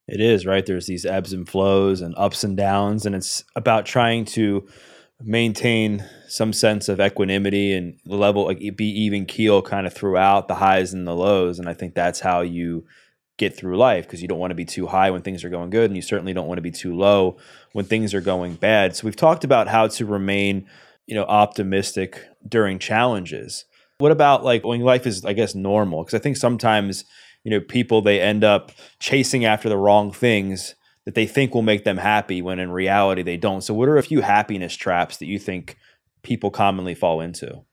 It 0.08 0.20
is, 0.20 0.44
right? 0.44 0.66
There's 0.66 0.86
these 0.86 1.06
ebbs 1.06 1.32
and 1.32 1.48
flows 1.48 2.00
and 2.00 2.12
ups 2.16 2.42
and 2.42 2.56
downs. 2.56 3.06
And 3.06 3.14
it's 3.14 3.44
about 3.54 3.86
trying 3.86 4.24
to 4.24 4.66
maintain 5.22 6.04
some 6.28 6.52
sense 6.52 6.88
of 6.88 7.00
equanimity 7.00 7.72
and 7.72 7.98
level 8.06 8.46
like 8.46 8.58
be 8.76 8.86
even 8.86 9.26
keel 9.26 9.60
kind 9.60 9.86
of 9.86 9.92
throughout 9.92 10.48
the 10.48 10.54
highs 10.54 10.92
and 10.94 11.06
the 11.06 11.14
lows 11.14 11.58
and 11.58 11.68
i 11.68 11.74
think 11.74 11.94
that's 11.94 12.20
how 12.20 12.40
you 12.40 12.84
get 13.40 13.56
through 13.56 13.78
life 13.78 14.04
because 14.04 14.20
you 14.20 14.28
don't 14.28 14.38
want 14.38 14.50
to 14.50 14.54
be 14.54 14.66
too 14.66 14.86
high 14.86 15.10
when 15.10 15.22
things 15.22 15.42
are 15.42 15.48
going 15.48 15.70
good 15.70 15.86
and 15.86 15.96
you 15.96 16.02
certainly 16.02 16.34
don't 16.34 16.46
want 16.46 16.58
to 16.58 16.62
be 16.62 16.70
too 16.70 16.94
low 16.94 17.38
when 17.72 17.86
things 17.86 18.12
are 18.12 18.20
going 18.20 18.54
bad. 18.54 18.94
So 18.94 19.06
we've 19.06 19.16
talked 19.16 19.44
about 19.44 19.66
how 19.66 19.88
to 19.88 20.06
remain 20.06 20.66
you 21.06 21.14
know 21.14 21.24
optimistic 21.24 22.26
during 22.46 22.78
challenges. 22.78 23.64
What 23.98 24.12
about 24.12 24.44
like 24.44 24.62
when 24.62 24.80
life 24.80 25.06
is 25.06 25.24
i 25.24 25.32
guess 25.32 25.54
normal? 25.54 26.04
Because 26.04 26.18
i 26.18 26.22
think 26.22 26.36
sometimes 26.36 27.06
you 27.42 27.50
know 27.50 27.60
people 27.60 28.02
they 28.02 28.20
end 28.20 28.44
up 28.44 28.72
chasing 29.00 29.46
after 29.46 29.70
the 29.70 29.78
wrong 29.78 30.12
things 30.12 30.74
that 31.06 31.14
they 31.14 31.26
think 31.26 31.54
will 31.54 31.62
make 31.62 31.84
them 31.84 31.96
happy 31.96 32.42
when 32.42 32.58
in 32.58 32.70
reality 32.70 33.22
they 33.22 33.36
don't. 33.36 33.62
So, 33.62 33.74
what 33.74 33.88
are 33.88 33.98
a 33.98 34.02
few 34.02 34.20
happiness 34.20 34.74
traps 34.74 35.16
that 35.18 35.26
you 35.26 35.38
think 35.38 35.76
people 36.22 36.50
commonly 36.50 36.94
fall 36.94 37.20
into? 37.20 37.64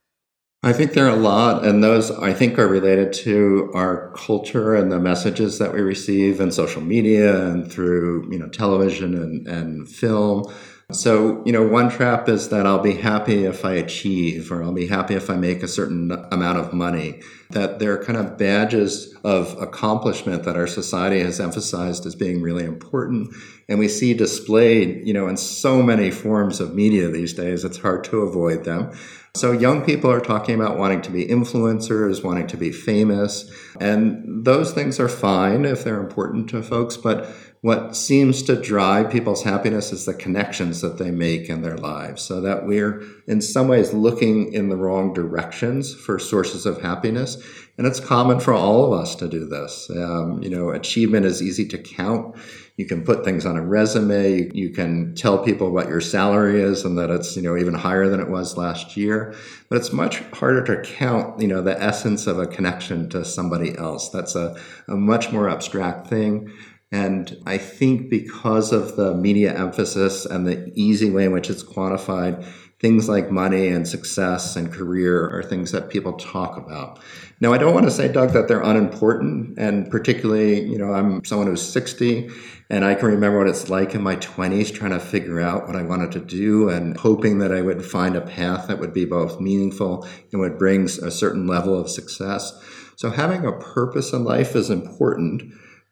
I 0.63 0.73
think 0.73 0.93
there 0.93 1.05
are 1.05 1.15
a 1.15 1.15
lot, 1.15 1.63
and 1.65 1.83
those 1.83 2.09
I 2.09 2.33
think 2.33 2.57
are 2.57 2.67
related 2.67 3.13
to 3.13 3.71
our 3.75 4.11
culture 4.15 4.73
and 4.73 4.91
the 4.91 4.99
messages 4.99 5.59
that 5.59 5.73
we 5.73 5.81
receive 5.81 6.39
in 6.39 6.51
social 6.51 6.81
media 6.81 7.47
and 7.47 7.71
through 7.71 8.31
you 8.31 8.39
know 8.39 8.49
television 8.49 9.13
and, 9.13 9.47
and 9.47 9.87
film. 9.87 10.51
So, 10.93 11.43
you 11.45 11.51
know, 11.51 11.67
one 11.67 11.89
trap 11.89 12.29
is 12.29 12.47
that 12.47 12.65
I'll 12.65 12.79
be 12.79 12.93
happy 12.93 13.43
if 13.43 13.65
I 13.65 13.73
achieve, 13.73 14.53
or 14.53 14.63
I'll 14.63 14.71
be 14.71 14.87
happy 14.87 15.15
if 15.15 15.29
I 15.29 15.35
make 15.35 15.61
a 15.61 15.67
certain 15.67 16.09
amount 16.31 16.59
of 16.59 16.71
money. 16.71 17.19
That 17.49 17.79
they're 17.79 18.01
kind 18.01 18.17
of 18.17 18.37
badges 18.37 19.13
of 19.25 19.61
accomplishment 19.61 20.43
that 20.43 20.55
our 20.55 20.65
society 20.65 21.19
has 21.19 21.41
emphasized 21.41 22.05
as 22.05 22.15
being 22.15 22.41
really 22.41 22.63
important. 22.63 23.35
And 23.67 23.79
we 23.79 23.89
see 23.89 24.13
displayed, 24.13 25.05
you 25.05 25.13
know, 25.13 25.27
in 25.27 25.35
so 25.35 25.83
many 25.83 26.09
forms 26.09 26.61
of 26.61 26.73
media 26.73 27.09
these 27.09 27.33
days, 27.33 27.65
it's 27.65 27.79
hard 27.79 28.05
to 28.05 28.21
avoid 28.21 28.63
them. 28.63 28.93
So 29.35 29.51
young 29.51 29.85
people 29.85 30.09
are 30.09 30.19
talking 30.19 30.55
about 30.55 30.79
wanting 30.79 31.01
to 31.01 31.11
be 31.11 31.27
influencers, 31.27 32.23
wanting 32.23 32.47
to 32.47 32.57
be 32.57 32.71
famous, 32.71 33.51
and 33.79 34.43
those 34.43 34.73
things 34.73 34.99
are 34.99 35.09
fine 35.09 35.63
if 35.63 35.83
they're 35.83 35.99
important 35.99 36.49
to 36.49 36.63
folks, 36.63 36.97
but 36.97 37.29
what 37.61 37.95
seems 37.95 38.43
to 38.43 38.61
drive 38.61 39.11
people's 39.11 39.43
happiness 39.43 39.91
is 39.91 40.05
the 40.05 40.13
connections 40.13 40.81
that 40.81 40.97
they 40.97 41.11
make 41.11 41.49
in 41.49 41.63
their 41.63 41.77
lives. 41.77 42.21
So 42.21 42.39
that 42.41 42.65
we're 42.65 43.01
in 43.27 43.41
some 43.41 43.67
ways 43.67 43.93
looking 43.93 44.53
in 44.53 44.69
the 44.69 44.77
wrong 44.77 45.13
directions 45.13 45.93
for 45.93 46.19
sources 46.19 46.65
of 46.65 46.81
happiness. 46.81 47.37
And 47.77 47.85
it's 47.85 47.99
common 47.99 48.39
for 48.39 48.53
all 48.53 48.85
of 48.85 48.99
us 48.99 49.15
to 49.15 49.27
do 49.27 49.45
this. 49.45 49.89
Um, 49.89 50.41
you 50.41 50.49
know, 50.49 50.69
achievement 50.69 51.25
is 51.25 51.41
easy 51.41 51.67
to 51.67 51.77
count. 51.77 52.35
You 52.75 52.85
can 52.85 53.03
put 53.03 53.23
things 53.23 53.45
on 53.45 53.57
a 53.57 53.61
resume. 53.61 54.51
You 54.53 54.69
can 54.69 55.15
tell 55.15 55.43
people 55.43 55.71
what 55.71 55.87
your 55.87 56.01
salary 56.01 56.61
is 56.61 56.85
and 56.85 56.97
that 56.97 57.09
it's, 57.09 57.35
you 57.35 57.41
know, 57.41 57.57
even 57.57 57.73
higher 57.73 58.07
than 58.07 58.19
it 58.19 58.29
was 58.29 58.57
last 58.57 58.95
year. 58.95 59.35
But 59.69 59.77
it's 59.77 59.91
much 59.91 60.19
harder 60.33 60.63
to 60.63 60.89
count, 60.89 61.41
you 61.41 61.47
know, 61.47 61.61
the 61.61 61.79
essence 61.81 62.27
of 62.27 62.39
a 62.39 62.47
connection 62.47 63.09
to 63.09 63.25
somebody 63.25 63.75
else. 63.77 64.09
That's 64.09 64.35
a, 64.35 64.55
a 64.87 64.95
much 64.95 65.31
more 65.31 65.49
abstract 65.49 66.07
thing. 66.07 66.51
And 66.91 67.37
I 67.45 67.57
think 67.57 68.09
because 68.09 68.71
of 68.71 68.95
the 68.95 69.13
media 69.13 69.57
emphasis 69.57 70.25
and 70.25 70.47
the 70.47 70.71
easy 70.73 71.09
way 71.09 71.25
in 71.25 71.33
which 71.33 71.49
it's 71.49 71.63
quantified, 71.63 72.45
things 72.79 73.09
like 73.09 73.31
money 73.31 73.67
and 73.67 73.87
success 73.87 74.55
and 74.55 74.71
career 74.71 75.29
are 75.29 75.43
things 75.43 75.71
that 75.71 75.89
people 75.89 76.13
talk 76.13 76.57
about. 76.57 76.99
Now, 77.41 77.51
I 77.51 77.57
don't 77.57 77.73
want 77.73 77.85
to 77.85 77.91
say, 77.91 78.07
Doug, 78.07 78.31
that 78.33 78.47
they're 78.47 78.61
unimportant. 78.61 79.57
And 79.57 79.89
particularly, 79.89 80.61
you 80.61 80.77
know, 80.77 80.93
I'm 80.93 81.25
someone 81.25 81.47
who's 81.47 81.61
60 81.61 82.29
and 82.69 82.83
I 82.83 82.95
can 82.95 83.07
remember 83.07 83.39
what 83.39 83.47
it's 83.47 83.69
like 83.69 83.95
in 83.95 84.01
my 84.01 84.17
20s 84.17 84.73
trying 84.73 84.91
to 84.91 84.99
figure 84.99 85.39
out 85.39 85.67
what 85.67 85.75
I 85.75 85.83
wanted 85.83 86.11
to 86.13 86.19
do 86.19 86.69
and 86.69 86.97
hoping 86.97 87.39
that 87.39 87.51
I 87.51 87.61
would 87.61 87.83
find 87.83 88.15
a 88.15 88.21
path 88.21 88.67
that 88.67 88.79
would 88.79 88.93
be 88.93 89.05
both 89.05 89.39
meaningful 89.39 90.07
and 90.31 90.41
would 90.41 90.57
bring 90.57 90.85
a 90.85 91.11
certain 91.11 91.47
level 91.47 91.79
of 91.79 91.89
success. 91.89 92.53
So 92.97 93.09
having 93.09 93.45
a 93.45 93.53
purpose 93.53 94.11
in 94.11 94.23
life 94.23 94.55
is 94.55 94.69
important. 94.69 95.43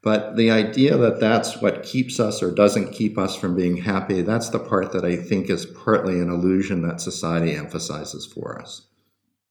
But 0.05 0.35
the 0.35 0.51
idea 0.51 0.95
that 0.97 1.19
that's 1.19 1.63
what 1.63 1.81
keeps 1.81 2.19
us 2.19 2.43
or 2.43 2.53
doesn't 2.53 2.93
keep 2.93 3.17
us 3.17 3.35
from 3.35 3.55
being 3.55 3.77
happy, 3.77 4.21
that's 4.21 4.49
the 4.49 4.59
part 4.59 4.91
that 4.91 5.03
I 5.03 5.15
think 5.15 5.49
is 5.49 5.65
partly 5.65 6.19
an 6.19 6.29
illusion 6.29 6.83
that 6.83 7.01
society 7.01 7.55
emphasizes 7.55 8.23
for 8.23 8.61
us. 8.61 8.83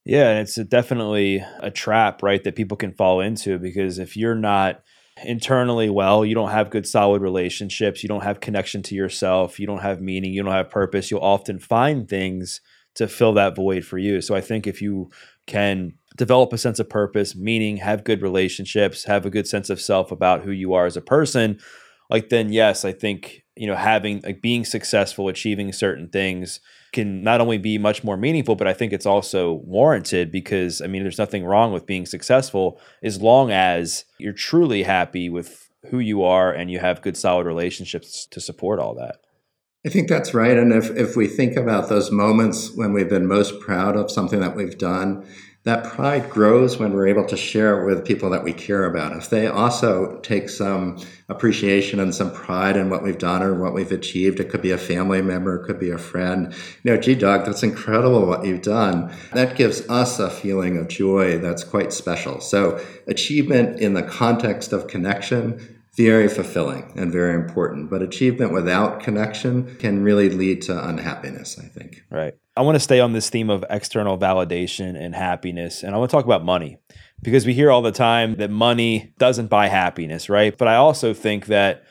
Yeah, 0.04 0.30
and 0.30 0.38
it's 0.38 0.54
definitely 0.54 1.44
a 1.58 1.72
trap, 1.72 2.22
right, 2.22 2.44
that 2.44 2.54
people 2.54 2.76
can 2.76 2.92
fall 2.92 3.20
into 3.20 3.58
because 3.58 3.98
if 3.98 4.16
you're 4.16 4.36
not 4.36 4.80
internally 5.24 5.90
well, 5.90 6.24
you 6.24 6.36
don't 6.36 6.50
have 6.50 6.70
good 6.70 6.86
solid 6.86 7.20
relationships, 7.20 8.04
you 8.04 8.08
don't 8.08 8.22
have 8.22 8.38
connection 8.38 8.80
to 8.84 8.94
yourself, 8.94 9.58
you 9.58 9.66
don't 9.66 9.82
have 9.82 10.00
meaning, 10.00 10.32
you 10.32 10.44
don't 10.44 10.52
have 10.52 10.70
purpose, 10.70 11.10
you'll 11.10 11.20
often 11.20 11.58
find 11.58 12.08
things 12.08 12.60
to 12.94 13.08
fill 13.08 13.32
that 13.32 13.56
void 13.56 13.84
for 13.84 13.98
you. 13.98 14.20
So 14.20 14.36
I 14.36 14.40
think 14.40 14.68
if 14.68 14.80
you 14.80 15.10
can 15.48 15.94
develop 16.16 16.52
a 16.52 16.58
sense 16.58 16.78
of 16.78 16.88
purpose, 16.88 17.34
meaning, 17.34 17.78
have 17.78 18.04
good 18.04 18.22
relationships, 18.22 19.04
have 19.04 19.26
a 19.26 19.30
good 19.30 19.46
sense 19.46 19.70
of 19.70 19.80
self 19.80 20.12
about 20.12 20.42
who 20.42 20.50
you 20.50 20.72
are 20.74 20.86
as 20.86 20.96
a 20.96 21.00
person, 21.00 21.58
like 22.10 22.28
then 22.28 22.52
yes, 22.52 22.84
I 22.84 22.92
think, 22.92 23.44
you 23.56 23.66
know, 23.66 23.76
having 23.76 24.20
like 24.22 24.42
being 24.42 24.64
successful, 24.64 25.28
achieving 25.28 25.72
certain 25.72 26.08
things 26.08 26.60
can 26.92 27.22
not 27.22 27.40
only 27.40 27.58
be 27.58 27.76
much 27.76 28.04
more 28.04 28.16
meaningful, 28.16 28.54
but 28.54 28.68
I 28.68 28.72
think 28.72 28.92
it's 28.92 29.06
also 29.06 29.54
warranted 29.64 30.30
because 30.30 30.80
I 30.80 30.86
mean, 30.86 31.02
there's 31.02 31.18
nothing 31.18 31.44
wrong 31.44 31.72
with 31.72 31.86
being 31.86 32.06
successful 32.06 32.80
as 33.02 33.20
long 33.20 33.50
as 33.50 34.04
you're 34.18 34.32
truly 34.32 34.84
happy 34.84 35.28
with 35.28 35.68
who 35.90 35.98
you 35.98 36.22
are 36.22 36.52
and 36.52 36.70
you 36.70 36.78
have 36.78 37.02
good 37.02 37.16
solid 37.16 37.46
relationships 37.46 38.26
to 38.26 38.40
support 38.40 38.78
all 38.78 38.94
that. 38.94 39.16
I 39.86 39.90
think 39.90 40.08
that's 40.08 40.32
right. 40.32 40.56
And 40.56 40.72
if, 40.72 40.90
if 40.96 41.14
we 41.14 41.26
think 41.26 41.56
about 41.56 41.90
those 41.90 42.10
moments 42.10 42.74
when 42.74 42.94
we've 42.94 43.08
been 43.08 43.26
most 43.26 43.60
proud 43.60 43.96
of 43.96 44.10
something 44.10 44.40
that 44.40 44.56
we've 44.56 44.78
done, 44.78 45.26
that 45.64 45.84
pride 45.84 46.28
grows 46.28 46.78
when 46.78 46.92
we're 46.92 47.06
able 47.06 47.24
to 47.24 47.36
share 47.38 47.80
it 47.80 47.86
with 47.86 48.04
people 48.04 48.28
that 48.30 48.44
we 48.44 48.52
care 48.52 48.84
about. 48.84 49.16
If 49.16 49.30
they 49.30 49.46
also 49.46 50.18
take 50.20 50.50
some 50.50 50.98
appreciation 51.30 52.00
and 52.00 52.14
some 52.14 52.30
pride 52.32 52.76
in 52.76 52.90
what 52.90 53.02
we've 53.02 53.16
done 53.16 53.42
or 53.42 53.54
what 53.54 53.72
we've 53.72 53.90
achieved, 53.90 54.40
it 54.40 54.50
could 54.50 54.60
be 54.60 54.72
a 54.72 54.78
family 54.78 55.22
member, 55.22 55.56
it 55.56 55.66
could 55.66 55.80
be 55.80 55.90
a 55.90 55.96
friend. 55.96 56.54
You 56.82 56.92
know, 56.92 57.00
gee, 57.00 57.14
Doug, 57.14 57.46
that's 57.46 57.62
incredible 57.62 58.26
what 58.26 58.44
you've 58.44 58.60
done. 58.60 59.10
That 59.32 59.56
gives 59.56 59.88
us 59.88 60.18
a 60.18 60.28
feeling 60.28 60.76
of 60.76 60.88
joy 60.88 61.38
that's 61.38 61.64
quite 61.64 61.94
special. 61.94 62.40
So, 62.42 62.84
achievement 63.06 63.80
in 63.80 63.94
the 63.94 64.02
context 64.02 64.74
of 64.74 64.86
connection 64.86 65.73
very 65.96 66.28
fulfilling 66.28 66.92
and 66.96 67.12
very 67.12 67.34
important. 67.34 67.90
But 67.90 68.02
achievement 68.02 68.52
without 68.52 69.00
connection 69.00 69.76
can 69.76 70.02
really 70.02 70.28
lead 70.28 70.62
to 70.62 70.88
unhappiness, 70.88 71.58
I 71.58 71.66
think. 71.66 72.02
Right. 72.10 72.34
I 72.56 72.62
want 72.62 72.76
to 72.76 72.80
stay 72.80 73.00
on 73.00 73.12
this 73.12 73.30
theme 73.30 73.50
of 73.50 73.64
external 73.70 74.18
validation 74.18 74.96
and 74.96 75.14
happiness. 75.14 75.82
And 75.82 75.94
I 75.94 75.98
want 75.98 76.10
to 76.10 76.16
talk 76.16 76.24
about 76.24 76.44
money 76.44 76.78
because 77.22 77.46
we 77.46 77.54
hear 77.54 77.70
all 77.70 77.82
the 77.82 77.92
time 77.92 78.36
that 78.36 78.50
money 78.50 79.12
doesn't 79.18 79.48
buy 79.48 79.68
happiness, 79.68 80.28
right? 80.28 80.56
But 80.56 80.68
I 80.68 80.76
also 80.76 81.14
think 81.14 81.46
that 81.46 81.84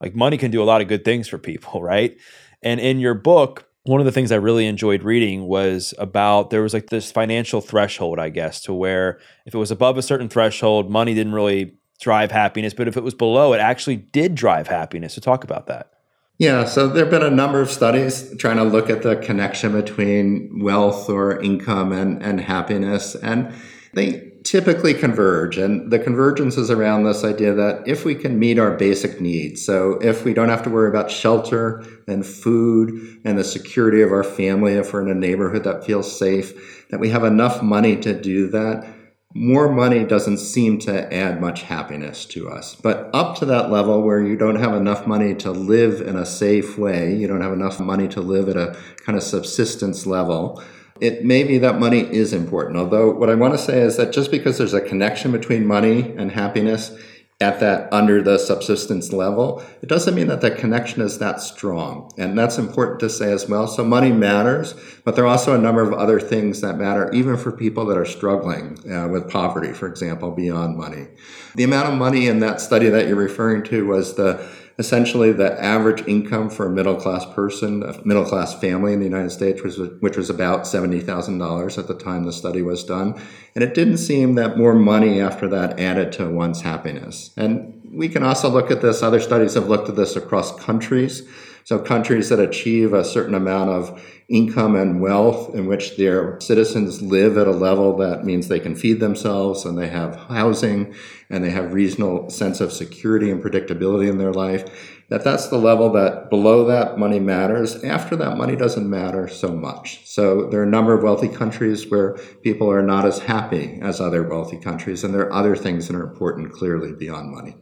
like 0.00 0.14
money 0.14 0.36
can 0.36 0.50
do 0.50 0.62
a 0.62 0.64
lot 0.64 0.80
of 0.80 0.88
good 0.88 1.04
things 1.04 1.28
for 1.28 1.38
people, 1.38 1.82
right? 1.82 2.16
And 2.62 2.80
in 2.80 2.98
your 2.98 3.14
book, 3.14 3.68
one 3.84 4.00
of 4.00 4.06
the 4.06 4.12
things 4.12 4.32
I 4.32 4.36
really 4.36 4.66
enjoyed 4.66 5.02
reading 5.02 5.46
was 5.46 5.92
about 5.98 6.50
there 6.50 6.62
was 6.62 6.72
like 6.72 6.88
this 6.88 7.12
financial 7.12 7.60
threshold, 7.60 8.18
I 8.18 8.30
guess, 8.30 8.62
to 8.62 8.72
where 8.72 9.20
if 9.44 9.54
it 9.54 9.58
was 9.58 9.70
above 9.70 9.98
a 9.98 10.02
certain 10.02 10.28
threshold, 10.28 10.90
money 10.90 11.12
didn't 11.12 11.34
really 11.34 11.74
drive 12.00 12.30
happiness, 12.30 12.74
but 12.74 12.88
if 12.88 12.96
it 12.96 13.02
was 13.02 13.14
below, 13.14 13.52
it 13.52 13.58
actually 13.58 13.96
did 13.96 14.34
drive 14.34 14.68
happiness. 14.68 15.14
So 15.14 15.20
talk 15.20 15.44
about 15.44 15.66
that. 15.66 15.90
Yeah, 16.38 16.64
so 16.64 16.88
there 16.88 17.04
have 17.04 17.10
been 17.10 17.22
a 17.22 17.30
number 17.30 17.60
of 17.60 17.70
studies 17.70 18.34
trying 18.38 18.56
to 18.56 18.64
look 18.64 18.90
at 18.90 19.02
the 19.02 19.16
connection 19.16 19.72
between 19.72 20.60
wealth 20.62 21.08
or 21.08 21.40
income 21.40 21.92
and, 21.92 22.20
and 22.22 22.40
happiness, 22.40 23.14
and 23.14 23.54
they 23.92 24.32
typically 24.42 24.94
converge. 24.94 25.56
And 25.56 25.90
the 25.90 25.98
convergence 25.98 26.56
is 26.56 26.70
around 26.70 27.04
this 27.04 27.24
idea 27.24 27.54
that 27.54 27.86
if 27.86 28.04
we 28.04 28.14
can 28.14 28.38
meet 28.38 28.58
our 28.58 28.76
basic 28.76 29.20
needs, 29.20 29.64
so 29.64 29.92
if 30.02 30.24
we 30.24 30.34
don't 30.34 30.48
have 30.48 30.62
to 30.64 30.70
worry 30.70 30.88
about 30.88 31.10
shelter 31.10 31.84
and 32.08 32.26
food 32.26 33.20
and 33.24 33.38
the 33.38 33.44
security 33.44 34.02
of 34.02 34.12
our 34.12 34.24
family, 34.24 34.74
if 34.74 34.92
we're 34.92 35.02
in 35.02 35.10
a 35.10 35.14
neighborhood 35.14 35.64
that 35.64 35.84
feels 35.84 36.18
safe, 36.18 36.86
that 36.90 37.00
we 37.00 37.08
have 37.08 37.24
enough 37.24 37.62
money 37.62 37.96
to 37.96 38.20
do 38.20 38.48
that, 38.48 38.86
more 39.36 39.68
money 39.68 40.04
doesn't 40.04 40.38
seem 40.38 40.78
to 40.78 41.12
add 41.12 41.40
much 41.40 41.62
happiness 41.62 42.24
to 42.24 42.48
us. 42.48 42.76
But 42.76 43.10
up 43.12 43.36
to 43.38 43.44
that 43.46 43.68
level 43.68 44.00
where 44.02 44.22
you 44.24 44.36
don't 44.36 44.56
have 44.56 44.74
enough 44.74 45.08
money 45.08 45.34
to 45.36 45.50
live 45.50 46.00
in 46.00 46.14
a 46.14 46.24
safe 46.24 46.78
way, 46.78 47.14
you 47.14 47.26
don't 47.26 47.40
have 47.40 47.52
enough 47.52 47.80
money 47.80 48.06
to 48.08 48.20
live 48.20 48.48
at 48.48 48.56
a 48.56 48.78
kind 48.98 49.18
of 49.18 49.24
subsistence 49.24 50.06
level, 50.06 50.62
it 51.00 51.24
may 51.24 51.42
be 51.42 51.58
that 51.58 51.80
money 51.80 52.00
is 52.00 52.32
important. 52.32 52.76
Although, 52.76 53.10
what 53.10 53.28
I 53.28 53.34
want 53.34 53.54
to 53.54 53.58
say 53.58 53.80
is 53.80 53.96
that 53.96 54.12
just 54.12 54.30
because 54.30 54.56
there's 54.56 54.72
a 54.72 54.80
connection 54.80 55.32
between 55.32 55.66
money 55.66 56.14
and 56.16 56.30
happiness, 56.30 56.96
at 57.40 57.58
that 57.58 57.92
under 57.92 58.22
the 58.22 58.38
subsistence 58.38 59.12
level, 59.12 59.62
it 59.82 59.88
doesn't 59.88 60.14
mean 60.14 60.28
that 60.28 60.40
the 60.40 60.50
connection 60.50 61.02
is 61.02 61.18
that 61.18 61.40
strong. 61.40 62.10
And 62.16 62.38
that's 62.38 62.58
important 62.58 63.00
to 63.00 63.10
say 63.10 63.32
as 63.32 63.48
well. 63.48 63.66
So 63.66 63.84
money 63.84 64.12
matters, 64.12 64.74
but 65.04 65.16
there 65.16 65.24
are 65.24 65.28
also 65.28 65.54
a 65.54 65.58
number 65.58 65.82
of 65.82 65.92
other 65.92 66.20
things 66.20 66.60
that 66.60 66.76
matter, 66.76 67.10
even 67.12 67.36
for 67.36 67.50
people 67.50 67.86
that 67.86 67.98
are 67.98 68.04
struggling 68.04 68.78
uh, 68.90 69.08
with 69.08 69.28
poverty, 69.28 69.72
for 69.72 69.88
example, 69.88 70.30
beyond 70.30 70.76
money. 70.76 71.08
The 71.56 71.64
amount 71.64 71.88
of 71.88 71.98
money 71.98 72.28
in 72.28 72.38
that 72.38 72.60
study 72.60 72.88
that 72.88 73.08
you're 73.08 73.16
referring 73.16 73.64
to 73.64 73.86
was 73.86 74.14
the 74.14 74.48
essentially 74.78 75.32
the 75.32 75.62
average 75.62 76.06
income 76.08 76.50
for 76.50 76.66
a 76.66 76.70
middle 76.70 76.96
class 76.96 77.24
person, 77.34 77.82
a 77.82 78.04
middle 78.04 78.24
class 78.24 78.58
family 78.58 78.92
in 78.92 78.98
the 78.98 79.04
United 79.04 79.30
States, 79.30 79.62
was, 79.62 79.78
which 80.00 80.16
was 80.16 80.30
about 80.30 80.62
$70,000 80.62 81.78
at 81.78 81.86
the 81.86 81.94
time 81.94 82.24
the 82.24 82.32
study 82.32 82.62
was 82.62 82.84
done. 82.84 83.20
And 83.54 83.62
it 83.62 83.74
didn't 83.74 83.98
seem 83.98 84.34
that 84.34 84.56
more 84.56 84.74
money 84.74 85.20
after 85.20 85.48
that 85.48 85.78
added 85.78 86.12
to 86.12 86.28
one's 86.28 86.62
happiness. 86.62 87.30
And 87.36 87.80
we 87.92 88.08
can 88.08 88.24
also 88.24 88.48
look 88.48 88.70
at 88.70 88.82
this, 88.82 89.02
other 89.02 89.20
studies 89.20 89.54
have 89.54 89.68
looked 89.68 89.88
at 89.88 89.96
this 89.96 90.16
across 90.16 90.58
countries. 90.58 91.22
So, 91.64 91.78
countries 91.78 92.28
that 92.28 92.38
achieve 92.38 92.92
a 92.92 93.04
certain 93.04 93.34
amount 93.34 93.70
of 93.70 94.02
income 94.28 94.74
and 94.76 95.00
wealth 95.00 95.54
in 95.54 95.66
which 95.66 95.96
their 95.96 96.40
citizens 96.40 97.02
live 97.02 97.36
at 97.36 97.46
a 97.46 97.52
level 97.52 97.96
that 97.98 98.24
means 98.24 98.48
they 98.48 98.60
can 98.60 98.74
feed 98.74 99.00
themselves 99.00 99.64
and 99.64 99.76
they 99.76 99.88
have 99.88 100.16
housing 100.28 100.94
and 101.28 101.44
they 101.44 101.50
have 101.50 101.74
reasonable 101.74 102.30
sense 102.30 102.60
of 102.60 102.72
security 102.72 103.30
and 103.30 103.42
predictability 103.42 104.08
in 104.08 104.16
their 104.16 104.32
life 104.32 104.64
that 105.10 105.22
that's 105.22 105.48
the 105.48 105.58
level 105.58 105.92
that 105.92 106.30
below 106.30 106.64
that 106.64 106.98
money 106.98 107.20
matters. 107.20 107.82
After 107.84 108.16
that 108.16 108.36
money 108.36 108.56
doesn't 108.56 108.88
matter 108.88 109.28
so 109.28 109.48
much. 109.54 110.00
So 110.06 110.48
there 110.48 110.60
are 110.60 110.64
a 110.64 110.70
number 110.70 110.94
of 110.94 111.02
wealthy 111.02 111.28
countries 111.28 111.90
where 111.90 112.14
people 112.42 112.70
are 112.70 112.82
not 112.82 113.04
as 113.04 113.18
happy 113.18 113.78
as 113.82 114.00
other 114.00 114.22
wealthy 114.26 114.58
countries 114.58 115.04
and 115.04 115.12
there 115.12 115.22
are 115.22 115.32
other 115.32 115.56
things 115.56 115.88
that 115.88 115.96
are 115.96 116.02
important 116.02 116.52
clearly 116.52 116.92
beyond 116.92 117.30
money. 117.30 117.56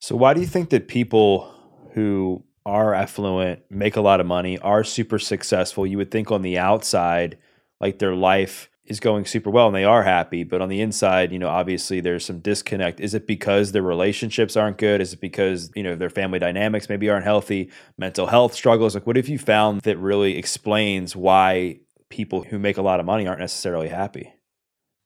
So 0.00 0.16
why 0.16 0.34
do 0.34 0.40
you 0.40 0.46
think 0.46 0.70
that 0.70 0.88
people 0.88 1.54
who 1.94 2.44
are 2.64 2.94
affluent, 2.94 3.62
make 3.70 3.96
a 3.96 4.00
lot 4.00 4.20
of 4.20 4.26
money, 4.26 4.58
are 4.58 4.84
super 4.84 5.18
successful, 5.18 5.86
you 5.86 5.96
would 5.96 6.10
think 6.10 6.30
on 6.30 6.42
the 6.42 6.58
outside, 6.58 7.38
like 7.80 7.98
their 7.98 8.14
life 8.14 8.70
is 8.84 9.00
going 9.00 9.24
super 9.24 9.50
well 9.50 9.68
and 9.68 9.76
they 9.76 9.84
are 9.84 10.02
happy. 10.02 10.44
But 10.44 10.60
on 10.60 10.68
the 10.68 10.80
inside, 10.80 11.32
you 11.32 11.38
know, 11.38 11.48
obviously 11.48 12.00
there's 12.00 12.24
some 12.24 12.40
disconnect. 12.40 13.00
Is 13.00 13.14
it 13.14 13.26
because 13.26 13.72
their 13.72 13.82
relationships 13.82 14.56
aren't 14.56 14.78
good? 14.78 15.00
Is 15.00 15.12
it 15.12 15.20
because, 15.20 15.70
you 15.74 15.82
know, 15.82 15.94
their 15.94 16.10
family 16.10 16.38
dynamics 16.38 16.88
maybe 16.88 17.08
aren't 17.08 17.24
healthy, 17.24 17.70
mental 17.96 18.26
health 18.26 18.54
struggles? 18.54 18.94
Like, 18.94 19.06
what 19.06 19.16
have 19.16 19.28
you 19.28 19.38
found 19.38 19.82
that 19.82 19.98
really 19.98 20.36
explains 20.36 21.14
why 21.14 21.78
people 22.08 22.42
who 22.42 22.58
make 22.58 22.76
a 22.76 22.82
lot 22.82 23.00
of 23.00 23.06
money 23.06 23.26
aren't 23.26 23.40
necessarily 23.40 23.88
happy? 23.88 24.34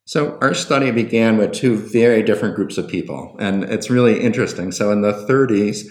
So, 0.06 0.38
our 0.40 0.54
study 0.54 0.92
began 0.92 1.36
with 1.36 1.52
two 1.52 1.76
very 1.76 2.22
different 2.22 2.54
groups 2.54 2.78
of 2.78 2.88
people, 2.88 3.36
and 3.40 3.64
it's 3.64 3.90
really 3.90 4.20
interesting. 4.20 4.70
So, 4.70 4.92
in 4.92 5.02
the 5.02 5.12
30s, 5.12 5.84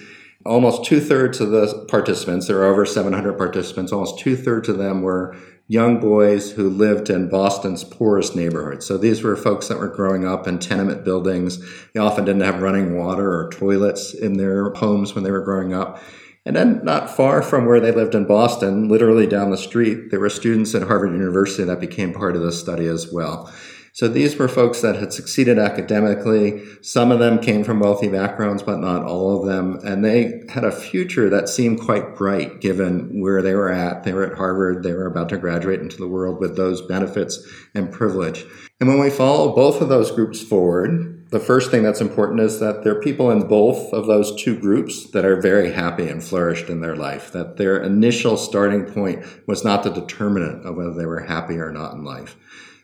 almost 0.45 0.83
two 0.83 0.99
thirds 0.99 1.39
of 1.39 1.51
the 1.51 1.85
participants, 1.87 2.47
there 2.47 2.59
are 2.61 2.65
over 2.65 2.85
700 2.85 3.37
participants, 3.37 3.91
almost 3.91 4.19
two 4.19 4.35
thirds 4.35 4.69
of 4.69 4.77
them 4.77 5.01
were 5.01 5.35
young 5.67 5.99
boys 5.99 6.51
who 6.51 6.69
lived 6.69 7.09
in 7.09 7.29
Boston's 7.29 7.83
poorest 7.83 8.35
neighborhoods. 8.35 8.85
So 8.85 8.97
these 8.97 9.23
were 9.23 9.35
folks 9.35 9.67
that 9.67 9.79
were 9.79 9.87
growing 9.87 10.25
up 10.27 10.47
in 10.47 10.59
tenement 10.59 11.03
buildings. 11.03 11.59
They 11.93 11.99
often 11.99 12.25
didn't 12.25 12.43
have 12.43 12.61
running 12.61 12.97
water 12.97 13.31
or 13.31 13.49
toilets 13.49 14.13
in 14.13 14.33
their 14.37 14.71
homes 14.73 15.15
when 15.15 15.23
they 15.23 15.31
were 15.31 15.41
growing 15.41 15.73
up. 15.73 16.01
And 16.47 16.55
then, 16.55 16.81
not 16.83 17.09
far 17.09 17.41
from 17.41 17.65
where 17.65 17.79
they 17.79 17.91
lived 17.91 18.13
in 18.13 18.25
Boston, 18.25 18.87
literally 18.87 19.25
down 19.25 19.49
the 19.49 19.57
street, 19.57 20.11
there 20.11 20.19
were 20.19 20.29
students 20.29 20.75
at 20.75 20.83
Harvard 20.83 21.11
University 21.11 21.63
that 21.63 21.79
became 21.79 22.13
part 22.13 22.35
of 22.35 22.43
this 22.43 22.59
study 22.59 22.85
as 22.85 23.11
well. 23.11 23.51
So 23.95 24.09
these 24.09 24.35
were 24.35 24.49
folks 24.49 24.81
that 24.81 24.97
had 24.97 25.13
succeeded 25.13 25.57
academically. 25.57 26.61
Some 26.81 27.13
of 27.13 27.19
them 27.19 27.39
came 27.39 27.63
from 27.63 27.79
wealthy 27.79 28.09
backgrounds, 28.09 28.61
but 28.61 28.81
not 28.81 29.05
all 29.05 29.39
of 29.39 29.47
them. 29.47 29.79
And 29.85 30.03
they 30.03 30.43
had 30.49 30.65
a 30.65 30.71
future 30.73 31.29
that 31.29 31.47
seemed 31.47 31.79
quite 31.79 32.13
bright 32.13 32.59
given 32.59 33.21
where 33.21 33.41
they 33.41 33.53
were 33.53 33.71
at. 33.71 34.03
They 34.03 34.11
were 34.11 34.29
at 34.29 34.37
Harvard. 34.37 34.83
They 34.83 34.91
were 34.91 35.05
about 35.05 35.29
to 35.29 35.37
graduate 35.37 35.79
into 35.79 35.95
the 35.95 36.09
world 36.09 36.41
with 36.41 36.57
those 36.57 36.81
benefits 36.81 37.39
and 37.73 37.89
privilege. 37.89 38.43
And 38.81 38.89
when 38.89 38.99
we 38.99 39.09
follow 39.09 39.55
both 39.55 39.79
of 39.79 39.87
those 39.87 40.11
groups 40.11 40.41
forward, 40.41 41.29
the 41.31 41.39
first 41.39 41.71
thing 41.71 41.81
that's 41.81 42.01
important 42.01 42.41
is 42.41 42.59
that 42.59 42.83
there 42.83 42.97
are 42.97 43.01
people 43.01 43.31
in 43.31 43.47
both 43.47 43.93
of 43.93 44.07
those 44.07 44.35
two 44.43 44.59
groups 44.59 45.09
that 45.11 45.23
are 45.23 45.39
very 45.39 45.71
happy 45.71 46.09
and 46.09 46.21
flourished 46.21 46.69
in 46.69 46.81
their 46.81 46.97
life, 46.97 47.31
that 47.31 47.55
their 47.55 47.81
initial 47.81 48.35
starting 48.35 48.83
point 48.83 49.25
was 49.47 49.63
not 49.63 49.83
the 49.83 49.89
determinant 49.89 50.65
of 50.65 50.75
whether 50.75 50.93
they 50.93 51.05
were 51.05 51.21
happy 51.21 51.55
or 51.55 51.71
not 51.71 51.93
in 51.93 52.03
life. 52.03 52.35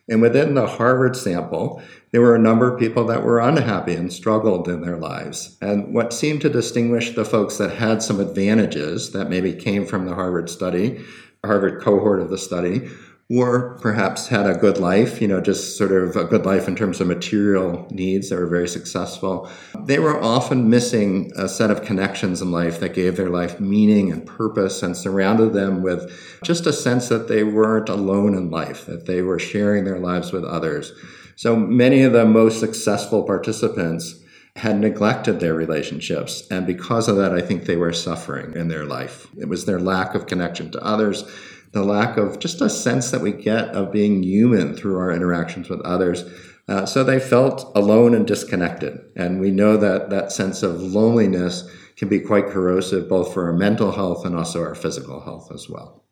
And 0.08 0.20
within 0.20 0.54
the 0.54 0.66
Harvard 0.66 1.16
sample, 1.16 1.80
there 2.10 2.20
were 2.20 2.34
a 2.34 2.40
number 2.40 2.72
of 2.72 2.78
people 2.78 3.06
that 3.06 3.22
were 3.22 3.40
unhappy 3.40 3.94
and 3.94 4.12
struggled 4.12 4.68
in 4.68 4.80
their 4.80 4.96
lives. 4.96 5.56
And 5.60 5.94
what 5.94 6.12
seemed 6.12 6.40
to 6.42 6.48
distinguish 6.48 7.14
the 7.14 7.24
folks 7.24 7.58
that 7.58 7.76
had 7.76 8.02
some 8.02 8.20
advantages 8.20 9.12
that 9.12 9.30
maybe 9.30 9.52
came 9.52 9.86
from 9.86 10.06
the 10.06 10.14
Harvard 10.14 10.50
study, 10.50 11.00
Harvard 11.44 11.82
cohort 11.82 12.20
of 12.20 12.30
the 12.30 12.38
study, 12.38 12.88
or 13.32 13.78
perhaps 13.80 14.28
had 14.28 14.46
a 14.46 14.54
good 14.54 14.76
life, 14.76 15.22
you 15.22 15.26
know, 15.26 15.40
just 15.40 15.78
sort 15.78 15.90
of 15.90 16.16
a 16.16 16.24
good 16.24 16.44
life 16.44 16.68
in 16.68 16.76
terms 16.76 17.00
of 17.00 17.06
material 17.06 17.86
needs. 17.90 18.28
They 18.28 18.36
were 18.36 18.46
very 18.46 18.68
successful. 18.68 19.48
They 19.86 19.98
were 19.98 20.22
often 20.22 20.68
missing 20.68 21.32
a 21.34 21.48
set 21.48 21.70
of 21.70 21.82
connections 21.82 22.42
in 22.42 22.50
life 22.50 22.78
that 22.80 22.92
gave 22.92 23.16
their 23.16 23.30
life 23.30 23.58
meaning 23.58 24.12
and 24.12 24.26
purpose 24.26 24.82
and 24.82 24.94
surrounded 24.94 25.54
them 25.54 25.80
with 25.80 26.12
just 26.42 26.66
a 26.66 26.74
sense 26.74 27.08
that 27.08 27.28
they 27.28 27.42
weren't 27.42 27.88
alone 27.88 28.34
in 28.34 28.50
life, 28.50 28.84
that 28.84 29.06
they 29.06 29.22
were 29.22 29.38
sharing 29.38 29.84
their 29.84 29.98
lives 29.98 30.30
with 30.30 30.44
others. 30.44 30.92
So 31.36 31.56
many 31.56 32.02
of 32.02 32.12
the 32.12 32.26
most 32.26 32.60
successful 32.60 33.22
participants 33.22 34.22
had 34.56 34.78
neglected 34.78 35.40
their 35.40 35.54
relationships. 35.54 36.46
And 36.50 36.66
because 36.66 37.08
of 37.08 37.16
that, 37.16 37.32
I 37.32 37.40
think 37.40 37.64
they 37.64 37.76
were 37.76 37.94
suffering 37.94 38.54
in 38.54 38.68
their 38.68 38.84
life. 38.84 39.26
It 39.38 39.48
was 39.48 39.64
their 39.64 39.80
lack 39.80 40.14
of 40.14 40.26
connection 40.26 40.70
to 40.72 40.84
others 40.84 41.24
the 41.72 41.84
lack 41.84 42.16
of 42.16 42.38
just 42.38 42.60
a 42.60 42.70
sense 42.70 43.10
that 43.10 43.20
we 43.20 43.32
get 43.32 43.68
of 43.70 43.92
being 43.92 44.22
human 44.22 44.76
through 44.76 44.98
our 44.98 45.10
interactions 45.10 45.68
with 45.68 45.80
others. 45.80 46.24
Uh, 46.68 46.86
so 46.86 47.02
they 47.02 47.18
felt 47.18 47.72
alone 47.74 48.14
and 48.14 48.26
disconnected. 48.26 49.00
And 49.16 49.40
we 49.40 49.50
know 49.50 49.76
that 49.76 50.10
that 50.10 50.32
sense 50.32 50.62
of 50.62 50.80
loneliness 50.80 51.68
can 51.96 52.08
be 52.08 52.20
quite 52.20 52.46
corrosive 52.46 53.08
both 53.08 53.32
for 53.32 53.46
our 53.46 53.52
mental 53.52 53.92
health 53.92 54.24
and 54.24 54.36
also 54.36 54.62
our 54.62 54.74
physical 54.74 55.20
health 55.20 55.50
as 55.52 55.68
well. 55.68 56.04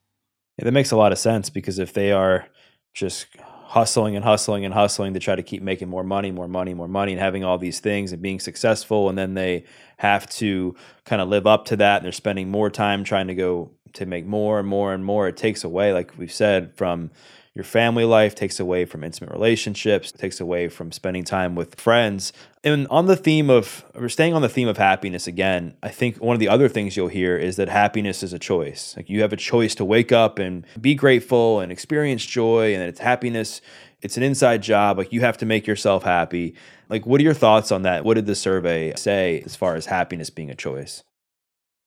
Yeah, 0.58 0.64
that 0.64 0.72
makes 0.72 0.90
a 0.90 0.96
lot 0.96 1.12
of 1.12 1.18
sense 1.18 1.50
because 1.50 1.78
if 1.78 1.92
they 1.92 2.10
are 2.12 2.46
just 2.92 3.26
hustling 3.70 4.16
and 4.16 4.24
hustling 4.24 4.64
and 4.64 4.74
hustling 4.74 5.14
to 5.14 5.20
try 5.20 5.36
to 5.36 5.44
keep 5.44 5.62
making 5.62 5.88
more 5.88 6.02
money, 6.02 6.32
more 6.32 6.48
money, 6.48 6.74
more 6.74 6.88
money, 6.88 7.12
and 7.12 7.20
having 7.20 7.44
all 7.44 7.56
these 7.56 7.78
things 7.78 8.12
and 8.12 8.20
being 8.20 8.40
successful. 8.40 9.08
And 9.08 9.16
then 9.16 9.34
they 9.34 9.64
have 9.98 10.28
to 10.30 10.74
kind 11.04 11.22
of 11.22 11.28
live 11.28 11.46
up 11.46 11.66
to 11.66 11.76
that. 11.76 11.98
And 11.98 12.04
they're 12.04 12.12
spending 12.12 12.50
more 12.50 12.68
time 12.68 13.04
trying 13.04 13.28
to 13.28 13.34
go 13.36 13.70
to 13.94 14.06
make 14.06 14.26
more 14.26 14.58
and 14.58 14.68
more 14.68 14.92
and 14.92 15.04
more. 15.04 15.28
It 15.28 15.36
takes 15.36 15.64
away, 15.64 15.92
like 15.92 16.16
we've 16.18 16.32
said, 16.32 16.74
from 16.74 17.10
your 17.54 17.64
family 17.64 18.04
life, 18.04 18.34
takes 18.34 18.60
away 18.60 18.84
from 18.84 19.02
intimate 19.02 19.32
relationships, 19.32 20.12
takes 20.12 20.40
away 20.40 20.68
from 20.68 20.92
spending 20.92 21.24
time 21.24 21.56
with 21.56 21.80
friends. 21.80 22.32
And 22.62 22.86
on 22.88 23.06
the 23.06 23.16
theme 23.16 23.50
of, 23.50 23.84
we're 23.94 24.08
staying 24.08 24.34
on 24.34 24.42
the 24.42 24.48
theme 24.48 24.68
of 24.68 24.76
happiness 24.76 25.26
again, 25.26 25.74
I 25.82 25.88
think 25.88 26.18
one 26.18 26.34
of 26.34 26.40
the 26.40 26.48
other 26.48 26.68
things 26.68 26.96
you'll 26.96 27.08
hear 27.08 27.36
is 27.36 27.56
that 27.56 27.68
happiness 27.68 28.22
is 28.22 28.32
a 28.32 28.38
choice. 28.38 28.94
Like 28.96 29.10
you 29.10 29.22
have 29.22 29.32
a 29.32 29.36
choice 29.36 29.74
to 29.76 29.84
wake 29.84 30.12
up 30.12 30.38
and 30.38 30.64
be 30.80 30.94
grateful 30.94 31.58
and 31.58 31.72
experience 31.72 32.24
joy, 32.24 32.72
and 32.72 32.82
that 32.82 32.88
it's 32.88 33.00
happiness. 33.00 33.60
It's 34.00 34.16
an 34.16 34.22
inside 34.22 34.62
job. 34.62 34.96
Like 34.96 35.12
you 35.12 35.20
have 35.20 35.36
to 35.38 35.46
make 35.46 35.66
yourself 35.66 36.04
happy. 36.04 36.54
Like, 36.88 37.04
what 37.04 37.20
are 37.20 37.24
your 37.24 37.34
thoughts 37.34 37.70
on 37.72 37.82
that? 37.82 38.04
What 38.04 38.14
did 38.14 38.26
the 38.26 38.34
survey 38.34 38.94
say 38.96 39.42
as 39.44 39.56
far 39.56 39.74
as 39.74 39.86
happiness 39.86 40.30
being 40.30 40.50
a 40.50 40.56
choice? 40.56 41.02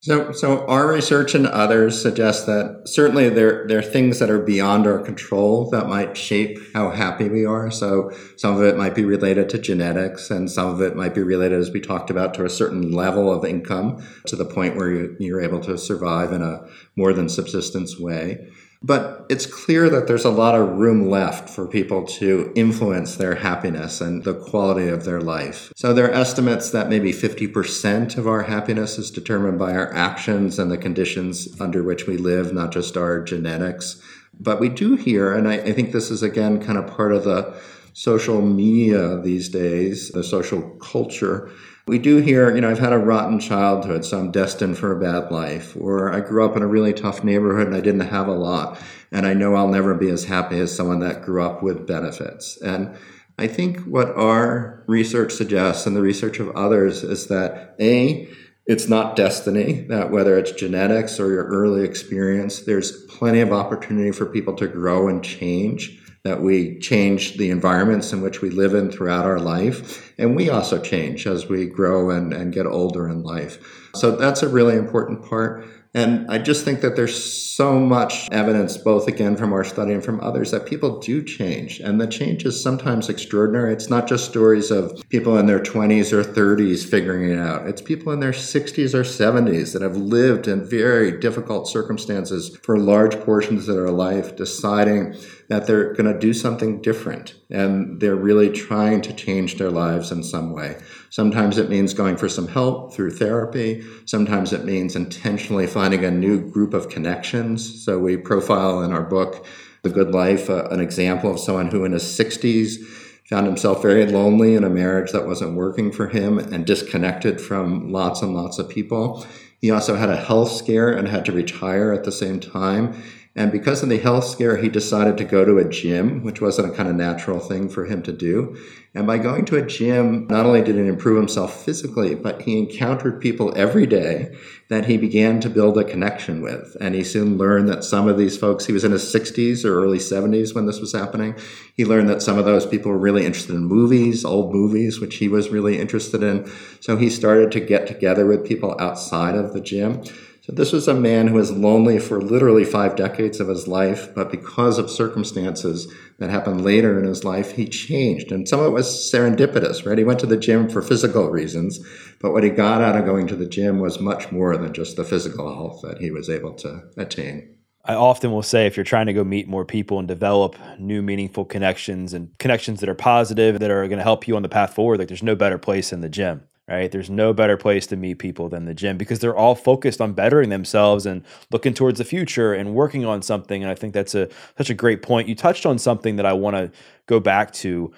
So, 0.03 0.33
so 0.33 0.67
our 0.67 0.85
research 0.89 1.33
and 1.33 1.47
others 1.47 2.01
suggest 2.01 2.45
that 2.47 2.89
certainly 2.89 3.29
there, 3.29 3.65
there 3.69 3.79
are 3.79 3.81
things 3.81 4.19
that 4.19 4.29
are 4.29 4.41
beyond 4.41 4.85
our 4.85 4.99
control 4.99 5.69
that 5.69 5.87
might 5.87 6.17
shape 6.17 6.59
how 6.73 6.89
happy 6.89 7.29
we 7.29 7.45
are. 7.45 7.71
So 7.71 8.11
some 8.35 8.57
of 8.57 8.63
it 8.63 8.75
might 8.75 8.95
be 8.95 9.05
related 9.05 9.47
to 9.51 9.59
genetics 9.59 10.29
and 10.29 10.51
some 10.51 10.67
of 10.67 10.81
it 10.81 10.97
might 10.97 11.15
be 11.15 11.23
related, 11.23 11.57
as 11.57 11.71
we 11.71 11.79
talked 11.79 12.09
about, 12.09 12.33
to 12.33 12.43
a 12.43 12.49
certain 12.49 12.91
level 12.91 13.31
of 13.31 13.45
income 13.45 14.05
to 14.27 14.35
the 14.35 14.43
point 14.43 14.75
where 14.75 14.91
you, 14.91 15.15
you're 15.21 15.39
able 15.39 15.61
to 15.61 15.77
survive 15.77 16.33
in 16.33 16.41
a 16.41 16.67
more 16.97 17.13
than 17.13 17.29
subsistence 17.29 17.97
way. 17.97 18.51
But 18.85 19.25
it's 19.29 19.45
clear 19.45 19.89
that 19.89 20.07
there's 20.07 20.25
a 20.25 20.29
lot 20.29 20.55
of 20.55 20.77
room 20.77 21.09
left 21.09 21.49
for 21.49 21.65
people 21.65 22.05
to 22.19 22.51
influence 22.53 23.15
their 23.15 23.35
happiness 23.35 24.01
and 24.01 24.25
the 24.25 24.33
quality 24.33 24.89
of 24.89 25.05
their 25.05 25.21
life. 25.21 25.71
So 25.77 25.93
there 25.93 26.09
are 26.09 26.13
estimates 26.13 26.69
that 26.71 26.89
maybe 26.89 27.13
50% 27.13 28.17
of 28.17 28.27
our 28.27 28.43
happiness 28.43 28.97
is 28.97 29.09
determined 29.09 29.57
by 29.57 29.73
our 29.73 29.93
actions 29.93 30.59
and 30.59 30.69
the 30.69 30.77
conditions 30.77 31.47
under 31.61 31.81
which 31.81 32.07
we 32.07 32.17
live, 32.17 32.53
not 32.53 32.73
just 32.73 32.97
our 32.97 33.21
genetics. 33.21 34.01
But 34.37 34.59
we 34.59 34.67
do 34.67 34.97
hear, 34.97 35.33
and 35.33 35.47
I, 35.47 35.59
I 35.59 35.71
think 35.71 35.93
this 35.93 36.11
is 36.11 36.21
again 36.21 36.61
kind 36.61 36.77
of 36.77 36.87
part 36.87 37.13
of 37.13 37.23
the 37.23 37.55
social 37.93 38.41
media 38.41 39.21
these 39.21 39.47
days, 39.47 40.09
the 40.09 40.23
social 40.23 40.61
culture 40.81 41.49
we 41.85 41.99
do 41.99 42.17
hear, 42.17 42.53
you 42.55 42.61
know, 42.61 42.69
I've 42.69 42.79
had 42.79 42.93
a 42.93 42.97
rotten 42.97 43.39
childhood, 43.39 44.05
so 44.05 44.17
I'm 44.17 44.31
destined 44.31 44.77
for 44.77 44.91
a 44.91 44.99
bad 44.99 45.31
life. 45.31 45.75
Or 45.75 46.13
I 46.13 46.21
grew 46.21 46.45
up 46.45 46.55
in 46.55 46.63
a 46.63 46.67
really 46.67 46.93
tough 46.93 47.23
neighborhood 47.23 47.67
and 47.67 47.75
I 47.75 47.81
didn't 47.81 48.01
have 48.01 48.27
a 48.27 48.33
lot. 48.33 48.79
And 49.11 49.25
I 49.25 49.33
know 49.33 49.55
I'll 49.55 49.67
never 49.67 49.93
be 49.93 50.09
as 50.09 50.25
happy 50.25 50.59
as 50.59 50.75
someone 50.75 50.99
that 50.99 51.23
grew 51.23 51.43
up 51.43 51.61
with 51.61 51.85
benefits. 51.85 52.59
And 52.61 52.95
I 53.37 53.47
think 53.47 53.79
what 53.81 54.09
our 54.15 54.83
research 54.87 55.33
suggests 55.33 55.85
and 55.85 55.95
the 55.95 56.01
research 56.01 56.39
of 56.39 56.55
others 56.55 57.03
is 57.03 57.27
that 57.27 57.75
A, 57.79 58.29
it's 58.65 58.87
not 58.87 59.17
destiny, 59.17 59.81
that 59.89 60.09
whether 60.09 60.37
it's 60.37 60.53
genetics 60.53 61.19
or 61.19 61.31
your 61.31 61.45
early 61.47 61.83
experience, 61.83 62.61
there's 62.61 63.03
plenty 63.07 63.41
of 63.41 63.51
opportunity 63.51 64.11
for 64.11 64.25
people 64.25 64.55
to 64.55 64.67
grow 64.67 65.09
and 65.09 65.21
change 65.21 65.99
that 66.23 66.41
we 66.41 66.79
change 66.79 67.37
the 67.37 67.49
environments 67.49 68.13
in 68.13 68.21
which 68.21 68.41
we 68.41 68.49
live 68.49 68.73
in 68.73 68.89
throughout 68.89 69.25
our 69.25 69.39
life. 69.39 70.13
And 70.17 70.35
we 70.35 70.49
also 70.49 70.81
change 70.81 71.27
as 71.27 71.49
we 71.49 71.65
grow 71.65 72.09
and, 72.11 72.33
and 72.33 72.53
get 72.53 72.65
older 72.65 73.09
in 73.09 73.23
life. 73.23 73.91
So 73.95 74.15
that's 74.15 74.41
a 74.41 74.47
really 74.47 74.75
important 74.75 75.25
part. 75.25 75.65
And 75.95 76.29
I 76.29 76.39
just 76.39 76.65
think 76.65 76.81
that 76.81 76.95
there's 76.95 77.43
so 77.53 77.79
much 77.79 78.27
evidence, 78.31 78.77
both 78.77 79.07
again 79.07 79.35
from 79.35 79.53
our 79.53 79.63
study 79.63 79.93
and 79.93 80.03
from 80.03 80.19
others, 80.21 80.49
that 80.49 80.65
people 80.65 80.99
do 80.99 81.23
change. 81.23 81.79
And 81.79 82.01
the 82.01 82.07
change 82.07 82.45
is 82.45 82.61
sometimes 82.61 83.09
extraordinary. 83.09 83.73
It's 83.73 83.91
not 83.91 84.07
just 84.07 84.27
stories 84.27 84.71
of 84.71 85.07
people 85.09 85.37
in 85.37 85.45
their 85.45 85.59
20s 85.59 86.11
or 86.11 86.23
30s 86.23 86.83
figuring 86.83 87.29
it 87.29 87.37
out, 87.37 87.67
it's 87.67 87.81
people 87.81 88.11
in 88.11 88.19
their 88.19 88.31
60s 88.31 88.95
or 88.95 89.03
70s 89.03 89.73
that 89.73 89.83
have 89.83 89.95
lived 89.95 90.47
in 90.47 90.67
very 90.67 91.19
difficult 91.19 91.67
circumstances 91.67 92.57
for 92.63 92.79
large 92.79 93.19
portions 93.19 93.69
of 93.69 93.75
their 93.75 93.91
life, 93.91 94.35
deciding 94.35 95.15
that 95.49 95.67
they're 95.67 95.93
going 95.93 96.11
to 96.11 96.19
do 96.19 96.33
something 96.33 96.81
different 96.81 97.35
and 97.51 97.99
they're 97.99 98.15
really 98.15 98.49
trying 98.49 99.01
to 99.01 99.13
change 99.13 99.57
their 99.57 99.69
lives 99.69 100.11
in 100.11 100.23
some 100.23 100.53
way. 100.53 100.75
Sometimes 101.13 101.59
it 101.59 101.69
means 101.69 101.93
going 101.93 102.17
for 102.17 102.27
some 102.27 102.47
help 102.47 102.91
through 102.91 103.11
therapy. 103.11 103.83
Sometimes 104.05 104.51
it 104.51 104.65
means 104.65 104.95
intentionally 104.95 105.67
finding 105.67 106.03
a 106.03 106.09
new 106.09 106.41
group 106.49 106.73
of 106.73 106.89
connections. 106.89 107.85
So 107.85 107.99
we 107.99 108.17
profile 108.17 108.81
in 108.81 108.91
our 108.91 109.03
book, 109.03 109.45
The 109.83 109.91
Good 109.91 110.09
Life, 110.09 110.49
uh, 110.49 110.69
an 110.71 110.79
example 110.79 111.29
of 111.29 111.39
someone 111.39 111.67
who 111.67 111.85
in 111.85 111.91
his 111.91 112.01
60s 112.01 112.83
found 113.29 113.45
himself 113.45 113.83
very 113.83 114.07
lonely 114.07 114.55
in 114.55 114.63
a 114.63 114.71
marriage 114.71 115.11
that 115.11 115.27
wasn't 115.27 115.53
working 115.53 115.91
for 115.91 116.07
him 116.07 116.39
and 116.39 116.65
disconnected 116.65 117.39
from 117.39 117.91
lots 117.91 118.23
and 118.23 118.33
lots 118.33 118.57
of 118.57 118.67
people. 118.67 119.23
He 119.61 119.69
also 119.69 119.95
had 119.95 120.09
a 120.09 120.17
health 120.17 120.51
scare 120.51 120.89
and 120.89 121.07
had 121.07 121.25
to 121.25 121.31
retire 121.31 121.93
at 121.93 122.05
the 122.05 122.11
same 122.11 122.39
time. 122.39 122.99
And 123.35 123.51
because 123.51 123.81
of 123.81 123.89
the 123.89 123.97
health 123.97 124.25
scare, 124.25 124.57
he 124.57 124.69
decided 124.69 125.17
to 125.17 125.23
go 125.23 125.43
to 125.43 125.57
a 125.57 125.67
gym, 125.67 126.23
which 126.23 126.39
wasn't 126.39 126.71
a 126.71 126.75
kind 126.75 126.87
of 126.87 126.95
natural 126.95 127.39
thing 127.39 127.67
for 127.67 127.85
him 127.85 128.03
to 128.03 128.11
do. 128.11 128.55
And 128.93 129.07
by 129.07 129.17
going 129.17 129.45
to 129.45 129.57
a 129.57 129.65
gym, 129.65 130.27
not 130.27 130.45
only 130.45 130.61
did 130.61 130.75
he 130.75 130.87
improve 130.87 131.17
himself 131.17 131.65
physically, 131.65 132.13
but 132.13 132.43
he 132.43 132.59
encountered 132.59 133.19
people 133.19 133.51
every 133.55 133.87
day 133.87 134.35
that 134.69 134.85
he 134.85 134.97
began 134.97 135.39
to 135.39 135.49
build 135.49 135.79
a 135.79 135.83
connection 135.83 136.43
with. 136.43 136.77
And 136.79 136.93
he 136.93 137.03
soon 137.03 137.39
learned 137.39 137.69
that 137.69 137.83
some 137.83 138.07
of 138.07 138.19
these 138.19 138.37
folks, 138.37 138.67
he 138.67 138.73
was 138.73 138.83
in 138.83 138.91
his 138.91 139.11
60s 139.11 139.65
or 139.65 139.83
early 139.83 139.97
70s 139.97 140.53
when 140.53 140.67
this 140.67 140.79
was 140.79 140.93
happening. 140.93 141.35
He 141.75 141.85
learned 141.85 142.09
that 142.09 142.21
some 142.21 142.37
of 142.37 142.45
those 142.45 142.67
people 142.67 142.91
were 142.91 142.99
really 142.99 143.25
interested 143.25 143.55
in 143.55 143.65
movies, 143.65 144.23
old 144.23 144.53
movies, 144.53 144.99
which 144.99 145.15
he 145.15 145.27
was 145.27 145.49
really 145.49 145.79
interested 145.79 146.21
in. 146.21 146.47
So 146.81 146.97
he 146.97 147.09
started 147.09 147.51
to 147.53 147.59
get 147.59 147.87
together 147.87 148.27
with 148.27 148.45
people 148.45 148.75
outside 148.79 149.33
of 149.33 149.53
the 149.53 149.61
gym. 149.61 150.03
So 150.45 150.51
this 150.51 150.73
was 150.73 150.89
a 150.89 150.93
man 150.93 151.27
who 151.27 151.35
was 151.35 151.53
lonely 151.53 151.99
for 151.99 152.21
literally 152.21 152.65
five 152.65 152.97
decades 152.97 153.39
of 153.39 153.47
his 153.47 153.65
life, 153.65 154.13
but 154.13 154.29
because 154.29 154.77
of 154.77 154.91
circumstances 154.91 155.89
that 156.19 156.29
happened 156.29 156.65
later 156.65 156.99
in 156.99 157.05
his 157.05 157.23
life, 157.23 157.53
he 157.53 157.65
changed. 157.65 158.29
And 158.29 158.45
some 158.45 158.59
of 158.59 158.65
it 158.65 158.71
was 158.71 158.89
serendipitous, 158.89 159.85
right? 159.85 159.97
He 159.97 160.03
went 160.03 160.19
to 160.19 160.25
the 160.25 160.35
gym 160.35 160.67
for 160.67 160.81
physical 160.81 161.29
reasons, 161.29 161.79
but 162.19 162.33
what 162.33 162.43
he 162.43 162.49
got 162.49 162.81
out 162.81 162.97
of 162.97 163.05
going 163.05 163.25
to 163.27 163.37
the 163.37 163.45
gym 163.45 163.79
was 163.79 164.01
much 164.01 164.33
more 164.33 164.57
than 164.57 164.73
just 164.73 164.97
the 164.97 165.05
physical 165.05 165.47
health 165.47 165.81
that 165.83 165.99
he 165.99 166.11
was 166.11 166.29
able 166.29 166.51
to 166.55 166.81
attain. 166.97 167.55
I 167.85 167.93
often 167.93 168.33
will 168.33 168.43
say 168.43 168.67
if 168.67 168.75
you're 168.75 168.83
trying 168.83 169.05
to 169.05 169.13
go 169.13 169.23
meet 169.23 169.47
more 169.47 169.63
people 169.63 169.97
and 169.97 170.09
develop 170.09 170.57
new 170.77 171.01
meaningful 171.01 171.45
connections 171.45 172.13
and 172.13 172.37
connections 172.37 172.81
that 172.81 172.89
are 172.89 172.95
positive 172.95 173.59
that 173.59 173.71
are 173.71 173.87
going 173.87 173.97
to 173.97 174.03
help 174.03 174.27
you 174.27 174.35
on 174.35 174.41
the 174.41 174.49
path 174.49 174.75
forward, 174.75 174.99
like 174.99 175.07
there's 175.07 175.23
no 175.23 175.35
better 175.35 175.57
place 175.57 175.91
than 175.91 176.01
the 176.01 176.09
gym 176.09 176.43
right? 176.67 176.91
There's 176.91 177.09
no 177.09 177.33
better 177.33 177.57
place 177.57 177.85
to 177.87 177.95
meet 177.95 178.19
people 178.19 178.49
than 178.49 178.65
the 178.65 178.73
gym 178.73 178.97
because 178.97 179.19
they're 179.19 179.35
all 179.35 179.55
focused 179.55 179.99
on 179.99 180.13
bettering 180.13 180.49
themselves 180.49 181.05
and 181.05 181.23
looking 181.51 181.73
towards 181.73 181.97
the 181.97 182.05
future 182.05 182.53
and 182.53 182.73
working 182.73 183.05
on 183.05 183.21
something. 183.21 183.61
And 183.61 183.71
I 183.71 183.75
think 183.75 183.93
that's 183.93 184.15
a 184.15 184.29
such 184.57 184.69
a 184.69 184.73
great 184.73 185.01
point. 185.01 185.27
You 185.27 185.35
touched 185.35 185.65
on 185.65 185.77
something 185.77 186.15
that 186.15 186.25
I 186.25 186.33
want 186.33 186.55
to 186.55 186.71
go 187.05 187.19
back 187.19 187.51
to 187.53 187.91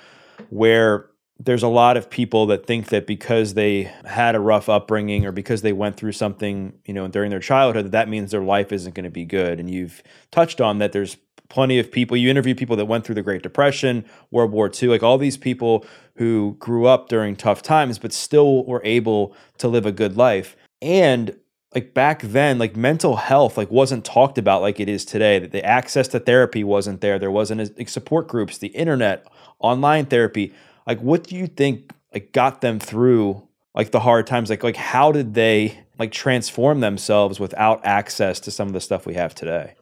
where 0.50 1.10
there's 1.38 1.64
a 1.64 1.68
lot 1.68 1.98
of 1.98 2.10
people 2.10 2.46
that 2.48 2.66
think 2.66 2.88
that 2.88 3.06
because 3.06 3.56
they 3.56 3.92
had 4.06 4.36
a 4.36 4.40
rough 4.40 4.70
upbringing 4.70 5.26
or 5.26 5.32
because 5.32 5.62
they 5.62 5.74
went 5.74 5.98
through 5.98 6.14
something, 6.14 6.74
you 6.86 6.94
know, 6.94 7.08
during 7.08 7.30
their 7.30 7.42
childhood, 7.42 7.86
that, 7.86 7.92
that 7.92 8.10
means 8.10 8.32
their 8.32 8.42
life 8.42 8.72
isn't 8.72 8.96
going 8.96 9.04
to 9.04 9.10
be 9.10 9.26
good. 9.26 9.60
And 9.60 9.70
you've 9.70 10.02
touched 10.32 10.62
on 10.62 10.80
that 10.80 10.94
there's 10.94 11.18
plenty 11.50 11.80
of 11.80 11.92
people. 11.92 12.18
You 12.18 12.30
interview 12.30 12.56
people 12.56 12.76
that 12.76 12.86
went 12.86 13.06
through 13.06 13.16
the 13.16 13.22
Great 13.22 13.44
Depression, 13.44 14.06
World 14.32 14.52
War 14.52 14.72
II, 14.72 14.90
like 14.90 15.04
all 15.04 15.18
these 15.18 15.38
people 15.38 15.86
who 16.16 16.56
grew 16.60 16.86
up 16.86 17.10
during 17.10 17.36
tough 17.36 17.62
times, 17.62 18.00
but 18.00 18.14
still 18.14 18.66
were 18.66 18.82
able 18.84 19.36
to 19.58 19.68
live 19.68 19.86
a 19.86 19.92
good 19.92 20.18
life. 20.18 20.56
And 20.82 21.36
like 21.74 21.94
back 21.94 22.22
then, 22.22 22.58
like 22.58 22.76
mental 22.76 23.18
health 23.18 23.58
like 23.58 23.70
wasn't 23.70 24.06
talked 24.06 24.38
about 24.38 24.62
like 24.62 24.80
it 24.80 24.88
is 24.88 25.04
today. 25.04 25.40
That 25.40 25.52
the 25.52 25.64
access 25.64 26.08
to 26.10 26.20
therapy 26.20 26.64
wasn't 26.64 27.02
there. 27.02 27.20
There 27.20 27.32
wasn't 27.32 27.78
like 27.78 27.90
support 27.90 28.28
groups, 28.28 28.58
the 28.58 28.70
internet, 28.70 29.28
online 29.60 30.06
therapy. 30.06 30.54
Like, 30.88 31.00
what 31.02 31.24
do 31.24 31.36
you 31.36 31.48
think 31.48 31.92
like 32.14 32.32
got 32.32 32.62
them 32.62 32.80
through 32.80 33.46
like 33.76 33.92
the 33.92 34.00
hard 34.00 34.26
times? 34.26 34.50
Like, 34.50 34.64
like 34.64 34.78
how 34.78 35.12
did 35.12 35.34
they 35.34 35.84
like 36.00 36.12
transform 36.12 36.80
themselves 36.80 37.40
without 37.40 37.86
access 37.86 38.40
to 38.42 38.52
some 38.52 38.68
of 38.68 38.74
the 38.74 38.82
stuff 38.82 39.06
we 39.06 39.16
have 39.16 39.36
today? 39.36 39.74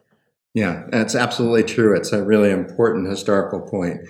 Yeah, 0.54 0.84
that's 0.90 1.14
absolutely 1.14 1.64
true. 1.64 1.96
It's 1.96 2.12
a 2.12 2.22
really 2.24 2.50
important 2.50 3.08
historical 3.08 3.60
point. 3.60 4.00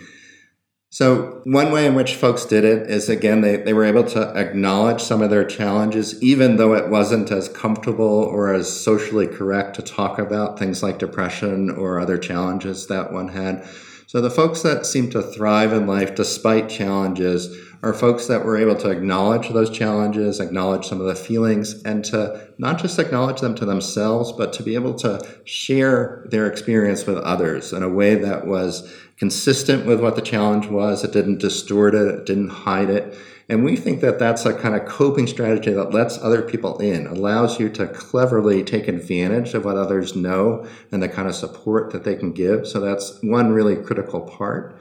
So, 0.91 1.41
one 1.45 1.73
way 1.73 1.87
in 1.87 1.97
which 1.97 2.15
folks 2.15 2.45
did 2.45 2.65
it 2.65 2.89
is 2.89 3.09
again, 3.09 3.41
they, 3.41 3.57
they 3.57 3.73
were 3.73 3.85
able 3.85 4.05
to 4.05 4.33
acknowledge 4.37 5.03
some 5.03 5.23
of 5.23 5.31
their 5.31 5.45
challenges, 5.45 6.23
even 6.23 6.57
though 6.57 6.75
it 6.75 6.89
wasn't 6.89 7.33
as 7.33 7.49
comfortable 7.49 8.05
or 8.07 8.55
as 8.55 8.71
socially 8.71 9.27
correct 9.27 9.75
to 9.77 9.83
talk 9.83 10.21
about 10.21 10.57
things 10.59 10.85
like 10.85 10.99
depression 10.99 11.71
or 11.71 11.99
other 11.99 12.17
challenges 12.17 12.87
that 12.87 13.13
one 13.13 13.29
had. 13.29 13.67
So 14.07 14.21
the 14.21 14.31
folks 14.31 14.63
that 14.63 14.87
seem 14.87 15.11
to 15.11 15.23
thrive 15.23 15.73
in 15.73 15.89
life 15.89 16.15
despite 16.15 16.69
challenges 16.69 17.49
are 17.85 17.93
folks 17.93 18.27
that 18.29 18.45
were 18.45 18.57
able 18.57 18.75
to 18.77 18.89
acknowledge 18.89 19.51
those 19.51 19.69
challenges, 19.69 20.41
acknowledge 20.41 20.87
some 20.87 21.01
of 21.03 21.07
the 21.07 21.15
feelings, 21.15 21.83
and 21.83 22.03
to 22.03 22.49
not 22.57 22.81
just 22.81 22.99
acknowledge 22.99 23.41
them 23.41 23.55
to 23.55 23.67
themselves, 23.67 24.33
but 24.33 24.55
to 24.55 24.63
be 24.63 24.75
able 24.75 24.95
to 24.95 25.21
share 25.45 26.27
their 26.31 26.47
experience 26.47 27.05
with 27.07 27.19
others 27.19 27.75
in 27.75 27.83
a 27.83 27.89
way 27.89 28.15
that 28.15 28.47
was 28.47 28.91
consistent 29.19 29.85
with 29.85 30.01
what 30.01 30.17
the 30.17 30.23
challenge 30.23 30.67
was. 30.67 31.05
It 31.05 31.13
didn't 31.13 31.39
distort 31.39 31.95
it, 31.95 32.09
it 32.09 32.27
didn't 32.27 32.49
hide 32.49 32.89
it. 32.89 33.19
And 33.51 33.63
we 33.63 33.77
think 33.77 34.01
that 34.01 34.19
that's 34.19 34.47
a 34.47 34.55
kind 34.55 34.75
of 34.75 34.87
coping 34.87 35.27
strategy 35.27 35.71
that 35.71 35.93
lets 35.93 36.17
other 36.19 36.41
people 36.41 36.79
in, 36.79 37.07
allows 37.07 37.61
you 37.61 37.69
to 37.71 37.87
cleverly 37.87 38.65
take 38.65 38.89
advantage 38.89 39.53
of 39.53 39.67
what 39.67 39.77
others 39.77 40.17
know 40.17 40.67
and 40.91 41.03
the 41.03 41.09
kind 41.11 41.29
of 41.29 41.35
support 41.35 41.93
that 41.93 42.05
they 42.05 42.15
can 42.15 42.33
give. 42.33 42.67
So 42.67 42.81
that's 42.81 43.19
one 43.23 43.53
really 43.53 43.77
critical 43.77 44.23
part. 44.23 44.81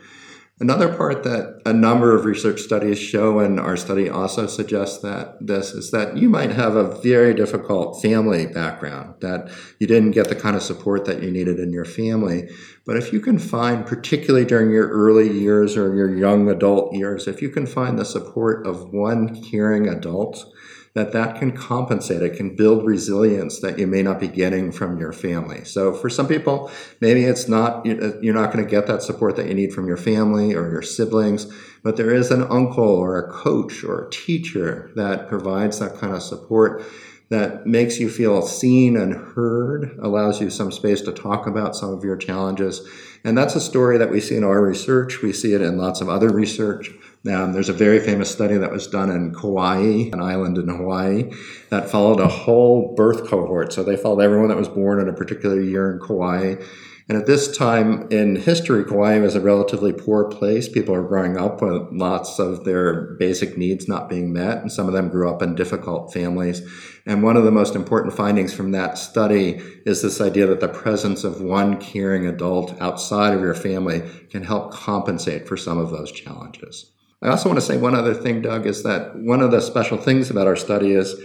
Another 0.64 0.96
part 0.96 1.24
that 1.24 1.62
a 1.66 1.74
number 1.74 2.16
of 2.16 2.24
research 2.24 2.62
studies 2.62 2.98
show, 2.98 3.40
and 3.40 3.60
our 3.60 3.76
study 3.76 4.10
also 4.10 4.48
suggests 4.48 5.02
that 5.02 5.36
this 5.46 5.72
is 5.72 5.92
that 5.92 6.16
you 6.16 6.30
might 6.30 6.52
have 6.52 6.78
a 6.78 7.02
very 7.02 7.34
difficult 7.34 8.02
family 8.02 8.48
background, 8.48 9.16
that 9.20 9.52
you 9.80 9.88
didn't 9.88 10.12
get 10.12 10.30
the 10.30 10.38
kind 10.38 10.56
of 10.56 10.64
support 10.64 11.04
that 11.04 11.22
you 11.22 11.30
needed 11.32 11.60
in 11.60 11.74
your 11.74 11.84
family. 11.84 12.48
But 12.86 12.96
if 12.96 13.12
you 13.12 13.20
can 13.20 13.40
find, 13.40 13.86
particularly 13.86 14.46
during 14.46 14.72
your 14.72 14.88
early 14.88 15.30
years 15.30 15.76
or 15.76 15.94
your 15.98 16.18
young 16.18 16.50
adult 16.50 16.96
years, 16.96 17.28
if 17.28 17.42
you 17.42 17.50
can 17.50 17.66
find 17.66 18.00
the 18.00 18.06
support 18.06 18.66
of 18.66 18.94
one 18.94 19.44
caring 19.44 19.90
adult, 19.90 20.46
that 20.96 21.12
that 21.12 21.38
can 21.38 21.52
compensate 21.52 22.22
it 22.22 22.36
can 22.36 22.56
build 22.56 22.86
resilience 22.86 23.60
that 23.60 23.80
you 23.80 23.88
may 23.88 24.04
not 24.04 24.20
be 24.20 24.28
getting 24.28 24.72
from 24.72 25.00
your 25.00 25.12
family 25.12 25.64
so 25.64 25.94
for 25.94 26.10
some 26.10 26.28
people 26.28 26.72
maybe 27.02 27.24
it's 27.24 27.48
not 27.48 27.88
uh, 27.88 28.20
you're 28.22 28.34
not 28.34 28.52
going 28.52 28.64
to 28.64 28.70
get 28.70 28.88
that 28.88 29.02
support 29.02 29.36
that 29.36 29.48
you 29.48 29.54
need 29.54 29.74
from 29.74 29.88
your 29.88 29.98
family 29.98 30.54
or 30.54 30.70
your 30.70 30.82
siblings 30.82 31.52
but 31.84 31.98
there 31.98 32.14
is 32.14 32.32
an 32.32 32.44
uncle 32.44 32.84
or 32.84 33.18
a 33.18 33.32
coach 33.32 33.84
or 33.84 34.08
a 34.08 34.10
teacher 34.12 34.92
that 34.96 35.28
provides 35.28 35.80
that 35.80 35.96
kind 35.96 36.14
of 36.14 36.22
support 36.22 36.84
that 37.34 37.66
makes 37.66 38.00
you 38.00 38.10
feel 38.10 38.44
seen 38.44 38.96
and 38.96 39.14
heard, 39.14 39.98
allows 40.02 40.40
you 40.40 40.52
some 40.52 40.72
space 40.72 41.02
to 41.02 41.12
talk 41.12 41.48
about 41.48 41.76
some 41.76 41.92
of 41.92 42.04
your 42.04 42.16
challenges. 42.16 42.88
And 43.24 43.36
that's 43.36 43.56
a 43.56 43.60
story 43.60 43.98
that 43.98 44.12
we 44.12 44.20
see 44.20 44.36
in 44.36 44.44
our 44.44 44.62
research. 44.62 45.24
We 45.24 45.34
see 45.34 45.54
it 45.54 45.62
in 45.62 45.78
lots 45.78 46.00
of 46.00 46.10
other 46.10 46.30
research. 46.30 46.92
Um, 47.26 47.54
there's 47.54 47.70
a 47.70 47.74
very 47.74 48.02
famous 48.02 48.30
study 48.30 48.58
that 48.58 48.72
was 48.72 48.88
done 48.88 49.10
in 49.10 49.34
Kauai, 49.34 50.10
an 50.12 50.22
island 50.22 50.58
in 50.58 50.68
Hawaii, 50.68 51.32
that 51.70 51.90
followed 51.90 52.20
a 52.20 52.28
whole 52.28 52.94
birth 52.96 53.28
cohort. 53.28 53.72
So 53.72 53.82
they 53.82 53.96
followed 53.96 54.20
everyone 54.20 54.50
that 54.50 54.58
was 54.58 54.68
born 54.68 55.00
in 55.00 55.08
a 55.08 55.14
particular 55.14 55.62
year 55.62 55.94
in 55.94 56.06
Kauai. 56.06 56.56
And 57.10 57.18
at 57.18 57.26
this 57.26 57.56
time 57.56 58.08
in 58.12 58.38
history, 58.38 58.84
Kauai 58.86 59.20
was 59.20 59.36
a 59.36 59.42
relatively 59.42 59.92
poor 59.92 60.26
place. 60.26 60.70
People 60.70 60.96
are 60.96 61.04
growing 61.04 61.38
up 61.38 61.62
with 61.62 61.90
lots 61.92 62.40
of 62.40 62.64
their 62.64 63.16
basic 63.16 63.58
needs 63.58 63.88
not 63.88 64.10
being 64.10 64.32
met, 64.32 64.60
and 64.60 64.72
some 64.72 64.88
of 64.88 64.94
them 64.94 65.10
grew 65.10 65.30
up 65.30 65.42
in 65.42 65.56
difficult 65.56 66.14
families. 66.14 66.62
And 67.06 67.22
one 67.22 67.36
of 67.36 67.44
the 67.44 67.52
most 67.52 67.76
important 67.76 68.16
findings 68.16 68.54
from 68.54 68.72
that 68.72 68.98
study 68.98 69.62
is 69.86 70.02
this 70.02 70.22
idea 70.22 70.48
that 70.48 70.62
the 70.62 70.70
presence 70.70 71.26
of 71.26 71.42
one 71.42 71.80
caring 71.80 72.26
adult 72.26 72.82
outside 72.82 73.34
of 73.34 73.42
your 73.42 73.56
family 73.56 74.02
can 74.30 74.44
help 74.44 74.74
compensate 74.74 75.48
for 75.48 75.58
some 75.58 75.78
of 75.78 75.90
those 75.90 76.12
challenges. 76.12 76.93
I 77.24 77.30
also 77.30 77.48
want 77.48 77.60
to 77.60 77.66
say 77.66 77.78
one 77.78 77.96
other 77.96 78.14
thing, 78.14 78.42
Doug, 78.42 78.66
is 78.66 78.84
that 78.84 79.16
one 79.16 79.42
of 79.42 79.52
the 79.52 79.62
special 79.62 79.98
things 79.98 80.30
about 80.30 80.46
our 80.46 80.58
study 80.58 80.92
is 80.92 81.16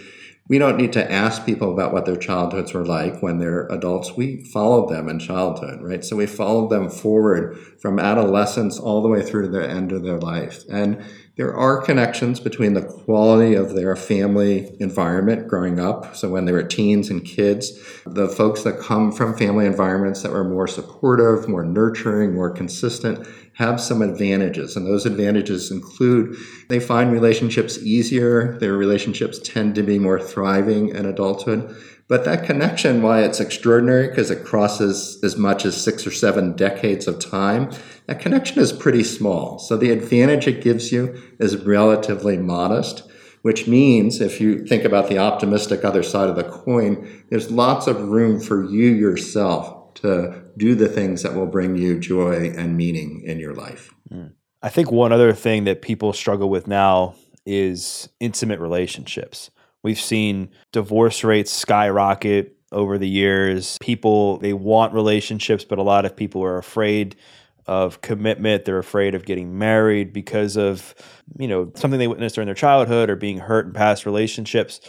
we 0.49 0.57
don't 0.57 0.77
need 0.77 0.93
to 0.93 1.13
ask 1.13 1.45
people 1.45 1.73
about 1.73 1.93
what 1.93 2.07
their 2.07 2.17
childhoods 2.17 2.73
were 2.73 2.87
like 2.87 3.21
when 3.21 3.39
they're 3.39 3.67
adults. 3.67 4.17
We 4.17 4.45
followed 4.45 4.89
them 4.91 5.09
in 5.09 5.19
childhood, 5.19 5.83
right? 5.83 6.05
So 6.05 6.15
we 6.15 6.27
followed 6.27 6.71
them 6.71 6.89
forward 6.89 7.59
from 7.81 7.99
adolescence 7.99 8.79
all 8.79 9.03
the 9.03 9.09
way 9.09 9.23
through 9.23 9.43
to 9.43 9.49
the 9.49 9.69
end 9.69 9.91
of 9.91 10.05
their 10.05 10.19
life. 10.19 10.63
And 10.71 11.05
there 11.39 11.55
are 11.55 11.81
connections 11.81 12.41
between 12.41 12.75
the 12.75 12.83
quality 12.83 13.55
of 13.55 13.73
their 13.73 13.95
family 13.95 14.77
environment 14.81 15.47
growing 15.47 15.79
up. 15.79 16.17
So, 16.17 16.29
when 16.29 16.45
they 16.45 16.53
were 16.53 16.65
teens 16.65 17.11
and 17.11 17.25
kids, 17.25 17.81
the 18.05 18.29
folks 18.29 18.65
that 18.65 18.81
come 18.81 19.13
from 19.13 19.39
family 19.39 19.65
environments 19.65 20.23
that 20.23 20.33
were 20.33 20.43
more 20.43 20.67
supportive, 20.67 21.49
more 21.49 21.65
nurturing, 21.65 22.35
more 22.35 22.51
consistent 22.51 23.25
have 23.55 23.81
some 23.81 24.03
advantages. 24.03 24.77
And 24.77 24.85
those 24.85 25.07
advantages 25.07 25.71
include 25.71 26.37
they 26.69 26.81
find 26.81 27.13
relationships 27.13 27.79
easier, 27.79 28.59
their 28.59 28.75
relationships 28.75 29.39
tend 29.39 29.77
to 29.77 29.85
be 29.85 29.99
more 30.01 30.21
thriving 30.21 30.89
in 30.89 31.07
adulthood. 31.07 31.75
But 32.09 32.25
that 32.25 32.45
connection, 32.45 33.03
why 33.03 33.23
it's 33.23 33.39
extraordinary, 33.39 34.09
because 34.09 34.31
it 34.31 34.45
crosses 34.45 35.21
as 35.23 35.37
much 35.37 35.67
as 35.67 35.83
six 35.83 36.07
or 36.07 36.11
seven 36.11 36.57
decades 36.57 37.07
of 37.07 37.19
time, 37.19 37.71
that 38.07 38.19
connection 38.19 38.61
is 38.61 38.73
pretty 38.73 39.05
small. 39.05 39.59
So 39.59 39.77
the 39.77 39.91
advantage 39.91 40.47
it 40.47 40.63
gives 40.63 40.91
you 40.91 41.21
is 41.39 41.59
relatively 41.59 42.39
modest, 42.39 43.03
which 43.43 43.69
means 43.69 44.23
if 44.23 44.41
you 44.41 44.65
think 44.65 44.85
about 44.85 45.09
the 45.09 45.19
optimistic 45.19 45.85
other 45.85 46.03
side 46.03 46.31
of 46.31 46.37
the 46.37 46.45
coin, 46.45 47.25
there's 47.29 47.51
lots 47.51 47.87
of 47.87 48.09
room 48.09 48.41
for 48.41 48.65
you 48.65 48.87
yourself 48.87 49.93
to 49.95 50.43
do 50.57 50.75
the 50.75 50.89
things 50.89 51.23
that 51.23 51.35
will 51.35 51.47
bring 51.47 51.77
you 51.77 51.99
joy 51.99 52.53
and 52.57 52.77
meaning 52.77 53.23
in 53.27 53.39
your 53.39 53.55
life. 53.55 53.93
Mm. 54.11 54.33
I 54.63 54.71
think 54.71 54.91
one 54.91 55.13
other 55.13 55.35
thing 55.35 55.65
that 55.65 55.83
people 55.83 56.13
struggle 56.13 56.49
with 56.49 56.67
now 56.67 57.15
is 57.45 58.09
intimate 58.19 58.61
relationships. 58.61 59.51
We've 59.83 60.01
seen 60.01 60.51
divorce 60.73 61.25
rates 61.25 61.51
skyrocket 61.51 62.57
over 62.73 62.99
the 62.99 63.09
years. 63.09 63.79
People, 63.81 64.39
they 64.39 64.53
want 64.53 64.93
relationships, 64.93 65.65
but 65.65 65.79
a 65.79 65.83
lot 65.83 66.05
of 66.05 66.17
people 66.17 66.43
are 66.43 66.59
afraid 66.59 67.17
of 67.67 68.01
commitment. 68.01 68.65
They're 68.65 68.79
afraid 68.79 69.15
of 69.15 69.25
getting 69.25 69.59
married 69.59 70.13
because 70.13 70.57
of, 70.57 70.95
you 71.39 71.47
know, 71.47 71.71
something 71.75 71.99
they 71.99 72.09
witnessed 72.09 72.35
during 72.35 72.47
their 72.47 72.55
childhood 72.55 73.11
or 73.11 73.17
being 73.17 73.39
hurt 73.39 73.67
in 73.67 73.73
past 73.73 74.07
relationships. 74.07 74.81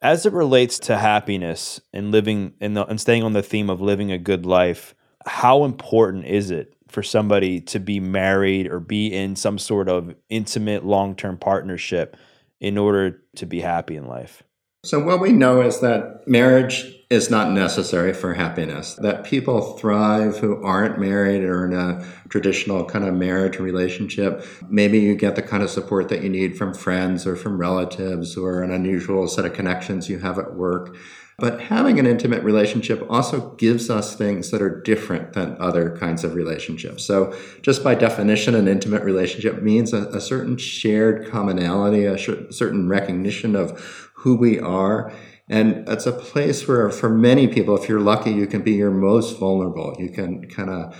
As 0.00 0.26
it 0.26 0.32
relates 0.32 0.78
to 0.80 0.98
happiness 0.98 1.80
and 1.92 2.10
living 2.10 2.54
and, 2.60 2.76
and 2.78 3.00
staying 3.00 3.22
on 3.22 3.34
the 3.34 3.42
theme 3.42 3.70
of 3.70 3.80
living 3.80 4.10
a 4.10 4.18
good 4.18 4.46
life, 4.46 4.94
how 5.26 5.64
important 5.64 6.24
is 6.24 6.50
it 6.50 6.74
for 6.88 7.02
somebody 7.02 7.60
to 7.60 7.78
be 7.78 8.00
married 8.00 8.66
or 8.66 8.80
be 8.80 9.12
in 9.12 9.36
some 9.36 9.58
sort 9.58 9.88
of 9.88 10.14
intimate 10.28 10.84
long 10.84 11.14
term 11.14 11.38
partnership 11.38 12.16
in 12.62 12.78
order 12.78 13.20
to 13.34 13.44
be 13.44 13.60
happy 13.60 13.96
in 13.96 14.06
life? 14.06 14.44
So, 14.84 14.98
what 14.98 15.20
we 15.20 15.30
know 15.30 15.60
is 15.60 15.78
that 15.78 16.26
marriage 16.26 16.92
is 17.08 17.30
not 17.30 17.52
necessary 17.52 18.12
for 18.12 18.34
happiness, 18.34 18.94
that 18.94 19.22
people 19.22 19.76
thrive 19.78 20.38
who 20.38 20.60
aren't 20.64 20.98
married 20.98 21.44
or 21.44 21.64
in 21.64 21.72
a 21.72 22.04
traditional 22.30 22.84
kind 22.84 23.04
of 23.04 23.14
marriage 23.14 23.60
relationship. 23.60 24.44
Maybe 24.68 24.98
you 24.98 25.14
get 25.14 25.36
the 25.36 25.42
kind 25.42 25.62
of 25.62 25.70
support 25.70 26.08
that 26.08 26.24
you 26.24 26.28
need 26.28 26.58
from 26.58 26.74
friends 26.74 27.28
or 27.28 27.36
from 27.36 27.58
relatives 27.58 28.36
or 28.36 28.60
an 28.60 28.72
unusual 28.72 29.28
set 29.28 29.44
of 29.44 29.52
connections 29.52 30.08
you 30.08 30.18
have 30.18 30.36
at 30.36 30.54
work. 30.54 30.96
But 31.38 31.60
having 31.60 31.98
an 31.98 32.06
intimate 32.06 32.42
relationship 32.42 33.06
also 33.08 33.54
gives 33.54 33.88
us 33.88 34.16
things 34.16 34.50
that 34.50 34.60
are 34.60 34.80
different 34.82 35.32
than 35.32 35.56
other 35.60 35.96
kinds 35.96 36.24
of 36.24 36.34
relationships. 36.34 37.04
So, 37.04 37.36
just 37.62 37.82
by 37.82 37.94
definition, 37.94 38.54
an 38.54 38.68
intimate 38.68 39.02
relationship 39.02 39.62
means 39.62 39.92
a, 39.92 40.08
a 40.08 40.20
certain 40.20 40.56
shared 40.56 41.30
commonality, 41.30 42.04
a 42.04 42.18
sh- 42.18 42.50
certain 42.50 42.88
recognition 42.88 43.56
of 43.56 44.10
who 44.22 44.36
we 44.36 44.58
are. 44.58 45.12
And 45.48 45.86
it's 45.88 46.06
a 46.06 46.12
place 46.12 46.66
where, 46.66 46.88
for 46.90 47.10
many 47.10 47.48
people, 47.48 47.76
if 47.76 47.88
you're 47.88 48.00
lucky, 48.00 48.30
you 48.30 48.46
can 48.46 48.62
be 48.62 48.72
your 48.72 48.90
most 48.90 49.38
vulnerable. 49.38 49.94
You 49.98 50.08
can 50.08 50.48
kind 50.48 50.70
of 50.70 50.96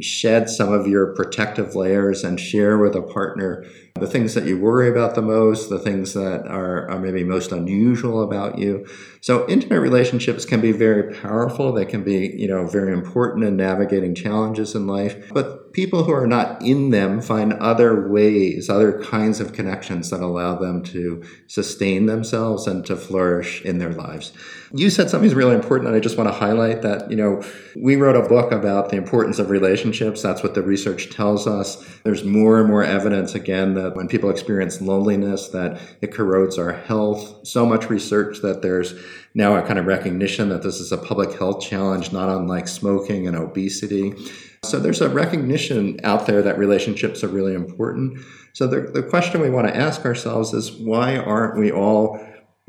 shed 0.00 0.48
some 0.48 0.72
of 0.72 0.86
your 0.86 1.14
protective 1.14 1.74
layers 1.74 2.24
and 2.24 2.40
share 2.40 2.78
with 2.78 2.94
a 2.94 3.02
partner 3.02 3.64
the 4.00 4.06
things 4.06 4.34
that 4.34 4.44
you 4.44 4.58
worry 4.58 4.88
about 4.88 5.14
the 5.14 5.22
most, 5.22 5.70
the 5.70 5.78
things 5.78 6.14
that 6.14 6.46
are, 6.46 6.90
are, 6.90 6.98
maybe 6.98 7.22
most 7.22 7.52
unusual 7.52 8.22
about 8.22 8.58
you. 8.58 8.86
So 9.20 9.46
intimate 9.48 9.80
relationships 9.80 10.44
can 10.44 10.60
be 10.60 10.72
very 10.72 11.14
powerful. 11.14 11.72
They 11.72 11.84
can 11.84 12.02
be, 12.02 12.34
you 12.36 12.48
know, 12.48 12.66
very 12.66 12.92
important 12.92 13.44
in 13.44 13.56
navigating 13.56 14.14
challenges 14.14 14.74
in 14.74 14.86
life. 14.86 15.30
But 15.32 15.72
people 15.72 16.04
who 16.04 16.12
are 16.12 16.26
not 16.26 16.62
in 16.62 16.90
them 16.90 17.20
find 17.20 17.52
other 17.54 18.08
ways, 18.08 18.68
other 18.68 19.00
kinds 19.02 19.40
of 19.40 19.52
connections 19.52 20.10
that 20.10 20.20
allow 20.20 20.56
them 20.56 20.82
to 20.82 21.22
sustain 21.46 22.06
themselves 22.06 22.66
and 22.66 22.84
to 22.86 22.96
flourish 22.96 23.62
in 23.62 23.78
their 23.78 23.92
lives. 23.92 24.32
You 24.72 24.88
said 24.88 25.10
something's 25.10 25.34
really 25.34 25.54
important, 25.54 25.88
and 25.88 25.96
I 25.96 26.00
just 26.00 26.16
want 26.16 26.28
to 26.28 26.34
highlight 26.34 26.82
that, 26.82 27.10
you 27.10 27.16
know, 27.16 27.42
we 27.76 27.96
wrote 27.96 28.16
a 28.16 28.28
book 28.28 28.52
about 28.52 28.90
the 28.90 28.96
importance 28.96 29.38
of 29.38 29.50
relationships. 29.50 30.22
That's 30.22 30.42
what 30.42 30.54
the 30.54 30.62
research 30.62 31.10
tells 31.10 31.46
us. 31.46 31.84
There's 32.04 32.24
more 32.24 32.60
and 32.60 32.68
more 32.68 32.84
evidence, 32.84 33.34
again, 33.34 33.74
that 33.74 33.89
when 33.94 34.08
people 34.08 34.30
experience 34.30 34.80
loneliness, 34.80 35.48
that 35.48 35.80
it 36.00 36.12
corrodes 36.12 36.58
our 36.58 36.72
health. 36.72 37.46
So 37.46 37.66
much 37.66 37.90
research 37.90 38.40
that 38.42 38.62
there's 38.62 38.94
now 39.34 39.56
a 39.56 39.62
kind 39.62 39.78
of 39.78 39.86
recognition 39.86 40.48
that 40.48 40.62
this 40.62 40.80
is 40.80 40.92
a 40.92 40.98
public 40.98 41.38
health 41.38 41.62
challenge, 41.62 42.12
not 42.12 42.28
unlike 42.28 42.68
smoking 42.68 43.26
and 43.26 43.36
obesity. 43.36 44.14
So 44.62 44.78
there's 44.78 45.00
a 45.00 45.08
recognition 45.08 46.00
out 46.04 46.26
there 46.26 46.42
that 46.42 46.58
relationships 46.58 47.24
are 47.24 47.28
really 47.28 47.54
important. 47.54 48.18
So 48.52 48.66
the, 48.66 48.80
the 48.80 49.02
question 49.02 49.40
we 49.40 49.50
want 49.50 49.68
to 49.68 49.76
ask 49.76 50.04
ourselves 50.04 50.52
is 50.52 50.72
why 50.72 51.16
aren't 51.16 51.58
we 51.58 51.70
all 51.70 52.20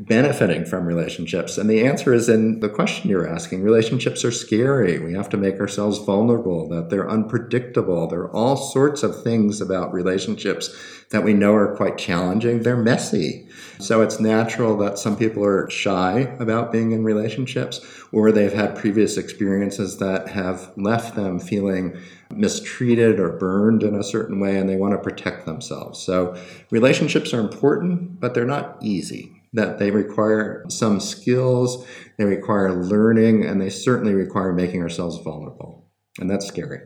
benefiting 0.06 0.66
from 0.66 0.86
relationships? 0.86 1.58
And 1.58 1.70
the 1.70 1.86
answer 1.86 2.14
is 2.14 2.28
in 2.28 2.60
the 2.60 2.70
question 2.70 3.10
you're 3.10 3.28
asking. 3.28 3.64
Relationships 3.64 4.26
are 4.26 4.32
scary. 4.32 5.00
We 5.00 5.14
have 5.14 5.30
to 5.30 5.38
make 5.38 5.60
ourselves 5.60 6.00
vulnerable, 6.00 6.68
that 6.70 6.90
they're 6.90 7.10
unpredictable. 7.10 8.08
There 8.08 8.22
are 8.22 8.36
all 8.36 8.58
sorts 8.58 9.04
of 9.04 9.24
things 9.24 9.62
about 9.62 9.94
relationships 9.94 10.76
that 11.12 11.24
we 11.24 11.34
know 11.34 11.54
are 11.54 11.76
quite 11.76 11.98
challenging. 11.98 12.64
They're 12.64 12.78
messy. 12.78 13.48
So 13.80 14.02
it's 14.02 14.20
natural 14.20 14.78
that 14.78 14.98
some 14.98 15.18
people 15.18 15.46
are 15.46 15.70
shy 15.70 16.36
about 16.40 16.72
being 16.72 16.92
in 16.92 17.04
relationships 17.04 17.82
or 18.12 18.32
they've 18.32 18.54
had 18.54 18.76
previous 18.76 19.18
experiences 19.18 19.98
that 19.98 20.30
have 20.30 20.72
left 20.78 21.16
them 21.16 21.40
feeling 21.40 21.98
mistreated 22.34 23.20
or 23.20 23.38
burned 23.38 23.84
in 23.84 23.96
a 23.96 24.04
certain 24.04 24.40
way 24.40 24.58
and 24.58 24.70
they 24.70 24.78
want 24.78 24.94
to 24.94 24.98
protect 24.98 25.46
themselves. 25.46 26.00
So 26.00 26.36
relationships 26.70 27.34
are 27.34 27.40
important, 27.40 28.20
but 28.20 28.34
they're 28.34 28.46
not 28.46 28.78
easy. 28.82 29.41
That 29.54 29.80
they 29.80 29.92
require 29.92 30.64
some 30.70 31.00
skills, 31.00 31.86
they 32.18 32.24
require 32.24 32.72
learning, 32.72 33.46
and 33.46 33.62
they 33.62 33.70
certainly 33.70 34.14
require 34.14 34.54
making 34.54 34.82
ourselves 34.82 35.18
vulnerable. 35.22 35.90
And 36.20 36.30
that's 36.30 36.46
scary. 36.46 36.80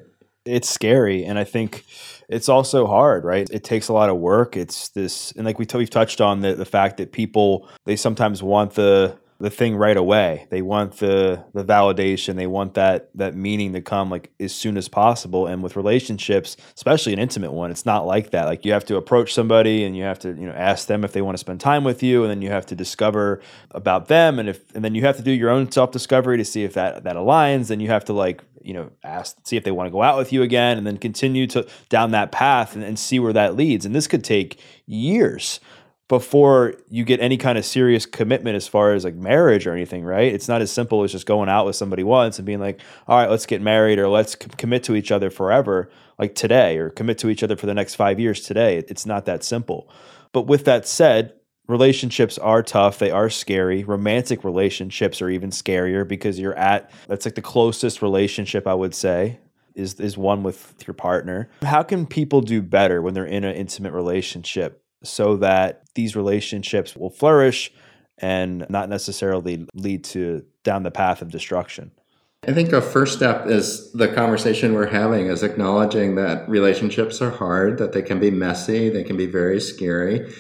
It's 0.46 0.70
scary. 0.70 1.26
And 1.26 1.38
I 1.38 1.44
think 1.44 1.86
it's 2.28 2.50
also 2.50 2.88
hard, 2.88 3.24
right? 3.24 3.48
It 3.52 3.64
takes 3.64 3.88
a 3.88 3.94
lot 3.94 4.10
of 4.10 4.18
work. 4.18 4.58
It's 4.58 4.90
this, 4.90 5.32
and 5.34 5.46
like 5.46 5.60
we 5.60 5.66
t- 5.66 5.78
we've 5.78 5.90
touched 5.90 6.22
on 6.22 6.42
the, 6.42 6.56
the 6.56 6.66
fact 6.66 6.98
that 6.98 7.12
people, 7.12 7.68
they 7.86 7.96
sometimes 7.96 8.42
want 8.42 8.74
the, 8.74 9.18
the 9.38 9.50
thing 9.50 9.76
right 9.76 9.98
away. 9.98 10.48
They 10.50 10.62
want 10.62 10.98
the 10.98 11.44
the 11.54 11.64
validation. 11.64 12.36
They 12.36 12.48
want 12.48 12.76
that 12.76 13.10
that 13.16 13.36
meaning 13.36 13.74
to 13.74 13.82
come 13.82 14.10
like 14.10 14.32
as 14.40 14.56
soon 14.56 14.78
as 14.78 14.88
possible. 14.88 15.46
And 15.46 15.62
with 15.62 15.76
relationships, 15.76 16.56
especially 16.76 17.12
an 17.12 17.20
intimate 17.20 17.52
one, 17.52 17.70
it's 17.70 17.86
not 17.86 18.06
like 18.06 18.32
that. 18.32 18.46
Like 18.46 18.64
you 18.64 18.72
have 18.72 18.86
to 18.86 18.96
approach 18.96 19.34
somebody 19.34 19.84
and 19.84 19.96
you 19.96 20.04
have 20.04 20.20
to 20.20 20.30
you 20.30 20.48
know 20.48 20.54
ask 20.54 20.88
them 20.88 21.04
if 21.04 21.12
they 21.12 21.22
want 21.22 21.36
to 21.36 21.40
spend 21.40 21.60
time 21.60 21.84
with 21.84 22.02
you, 22.02 22.24
and 22.24 22.32
then 22.32 22.42
you 22.42 22.50
have 22.50 22.66
to 22.68 22.76
discover 22.76 23.42
about 23.72 24.08
them, 24.08 24.40
and 24.40 24.48
if 24.48 24.74
and 24.74 24.86
then 24.86 24.96
you 24.96 25.02
have 25.02 25.18
to 25.18 25.24
do 25.24 25.32
your 25.32 25.50
own 25.50 25.70
self 25.70 25.92
discovery 25.92 26.38
to 26.38 26.46
see 26.46 26.64
if 26.64 26.74
that 26.74 27.04
that 27.04 27.18
aligns. 27.18 27.70
And 27.70 27.82
you 27.82 27.90
have 27.90 28.06
to 28.06 28.14
like 28.14 28.42
you 28.62 28.74
know 28.74 28.90
ask 29.04 29.36
see 29.44 29.58
if 29.58 29.66
they 29.66 29.72
want 29.72 29.88
to 29.88 29.92
go 29.92 30.02
out 30.02 30.18
with 30.18 30.32
you 30.32 30.44
again, 30.44 30.78
and 30.78 30.88
then 30.88 30.98
continue 30.98 31.46
to 31.48 31.68
down 31.90 32.12
that 32.12 32.32
path 32.32 32.74
and, 32.74 32.86
and 32.86 32.98
see 32.98 33.20
where 33.20 33.34
that 33.34 33.58
leads. 33.58 33.86
And 33.86 33.94
this 33.94 34.08
could 34.08 34.24
take 34.24 34.62
years 34.86 35.60
before 36.08 36.76
you 36.88 37.04
get 37.04 37.20
any 37.20 37.36
kind 37.36 37.58
of 37.58 37.66
serious 37.66 38.06
commitment 38.06 38.56
as 38.56 38.68
far 38.68 38.94
as 38.94 39.04
like 39.04 39.16
marriage 39.16 39.66
or 39.66 39.74
anything, 39.74 40.04
right? 40.06 40.32
It's 40.32 40.48
not 40.48 40.62
as 40.62 40.72
simple 40.72 41.04
as 41.04 41.12
just 41.12 41.26
going 41.26 41.50
out 41.50 41.66
with 41.66 41.76
somebody 41.76 42.04
once 42.04 42.38
and 42.38 42.46
being 42.46 42.60
like, 42.60 42.80
all 43.08 43.18
right, 43.18 43.30
let's 43.30 43.48
get 43.48 43.62
married 43.62 43.98
or 43.98 44.08
let's 44.08 44.36
commit 44.36 44.84
to 44.84 44.96
each 44.96 45.12
other 45.12 45.32
forever, 45.32 45.90
like 46.20 46.36
today, 46.36 46.78
or 46.78 46.92
commit 46.92 47.18
to 47.20 47.30
each 47.30 47.42
other 47.42 47.58
for 47.58 47.66
the 47.66 47.74
next 47.74 47.96
five 47.96 48.20
years 48.20 48.42
today. 48.42 48.78
It's 48.78 49.06
not 49.06 49.26
that 49.26 49.44
simple. 49.44 49.90
But 50.32 50.44
with 50.44 50.66
that 50.66 50.88
said, 50.88 51.34
relationships 51.68 52.38
are 52.38 52.62
tough. 52.62 53.00
They 53.00 53.10
are 53.10 53.30
scary. 53.30 53.84
Romantic 53.84 54.44
relationships 54.44 55.24
are 55.24 55.30
even 55.30 55.50
scarier 55.50 56.08
because 56.08 56.40
you're 56.40 56.58
at, 56.58 56.92
that's 57.08 57.26
like 57.26 57.36
the 57.36 57.42
closest 57.42 58.04
relationship 58.04 58.68
I 58.68 58.76
would 58.76 58.94
say 58.94 59.40
is 59.74 60.00
is 60.00 60.18
one 60.18 60.42
with 60.42 60.76
your 60.88 60.94
partner. 60.94 61.50
How 61.62 61.84
can 61.84 62.06
people 62.06 62.40
do 62.40 62.62
better 62.62 63.02
when 63.02 63.14
they're 63.14 63.26
in 63.26 63.44
an 63.44 63.56
intimate 63.56 63.92
relationship 63.92 64.85
so 65.04 65.38
that 65.38 65.84
these 65.96 66.16
relationships 66.16 66.96
will 66.96 67.10
flourish 67.10 67.72
and 68.18 68.66
not 68.70 68.90
necessarily 68.90 69.68
lead 69.74 70.04
to 70.04 70.46
down 70.64 70.84
the 70.84 70.92
path 70.92 71.22
of 71.22 71.30
destruction. 71.32 71.92
I 72.48 72.54
think 72.54 72.72
a 72.74 72.82
first 72.82 73.16
step 73.16 73.48
is 73.48 73.92
the 73.94 74.08
conversation 74.08 74.74
we're 74.74 74.86
having 74.86 75.28
is 75.28 75.42
acknowledging 75.42 76.16
that 76.16 76.48
relationships 76.48 77.20
are 77.22 77.32
hard, 77.32 77.80
that 77.80 77.94
they 77.94 78.04
can 78.04 78.20
be 78.20 78.30
messy, 78.30 78.90
they 78.90 79.04
can 79.04 79.18
be 79.18 79.26
very 79.26 79.60
scary, 79.60 80.32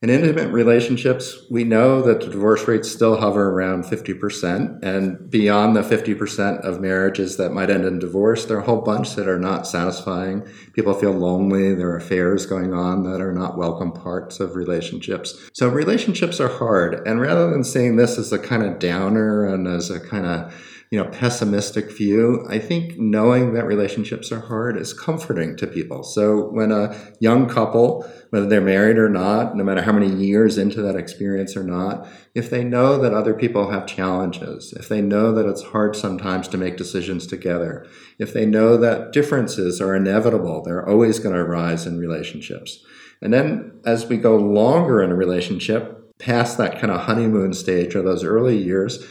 in 0.00 0.10
intimate 0.10 0.52
relationships, 0.52 1.36
we 1.50 1.64
know 1.64 2.00
that 2.02 2.20
the 2.20 2.28
divorce 2.28 2.68
rates 2.68 2.88
still 2.88 3.16
hover 3.16 3.50
around 3.50 3.82
50%. 3.82 4.78
And 4.80 5.28
beyond 5.28 5.74
the 5.74 5.80
50% 5.80 6.60
of 6.60 6.80
marriages 6.80 7.36
that 7.36 7.50
might 7.50 7.68
end 7.68 7.84
in 7.84 7.98
divorce, 7.98 8.44
there 8.44 8.58
are 8.58 8.60
a 8.60 8.64
whole 8.64 8.80
bunch 8.80 9.16
that 9.16 9.26
are 9.26 9.40
not 9.40 9.66
satisfying. 9.66 10.46
People 10.72 10.94
feel 10.94 11.10
lonely. 11.10 11.74
There 11.74 11.90
are 11.90 11.96
affairs 11.96 12.46
going 12.46 12.72
on 12.72 13.02
that 13.10 13.20
are 13.20 13.32
not 13.32 13.58
welcome 13.58 13.90
parts 13.90 14.38
of 14.38 14.54
relationships. 14.54 15.50
So 15.52 15.68
relationships 15.68 16.38
are 16.38 16.46
hard. 16.46 17.04
And 17.04 17.20
rather 17.20 17.50
than 17.50 17.64
seeing 17.64 17.96
this 17.96 18.18
as 18.18 18.32
a 18.32 18.38
kind 18.38 18.62
of 18.62 18.78
downer 18.78 19.44
and 19.44 19.66
as 19.66 19.90
a 19.90 19.98
kind 19.98 20.26
of 20.26 20.54
you 20.90 20.98
know 20.98 21.08
pessimistic 21.10 21.90
view 21.90 22.46
i 22.48 22.58
think 22.58 22.98
knowing 22.98 23.52
that 23.52 23.66
relationships 23.66 24.32
are 24.32 24.40
hard 24.40 24.76
is 24.76 24.92
comforting 24.92 25.56
to 25.56 25.66
people. 25.66 26.02
So 26.02 26.48
when 26.50 26.72
a 26.72 26.96
young 27.20 27.48
couple 27.48 28.08
whether 28.30 28.46
they're 28.46 28.60
married 28.60 28.98
or 28.98 29.08
not 29.08 29.56
no 29.56 29.64
matter 29.64 29.82
how 29.82 29.92
many 29.92 30.08
years 30.08 30.58
into 30.58 30.82
that 30.82 30.96
experience 30.96 31.56
or 31.56 31.64
not 31.64 32.06
if 32.34 32.50
they 32.50 32.64
know 32.64 32.98
that 32.98 33.14
other 33.14 33.34
people 33.34 33.70
have 33.70 33.86
challenges 33.86 34.72
if 34.72 34.88
they 34.88 35.00
know 35.00 35.32
that 35.32 35.46
it's 35.46 35.62
hard 35.62 35.96
sometimes 35.96 36.48
to 36.48 36.58
make 36.58 36.76
decisions 36.76 37.26
together 37.26 37.86
if 38.18 38.32
they 38.32 38.46
know 38.46 38.76
that 38.76 39.12
differences 39.12 39.80
are 39.80 39.94
inevitable 39.94 40.62
they're 40.62 40.88
always 40.88 41.18
going 41.18 41.34
to 41.34 41.40
arise 41.40 41.86
in 41.86 41.98
relationships. 41.98 42.84
And 43.20 43.32
then 43.32 43.80
as 43.84 44.06
we 44.06 44.16
go 44.16 44.36
longer 44.36 45.02
in 45.02 45.10
a 45.10 45.16
relationship 45.16 46.18
past 46.18 46.58
that 46.58 46.80
kind 46.80 46.92
of 46.92 47.02
honeymoon 47.02 47.52
stage 47.52 47.94
or 47.94 48.02
those 48.02 48.24
early 48.24 48.56
years 48.56 49.04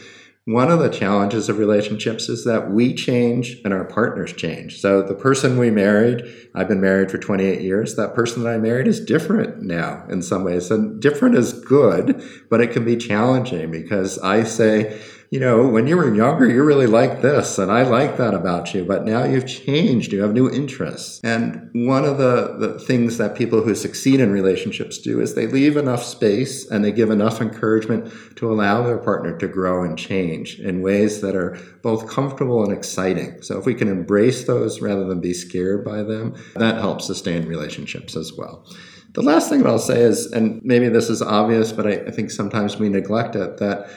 one 0.48 0.70
of 0.70 0.78
the 0.78 0.88
challenges 0.88 1.50
of 1.50 1.58
relationships 1.58 2.30
is 2.30 2.44
that 2.44 2.70
we 2.70 2.94
change 2.94 3.60
and 3.66 3.74
our 3.74 3.84
partners 3.84 4.32
change. 4.32 4.80
So 4.80 5.02
the 5.02 5.12
person 5.12 5.58
we 5.58 5.70
married, 5.70 6.24
I've 6.54 6.68
been 6.68 6.80
married 6.80 7.10
for 7.10 7.18
28 7.18 7.60
years, 7.60 7.96
that 7.96 8.14
person 8.14 8.44
that 8.44 8.54
I 8.54 8.56
married 8.56 8.88
is 8.88 8.98
different 8.98 9.60
now 9.60 10.06
in 10.08 10.22
some 10.22 10.44
ways. 10.44 10.70
And 10.70 11.02
different 11.02 11.34
is 11.34 11.52
good, 11.52 12.22
but 12.48 12.62
it 12.62 12.68
can 12.68 12.82
be 12.82 12.96
challenging 12.96 13.70
because 13.70 14.18
I 14.20 14.42
say, 14.44 14.98
you 15.30 15.38
know, 15.38 15.68
when 15.68 15.86
you 15.86 15.96
were 15.96 16.14
younger, 16.14 16.48
you 16.48 16.64
really 16.64 16.86
liked 16.86 17.20
this, 17.20 17.58
and 17.58 17.70
I 17.70 17.82
like 17.82 18.16
that 18.16 18.32
about 18.32 18.72
you, 18.72 18.84
but 18.84 19.04
now 19.04 19.24
you've 19.24 19.46
changed, 19.46 20.10
you 20.10 20.22
have 20.22 20.32
new 20.32 20.50
interests. 20.50 21.20
And 21.22 21.68
one 21.74 22.06
of 22.06 22.16
the, 22.16 22.56
the 22.58 22.78
things 22.78 23.18
that 23.18 23.36
people 23.36 23.62
who 23.62 23.74
succeed 23.74 24.20
in 24.20 24.32
relationships 24.32 24.96
do 24.96 25.20
is 25.20 25.34
they 25.34 25.46
leave 25.46 25.76
enough 25.76 26.02
space 26.02 26.70
and 26.70 26.82
they 26.82 26.92
give 26.92 27.10
enough 27.10 27.42
encouragement 27.42 28.10
to 28.36 28.50
allow 28.50 28.82
their 28.82 28.96
partner 28.96 29.36
to 29.36 29.48
grow 29.48 29.84
and 29.84 29.98
change 29.98 30.58
in 30.60 30.80
ways 30.80 31.20
that 31.20 31.36
are 31.36 31.58
both 31.82 32.08
comfortable 32.08 32.64
and 32.64 32.72
exciting. 32.72 33.42
So 33.42 33.58
if 33.58 33.66
we 33.66 33.74
can 33.74 33.88
embrace 33.88 34.44
those 34.44 34.80
rather 34.80 35.04
than 35.04 35.20
be 35.20 35.34
scared 35.34 35.84
by 35.84 36.04
them, 36.04 36.36
that 36.54 36.76
helps 36.76 37.06
sustain 37.06 37.46
relationships 37.46 38.16
as 38.16 38.32
well. 38.32 38.66
The 39.12 39.22
last 39.22 39.50
thing 39.50 39.62
that 39.62 39.68
I'll 39.68 39.78
say 39.78 40.00
is, 40.00 40.32
and 40.32 40.62
maybe 40.64 40.88
this 40.88 41.10
is 41.10 41.20
obvious, 41.20 41.72
but 41.72 41.86
I, 41.86 42.06
I 42.06 42.10
think 42.10 42.30
sometimes 42.30 42.78
we 42.78 42.88
neglect 42.88 43.36
it, 43.36 43.58
that 43.58 43.90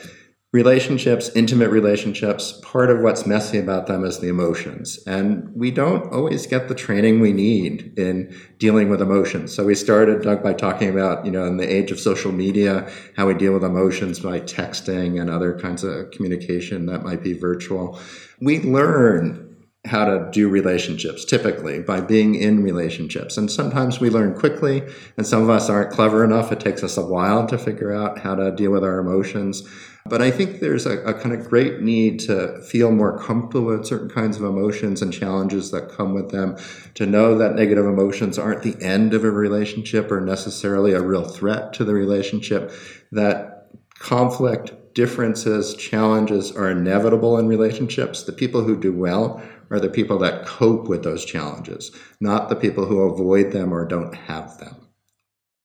relationships, 0.52 1.30
intimate 1.34 1.70
relationships, 1.70 2.60
part 2.62 2.90
of 2.90 3.00
what's 3.00 3.26
messy 3.26 3.58
about 3.58 3.88
them 3.88 4.04
is 4.04 4.20
the 4.20 4.28
emotions. 4.28 5.00
And 5.08 5.50
we 5.56 5.72
don't 5.72 6.12
always 6.12 6.46
get 6.46 6.68
the 6.68 6.76
training 6.76 7.22
we 7.22 7.32
need 7.32 7.98
in 7.98 8.36
dealing 8.60 8.90
with 8.90 9.02
emotions. 9.02 9.56
So 9.56 9.64
we 9.64 9.76
started, 9.76 10.22
Doug, 10.24 10.44
by 10.44 10.54
talking 10.54 10.90
about, 10.90 11.26
you 11.26 11.32
know, 11.32 11.46
in 11.46 11.56
the 11.56 11.74
age 11.74 11.90
of 11.92 12.02
social 12.02 12.34
media, 12.34 12.92
how 13.16 13.28
we 13.28 13.34
deal 13.34 13.54
with 13.54 13.64
emotions 13.64 14.20
by 14.20 14.42
texting 14.42 15.22
and 15.22 15.30
other 15.30 15.58
kinds 15.58 15.86
of 15.86 16.12
communication 16.12 16.86
that 16.88 17.04
might 17.04 17.24
be 17.24 17.32
virtual. 17.32 17.98
We 18.42 18.60
learn 18.60 19.51
how 19.86 20.06
to 20.06 20.30
do 20.32 20.48
relationships 20.48 21.26
typically 21.26 21.80
by 21.80 22.00
being 22.00 22.36
in 22.36 22.64
relationships. 22.64 23.36
And 23.36 23.50
sometimes 23.50 24.00
we 24.00 24.12
learn 24.12 24.38
quickly, 24.38 24.84
and 25.18 25.26
some 25.26 25.42
of 25.42 25.50
us 25.50 25.70
aren't 25.70 25.92
clever 25.92 26.24
enough. 26.24 26.52
It 26.52 26.60
takes 26.60 26.84
us 26.84 26.98
a 26.98 27.06
while 27.06 27.48
to 27.48 27.58
figure 27.58 27.92
out 27.92 28.20
how 28.20 28.36
to 28.36 28.52
deal 28.52 28.72
with 28.72 28.84
our 28.84 29.00
emotions. 29.00 29.68
But 30.06 30.22
I 30.22 30.30
think 30.30 30.60
there's 30.60 30.86
a, 30.86 31.00
a, 31.04 31.14
kind 31.16 31.34
of 31.34 31.50
great 31.50 31.82
need 31.82 32.20
to 32.22 32.62
feel 32.62 32.92
more 32.92 33.20
comfortable 33.20 33.68
with 33.68 33.86
certain 33.86 34.10
kinds 34.10 34.38
of 34.38 34.44
emotions 34.44 35.02
and 35.02 35.12
challenges 35.12 35.72
that 35.72 35.90
come 35.90 36.14
with 36.14 36.32
them, 36.32 36.58
to 36.96 37.06
know 37.06 37.38
that 37.38 37.56
negative 37.56 37.86
emotions 37.86 38.38
aren't 38.38 38.64
the 38.64 38.80
end 38.84 39.14
of 39.14 39.24
a 39.24 39.32
relationship 39.32 40.12
or 40.12 40.22
necessarily 40.22 40.94
a 40.94 41.02
real 41.02 41.24
threat 41.24 41.74
to 41.74 41.84
the 41.84 41.94
relationship, 41.94 42.72
that 43.12 43.68
conflict, 43.98 44.94
differences, 44.94 45.76
challenges 45.76 46.52
are 46.52 46.70
inevitable 46.70 47.38
in 47.38 47.48
relationships. 47.48 48.24
The 48.24 48.34
people 48.34 48.64
who 48.64 48.76
do 48.76 48.92
well 48.92 49.42
are 49.72 49.80
the 49.80 49.90
people 49.90 50.20
that 50.20 50.46
cope 50.46 50.88
with 50.88 51.04
those 51.04 51.26
challenges, 51.26 51.92
not 52.20 52.50
the 52.50 52.56
people 52.56 52.86
who 52.86 53.02
avoid 53.02 53.52
them 53.52 53.74
or 53.74 53.86
don't 53.86 54.14
have 54.14 54.58
them. 54.60 54.76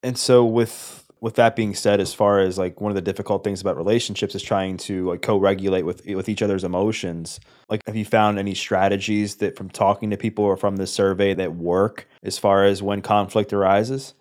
And 0.02 0.16
so, 0.16 0.44
with 0.44 1.04
with 1.20 1.34
that 1.34 1.56
being 1.56 1.74
said, 1.74 1.98
as 1.98 2.14
far 2.14 2.40
as 2.40 2.56
like 2.58 2.80
one 2.80 2.90
of 2.90 2.94
the 2.94 3.02
difficult 3.02 3.42
things 3.42 3.60
about 3.60 3.76
relationships 3.76 4.34
is 4.34 4.42
trying 4.42 4.76
to 4.76 5.08
like 5.08 5.22
co-regulate 5.22 5.82
with 5.82 6.06
with 6.06 6.28
each 6.28 6.42
other's 6.42 6.62
emotions. 6.62 7.40
Like, 7.68 7.80
have 7.86 7.96
you 7.96 8.04
found 8.04 8.38
any 8.38 8.54
strategies 8.54 9.36
that 9.36 9.56
from 9.56 9.68
talking 9.68 10.10
to 10.10 10.16
people 10.16 10.44
or 10.44 10.56
from 10.56 10.76
the 10.76 10.86
survey 10.86 11.34
that 11.34 11.56
work 11.56 12.06
as 12.22 12.38
far 12.38 12.64
as 12.64 12.82
when 12.82 13.02
conflict 13.02 13.52
arises? 13.52 14.14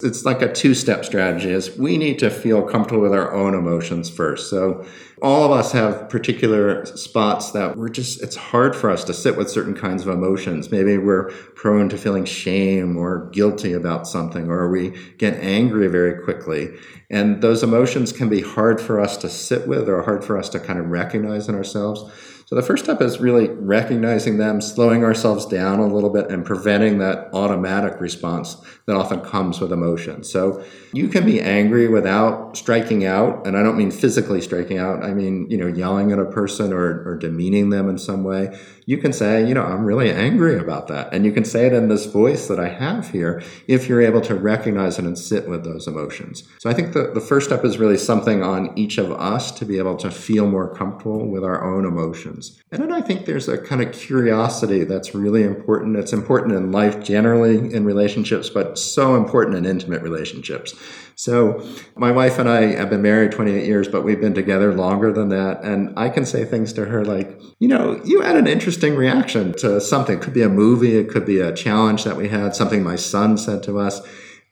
It's 0.00 0.24
like 0.24 0.42
a 0.42 0.52
two 0.52 0.74
step 0.74 1.04
strategy 1.04 1.50
is 1.50 1.76
we 1.76 1.98
need 1.98 2.20
to 2.20 2.30
feel 2.30 2.62
comfortable 2.62 3.02
with 3.02 3.12
our 3.12 3.34
own 3.34 3.52
emotions 3.52 4.08
first. 4.08 4.48
So 4.48 4.86
all 5.20 5.44
of 5.44 5.50
us 5.50 5.72
have 5.72 6.08
particular 6.08 6.86
spots 6.86 7.50
that 7.50 7.76
we're 7.76 7.88
just 7.88 8.22
it's 8.22 8.36
hard 8.36 8.76
for 8.76 8.90
us 8.90 9.02
to 9.04 9.12
sit 9.12 9.36
with 9.36 9.50
certain 9.50 9.74
kinds 9.74 10.06
of 10.06 10.14
emotions. 10.14 10.70
Maybe 10.70 10.98
we're 10.98 11.30
prone 11.56 11.88
to 11.88 11.98
feeling 11.98 12.26
shame 12.26 12.96
or 12.96 13.28
guilty 13.30 13.72
about 13.72 14.06
something 14.06 14.48
or 14.48 14.70
we 14.70 14.90
get 15.18 15.34
angry 15.40 15.88
very 15.88 16.22
quickly. 16.22 16.68
And 17.10 17.42
those 17.42 17.64
emotions 17.64 18.12
can 18.12 18.28
be 18.28 18.40
hard 18.40 18.80
for 18.80 19.00
us 19.00 19.16
to 19.16 19.28
sit 19.28 19.66
with 19.66 19.88
or 19.88 20.04
hard 20.04 20.24
for 20.24 20.38
us 20.38 20.48
to 20.50 20.60
kind 20.60 20.78
of 20.78 20.90
recognize 20.90 21.48
in 21.48 21.56
ourselves. 21.56 22.08
So 22.48 22.56
the 22.56 22.62
first 22.62 22.84
step 22.84 23.02
is 23.02 23.20
really 23.20 23.48
recognizing 23.48 24.38
them, 24.38 24.62
slowing 24.62 25.04
ourselves 25.04 25.44
down 25.44 25.80
a 25.80 25.86
little 25.86 26.08
bit, 26.08 26.30
and 26.30 26.46
preventing 26.46 26.96
that 26.96 27.28
automatic 27.34 28.00
response 28.00 28.56
that 28.86 28.96
often 28.96 29.20
comes 29.20 29.60
with 29.60 29.70
emotion. 29.70 30.24
So 30.24 30.64
you 30.94 31.08
can 31.08 31.26
be 31.26 31.42
angry 31.42 31.88
without 31.88 32.56
striking 32.56 33.04
out, 33.04 33.46
and 33.46 33.54
I 33.54 33.62
don't 33.62 33.76
mean 33.76 33.90
physically 33.90 34.40
striking 34.40 34.78
out. 34.78 35.04
I 35.04 35.12
mean, 35.12 35.46
you 35.50 35.58
know, 35.58 35.66
yelling 35.66 36.10
at 36.10 36.18
a 36.18 36.24
person 36.24 36.72
or, 36.72 37.06
or 37.06 37.18
demeaning 37.18 37.68
them 37.68 37.86
in 37.86 37.98
some 37.98 38.24
way. 38.24 38.58
You 38.88 38.96
can 38.96 39.12
say, 39.12 39.46
you 39.46 39.52
know, 39.52 39.64
I'm 39.64 39.84
really 39.84 40.10
angry 40.10 40.58
about 40.58 40.88
that. 40.88 41.12
And 41.12 41.26
you 41.26 41.30
can 41.30 41.44
say 41.44 41.66
it 41.66 41.74
in 41.74 41.88
this 41.88 42.06
voice 42.06 42.48
that 42.48 42.58
I 42.58 42.68
have 42.68 43.10
here 43.10 43.42
if 43.66 43.86
you're 43.86 44.00
able 44.00 44.22
to 44.22 44.34
recognize 44.34 44.98
it 44.98 45.04
and 45.04 45.18
sit 45.18 45.46
with 45.46 45.62
those 45.62 45.86
emotions. 45.86 46.44
So 46.58 46.70
I 46.70 46.72
think 46.72 46.94
the, 46.94 47.10
the 47.12 47.20
first 47.20 47.48
step 47.48 47.66
is 47.66 47.76
really 47.76 47.98
something 47.98 48.42
on 48.42 48.72
each 48.78 48.96
of 48.96 49.12
us 49.12 49.52
to 49.58 49.66
be 49.66 49.76
able 49.76 49.96
to 49.96 50.10
feel 50.10 50.46
more 50.46 50.74
comfortable 50.74 51.28
with 51.28 51.44
our 51.44 51.62
own 51.62 51.84
emotions. 51.84 52.62
And 52.72 52.82
then 52.82 52.90
I 52.90 53.02
think 53.02 53.26
there's 53.26 53.46
a 53.46 53.58
kind 53.58 53.82
of 53.82 53.92
curiosity 53.92 54.84
that's 54.84 55.14
really 55.14 55.42
important. 55.42 55.98
It's 55.98 56.14
important 56.14 56.54
in 56.54 56.72
life 56.72 57.04
generally, 57.04 57.58
in 57.58 57.84
relationships, 57.84 58.48
but 58.48 58.78
so 58.78 59.16
important 59.16 59.58
in 59.58 59.66
intimate 59.66 60.00
relationships. 60.00 60.74
So, 61.18 61.68
my 61.96 62.12
wife 62.12 62.38
and 62.38 62.48
I 62.48 62.76
have 62.76 62.90
been 62.90 63.02
married 63.02 63.32
28 63.32 63.66
years, 63.66 63.88
but 63.88 64.04
we've 64.04 64.20
been 64.20 64.34
together 64.34 64.72
longer 64.72 65.12
than 65.12 65.30
that. 65.30 65.64
And 65.64 65.92
I 65.98 66.10
can 66.10 66.24
say 66.24 66.44
things 66.44 66.72
to 66.74 66.84
her 66.84 67.04
like, 67.04 67.40
you 67.58 67.66
know, 67.66 68.00
you 68.04 68.20
had 68.20 68.36
an 68.36 68.46
interesting 68.46 68.94
reaction 68.94 69.52
to 69.54 69.80
something. 69.80 70.18
It 70.18 70.22
could 70.22 70.32
be 70.32 70.42
a 70.42 70.48
movie, 70.48 70.96
it 70.96 71.10
could 71.10 71.26
be 71.26 71.40
a 71.40 71.52
challenge 71.52 72.04
that 72.04 72.16
we 72.16 72.28
had, 72.28 72.54
something 72.54 72.84
my 72.84 72.94
son 72.94 73.36
said 73.36 73.64
to 73.64 73.80
us 73.80 74.00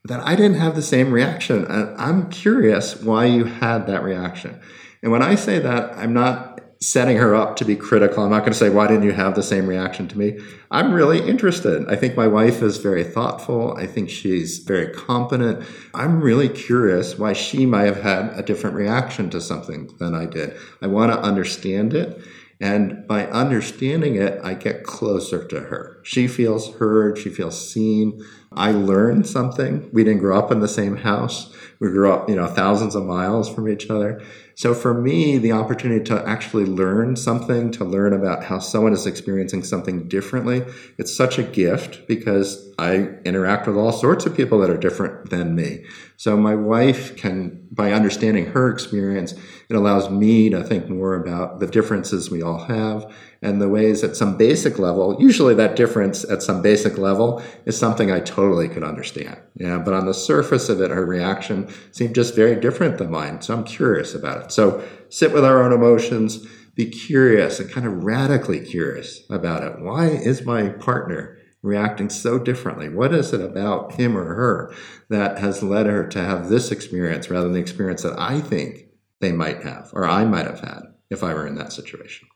that 0.07 0.19
I 0.27 0.35
didn't 0.35 0.59
have 0.59 0.75
the 0.75 0.83
same 0.83 1.13
reaction. 1.13 1.67
I'm 1.71 2.29
curious 2.31 3.01
why 3.01 3.27
you 3.27 3.45
had 3.45 3.87
that 3.87 4.03
reaction. 4.03 4.61
And 5.05 5.13
when 5.13 5.23
I 5.23 5.37
say 5.37 5.61
that, 5.61 5.97
I'm 5.97 6.15
not 6.15 6.61
setting 6.81 7.17
her 7.17 7.35
up 7.35 7.57
to 7.57 7.65
be 7.65 7.75
critical. 7.75 8.23
I'm 8.23 8.31
not 8.31 8.41
going 8.41 8.53
to 8.53 8.59
say, 8.59 8.69
why 8.69 8.87
didn't 8.87 9.05
you 9.05 9.13
have 9.13 9.35
the 9.35 9.43
same 9.43 9.67
reaction 9.67 10.09
to 10.09 10.19
me? 10.19 10.39
I'm 10.71 10.93
really 10.93 11.27
interested. 11.27 11.89
I 11.89 11.97
think 11.97 12.17
my 12.17 12.27
wife 12.27 12.63
is 12.63 12.77
very 12.77 13.05
thoughtful. 13.05 13.75
I 13.77 13.87
think 13.87 14.11
she's 14.11 14.59
very 14.59 14.93
competent. 14.93 15.67
I'm 15.95 16.21
really 16.21 16.49
curious 16.49 17.19
why 17.19 17.33
she 17.33 17.65
might 17.65 17.85
have 17.85 18.03
had 18.03 18.39
a 18.39 18.43
different 18.43 18.77
reaction 18.77 19.31
to 19.31 19.41
something 19.41 19.91
than 19.99 20.15
I 20.15 20.27
did. 20.27 20.57
I 20.83 20.89
want 20.89 21.13
to 21.13 21.19
understand 21.19 21.95
it. 21.95 22.21
And 22.61 23.07
by 23.07 23.27
understanding 23.27 24.17
it, 24.17 24.41
I 24.43 24.55
get 24.55 24.83
closer 24.83 25.47
to 25.47 25.61
her. 25.61 26.01
She 26.05 26.27
feels 26.27 26.75
heard, 26.77 27.19
she 27.19 27.29
feels 27.29 27.71
seen. 27.71 28.25
I 28.53 28.71
learned 28.71 29.27
something. 29.27 29.91
We 29.93 30.05
didn't 30.05 30.21
grow 30.21 30.39
up 30.39 30.51
in 30.51 30.61
the 30.61 30.69
same 30.69 30.97
house. 30.97 31.55
We 31.81 31.89
grew 31.89 32.11
up, 32.11 32.31
you 32.31 32.37
know, 32.37 32.47
thousands 32.47 32.95
of 32.95 33.05
miles 33.05 33.53
from 33.53 33.69
each 33.69 33.91
other. 33.91 34.23
So 34.57 34.73
for 34.73 34.95
me, 34.95 35.37
the 35.37 35.53
opportunity 35.53 36.03
to 36.05 36.27
actually 36.27 36.65
learn 36.65 37.15
something, 37.17 37.71
to 37.73 37.85
learn 37.85 38.15
about 38.15 38.43
how 38.43 38.59
someone 38.59 38.95
is 38.95 39.07
experiencing 39.07 39.63
something 39.63 40.09
differently, 40.09 40.65
it's 40.97 41.15
such 41.15 41.39
a 41.39 41.43
gift 41.43 42.09
because 42.09 42.73
I 42.79 43.11
interact 43.27 43.67
with 43.67 43.77
all 43.77 43.93
sorts 43.93 44.25
of 44.25 44.35
people 44.35 44.59
that 44.61 44.71
are 44.71 44.79
different 44.79 45.29
than 45.29 45.55
me. 45.55 45.85
So 46.17 46.39
my 46.39 46.55
wife 46.55 47.19
can, 47.19 47.69
by 47.71 47.93
understanding 47.93 48.47
her 48.47 48.71
experience, 48.71 49.35
it 49.69 49.77
allows 49.77 50.09
me 50.09 50.49
to 50.49 50.65
think 50.65 50.89
more 50.89 51.15
about 51.15 51.61
the 51.61 51.67
differences 51.67 52.31
we 52.31 52.41
all 52.41 52.65
have 52.65 53.13
and 53.43 53.61
the 53.61 53.69
ways 53.69 54.03
at 54.03 54.17
some 54.17 54.37
basic 54.37 54.79
level, 54.79 55.17
usually 55.21 55.55
that 55.55 55.77
difference 55.77 56.25
at 56.25 56.43
some 56.43 56.63
basic 56.63 56.99
level 56.99 57.43
is 57.65 57.79
something 57.79 58.11
I 58.11 58.21
totally 58.21 58.69
could 58.69 58.83
understand. 58.83 59.39
Yeah, 59.55 59.79
but 59.79 59.95
on 59.95 60.07
the 60.07 60.15
surface 60.15 60.69
of 60.69 60.81
it, 60.81 60.91
her 60.91 61.05
reaction 61.05 61.69
seemed 61.93 62.15
just 62.15 62.35
very 62.35 62.57
different 62.57 62.99
than 62.99 63.11
mine. 63.11 63.43
So 63.43 63.55
I'm 63.55 63.65
curious 63.65 64.15
about 64.15 64.45
it. 64.45 64.46
So 64.49 64.87
sit 65.09 65.33
with 65.33 65.45
our 65.45 65.63
own 65.63 65.73
emotions, 65.73 66.47
be 66.75 66.87
curious 66.87 67.59
and 67.59 67.71
kind 67.71 67.87
of 67.87 68.05
radically 68.05 68.61
curious 68.61 69.21
about 69.31 69.63
it. 69.63 69.81
Why 69.81 70.09
is 70.09 70.45
my 70.45 70.69
partner 70.69 71.39
reacting 71.63 72.11
so 72.11 72.39
differently? 72.39 72.89
What 72.89 73.15
is 73.15 73.33
it 73.33 73.41
about 73.41 73.93
him 73.93 74.17
or 74.17 74.35
her 74.35 74.75
that 75.09 75.39
has 75.39 75.63
led 75.63 75.87
her 75.87 76.07
to 76.09 76.23
have 76.23 76.49
this 76.49 76.71
experience 76.71 77.31
rather 77.31 77.45
than 77.45 77.55
the 77.55 77.61
experience 77.61 78.03
that 78.03 78.19
I 78.19 78.41
think 78.41 78.87
they 79.21 79.33
might 79.33 79.63
have 79.63 79.91
or 79.93 80.07
I 80.07 80.25
might 80.25 80.47
have 80.47 80.61
had 80.61 80.83
if 81.11 81.25
I 81.25 81.35
were 81.35 81.47
in 81.47 81.57
that 81.57 81.73
situation? 81.73 82.29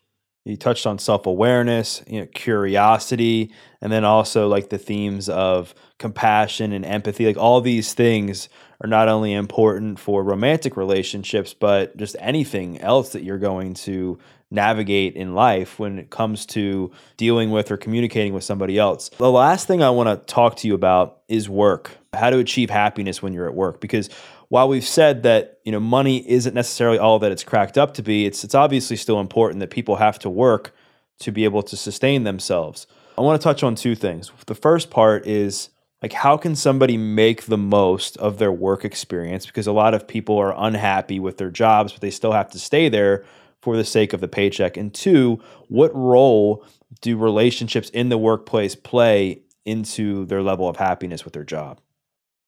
you 0.45 0.57
touched 0.57 0.87
on 0.87 0.99
self-awareness 0.99 2.03
you 2.07 2.21
know 2.21 2.27
curiosity 2.35 3.53
and 3.81 3.93
then 3.93 4.05
also 4.05 4.49
like 4.49 4.71
the 4.71 4.79
themes 4.79 5.29
of 5.29 5.75
compassion 5.99 6.73
and 6.73 6.85
empathy 6.85 7.27
like 7.27 7.37
all 7.37 7.61
these 7.61 7.93
things 7.93 8.49
are 8.81 8.89
not 8.89 9.09
only 9.09 9.33
important 9.33 9.99
for 9.99 10.23
romantic 10.23 10.77
relationships 10.77 11.55
but 11.55 11.97
just 11.97 12.17
anything 12.19 12.81
else 12.81 13.11
that 13.13 13.23
you're 13.23 13.39
going 13.39 13.75
to 13.75 14.19
navigate 14.51 15.15
in 15.15 15.35
life 15.35 15.79
when 15.79 15.99
it 15.99 16.11
comes 16.11 16.45
to 16.45 16.91
dealing 17.17 17.51
with 17.51 17.71
or 17.71 17.77
communicating 17.77 18.35
with 18.35 18.45
somebody 18.45 18.79
else 18.79 19.09
the 19.19 19.31
last 19.31 19.67
thing 19.67 19.83
i 19.83 19.91
want 19.91 20.09
to 20.09 20.33
talk 20.33 20.57
to 20.57 20.67
you 20.67 20.75
about 20.75 21.21
is 21.29 21.49
work 21.49 21.93
how 22.13 22.31
to 22.31 22.39
achieve 22.39 22.71
happiness 22.71 23.23
when 23.23 23.33
you're 23.33 23.47
at 23.47 23.55
work 23.55 23.81
because 23.81 24.09
while 24.51 24.69
we've 24.69 24.87
said 24.87 25.23
that 25.23 25.61
you 25.65 25.73
know 25.73 25.81
money 25.81 26.29
isn't 26.29 26.55
necessarily 26.55 26.99
all 26.99 27.19
that 27.21 27.33
it's 27.33 27.45
cracked 27.45 27.79
up 27.79 27.95
to 27.95 28.03
be, 28.03 28.27
it's 28.27 28.45
it's 28.45 28.55
obviously 28.55 28.97
still 28.97 29.19
important 29.19 29.61
that 29.61 29.71
people 29.71 29.97
have 29.97 30.19
to 30.19 30.29
work 30.29 30.75
to 31.21 31.33
be 31.33 31.45
able 31.45 31.63
to 31.63 31.77
sustain 31.77 32.25
themselves. 32.25 32.87
I 33.17 33.23
want 33.23 33.41
to 33.41 33.45
touch 33.45 33.63
on 33.63 33.75
two 33.75 33.95
things. 33.95 34.31
The 34.47 34.55
first 34.55 34.91
part 34.91 35.27
is 35.27 35.71
like 36.03 36.13
how 36.13 36.37
can 36.37 36.57
somebody 36.57 36.97
make 36.97 37.45
the 37.45 37.59
most 37.59 38.17
of 38.19 38.39
their 38.39 38.53
work 38.53 38.85
experience 38.85 39.47
because 39.47 39.67
a 39.67 39.73
lot 39.73 39.95
of 39.95 40.09
people 40.09 40.39
are 40.39 40.55
unhappy 40.57 41.21
with 41.21 41.39
their 41.39 41.51
jobs 41.51 41.93
but 41.93 42.01
they 42.01 42.11
still 42.11 42.33
have 42.33 42.51
to 42.51 42.59
stay 42.59 42.89
there 42.89 43.25
for 43.61 43.77
the 43.77 43.85
sake 43.85 44.13
of 44.13 44.21
the 44.21 44.29
paycheck. 44.29 44.77
And 44.77 44.93
two, 44.93 45.41
what 45.69 45.95
role 45.95 46.65
do 47.01 47.17
relationships 47.17 47.91
in 47.91 48.09
the 48.09 48.19
workplace 48.19 48.75
play 48.75 49.43
into 49.65 50.25
their 50.27 50.43
level 50.43 50.69
of 50.69 50.77
happiness 50.77 51.25
with 51.25 51.35
their 51.35 51.45
job? 51.45 51.81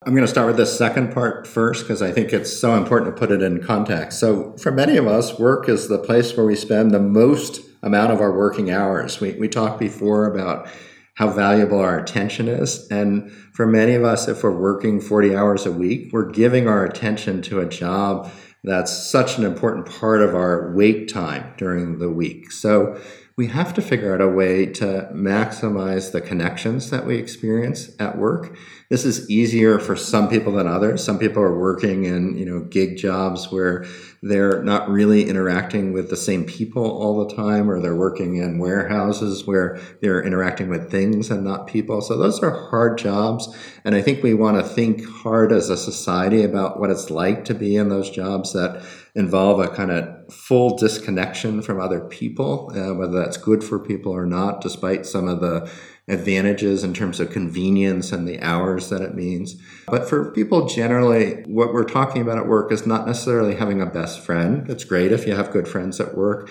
I'm 0.04 0.14
going 0.14 0.26
to 0.26 0.30
start 0.30 0.48
with 0.48 0.56
the 0.56 0.66
second 0.66 1.12
part 1.12 1.46
first 1.46 1.84
because 1.84 2.02
I 2.02 2.10
think 2.10 2.32
it's 2.32 2.52
so 2.52 2.74
important 2.74 3.14
to 3.14 3.20
put 3.20 3.30
it 3.30 3.40
in 3.40 3.62
context. 3.62 4.18
So, 4.18 4.56
for 4.56 4.72
many 4.72 4.96
of 4.96 5.06
us, 5.06 5.38
work 5.38 5.68
is 5.68 5.86
the 5.86 5.98
place 5.98 6.36
where 6.36 6.44
we 6.44 6.56
spend 6.56 6.90
the 6.90 6.98
most 6.98 7.60
amount 7.84 8.10
of 8.10 8.20
our 8.20 8.36
working 8.36 8.68
hours. 8.68 9.20
We, 9.20 9.34
we 9.34 9.48
talked 9.48 9.78
before 9.78 10.26
about 10.26 10.66
how 11.14 11.28
valuable 11.28 11.78
our 11.78 11.98
attention 11.98 12.48
is. 12.48 12.86
And 12.88 13.30
for 13.52 13.66
many 13.66 13.94
of 13.94 14.04
us, 14.04 14.28
if 14.28 14.42
we're 14.42 14.50
working 14.50 15.00
40 15.00 15.36
hours 15.36 15.66
a 15.66 15.72
week, 15.72 16.10
we're 16.12 16.30
giving 16.30 16.66
our 16.66 16.84
attention 16.84 17.42
to 17.42 17.60
a 17.60 17.68
job 17.68 18.30
that's 18.64 19.10
such 19.10 19.38
an 19.38 19.44
important 19.44 19.86
part 19.86 20.22
of 20.22 20.34
our 20.34 20.72
wait 20.74 21.08
time 21.08 21.52
during 21.58 21.98
the 21.98 22.08
week. 22.08 22.52
So, 22.52 23.00
we 23.36 23.46
have 23.48 23.74
to 23.74 23.82
figure 23.82 24.14
out 24.14 24.20
a 24.20 24.28
way 24.28 24.66
to 24.66 25.08
maximize 25.12 26.12
the 26.12 26.20
connections 26.20 26.90
that 26.90 27.06
we 27.06 27.16
experience 27.16 27.90
at 27.98 28.18
work 28.18 28.56
this 28.92 29.06
is 29.06 29.30
easier 29.30 29.78
for 29.78 29.96
some 29.96 30.28
people 30.28 30.52
than 30.52 30.66
others. 30.66 31.02
Some 31.02 31.18
people 31.18 31.42
are 31.42 31.58
working 31.58 32.04
in, 32.04 32.36
you 32.36 32.44
know, 32.44 32.60
gig 32.60 32.98
jobs 32.98 33.50
where 33.50 33.86
they're 34.20 34.62
not 34.62 34.90
really 34.90 35.30
interacting 35.30 35.94
with 35.94 36.10
the 36.10 36.16
same 36.18 36.44
people 36.44 36.84
all 36.84 37.26
the 37.26 37.34
time, 37.34 37.70
or 37.70 37.80
they're 37.80 37.96
working 37.96 38.36
in 38.36 38.58
warehouses 38.58 39.46
where 39.46 39.80
they're 40.02 40.22
interacting 40.22 40.68
with 40.68 40.90
things 40.90 41.30
and 41.30 41.42
not 41.42 41.68
people. 41.68 42.02
So 42.02 42.18
those 42.18 42.42
are 42.42 42.68
hard 42.68 42.98
jobs. 42.98 43.48
And 43.82 43.94
I 43.94 44.02
think 44.02 44.22
we 44.22 44.34
want 44.34 44.58
to 44.58 44.62
think 44.62 45.08
hard 45.08 45.52
as 45.52 45.70
a 45.70 45.76
society 45.78 46.42
about 46.42 46.78
what 46.78 46.90
it's 46.90 47.08
like 47.08 47.46
to 47.46 47.54
be 47.54 47.76
in 47.76 47.88
those 47.88 48.10
jobs 48.10 48.52
that 48.52 48.84
involve 49.14 49.60
a 49.60 49.68
kind 49.68 49.90
of 49.90 50.32
full 50.32 50.76
disconnection 50.78 51.60
from 51.60 51.78
other 51.78 52.00
people, 52.00 52.72
uh, 52.74 52.94
whether 52.94 53.18
that's 53.18 53.36
good 53.36 53.62
for 53.62 53.78
people 53.78 54.12
or 54.12 54.24
not, 54.24 54.60
despite 54.62 55.04
some 55.04 55.28
of 55.28 55.40
the 55.40 55.70
advantages 56.08 56.82
in 56.82 56.94
terms 56.94 57.20
of 57.20 57.30
convenience 57.30 58.10
and 58.10 58.26
the 58.26 58.40
hours 58.40 58.88
that 58.88 59.02
it 59.02 59.14
means. 59.14 59.60
But 59.86 60.08
for 60.08 60.32
people 60.32 60.66
generally, 60.66 61.42
what 61.46 61.72
we're 61.72 61.84
talking 61.84 62.22
about 62.22 62.38
at 62.38 62.48
work 62.48 62.72
is 62.72 62.86
not 62.86 63.06
necessarily 63.06 63.54
having 63.54 63.80
a 63.80 63.86
best 63.86 64.20
friend. 64.20 64.68
It's 64.70 64.84
great 64.84 65.12
if 65.12 65.26
you 65.26 65.34
have 65.34 65.52
good 65.52 65.68
friends 65.68 66.00
at 66.00 66.16
work, 66.16 66.48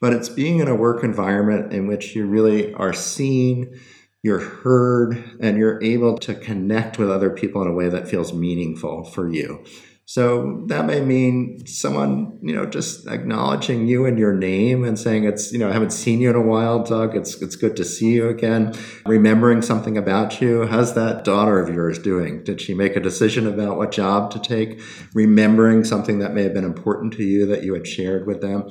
but 0.00 0.12
it's 0.12 0.28
being 0.28 0.60
in 0.60 0.68
a 0.68 0.74
work 0.74 1.02
environment 1.02 1.72
in 1.72 1.86
which 1.86 2.14
you 2.14 2.26
really 2.26 2.72
are 2.74 2.92
seen, 2.92 3.78
you're 4.22 4.40
heard, 4.40 5.36
and 5.40 5.58
you're 5.58 5.82
able 5.82 6.16
to 6.18 6.34
connect 6.34 6.98
with 6.98 7.10
other 7.10 7.30
people 7.30 7.60
in 7.60 7.68
a 7.68 7.74
way 7.74 7.88
that 7.88 8.08
feels 8.08 8.32
meaningful 8.32 9.04
for 9.04 9.28
you. 9.28 9.64
So 10.06 10.64
that 10.68 10.84
may 10.84 11.00
mean 11.00 11.66
someone, 11.66 12.38
you 12.42 12.54
know, 12.54 12.66
just 12.66 13.06
acknowledging 13.06 13.86
you 13.86 14.04
and 14.04 14.18
your 14.18 14.34
name 14.34 14.84
and 14.84 14.98
saying 14.98 15.24
it's, 15.24 15.50
you 15.50 15.58
know, 15.58 15.70
I 15.70 15.72
haven't 15.72 15.92
seen 15.92 16.20
you 16.20 16.28
in 16.28 16.36
a 16.36 16.42
while, 16.42 16.82
Doug. 16.82 17.16
It's 17.16 17.40
it's 17.40 17.56
good 17.56 17.74
to 17.76 17.84
see 17.84 18.12
you 18.12 18.28
again. 18.28 18.74
Remembering 19.06 19.62
something 19.62 19.96
about 19.96 20.42
you. 20.42 20.66
How's 20.66 20.94
that 20.94 21.24
daughter 21.24 21.58
of 21.58 21.74
yours 21.74 21.98
doing? 21.98 22.44
Did 22.44 22.60
she 22.60 22.74
make 22.74 22.96
a 22.96 23.00
decision 23.00 23.46
about 23.46 23.78
what 23.78 23.92
job 23.92 24.30
to 24.32 24.38
take? 24.38 24.78
Remembering 25.14 25.84
something 25.84 26.18
that 26.18 26.34
may 26.34 26.42
have 26.42 26.54
been 26.54 26.64
important 26.64 27.14
to 27.14 27.24
you 27.24 27.46
that 27.46 27.62
you 27.62 27.72
had 27.72 27.86
shared 27.86 28.26
with 28.26 28.42
them. 28.42 28.68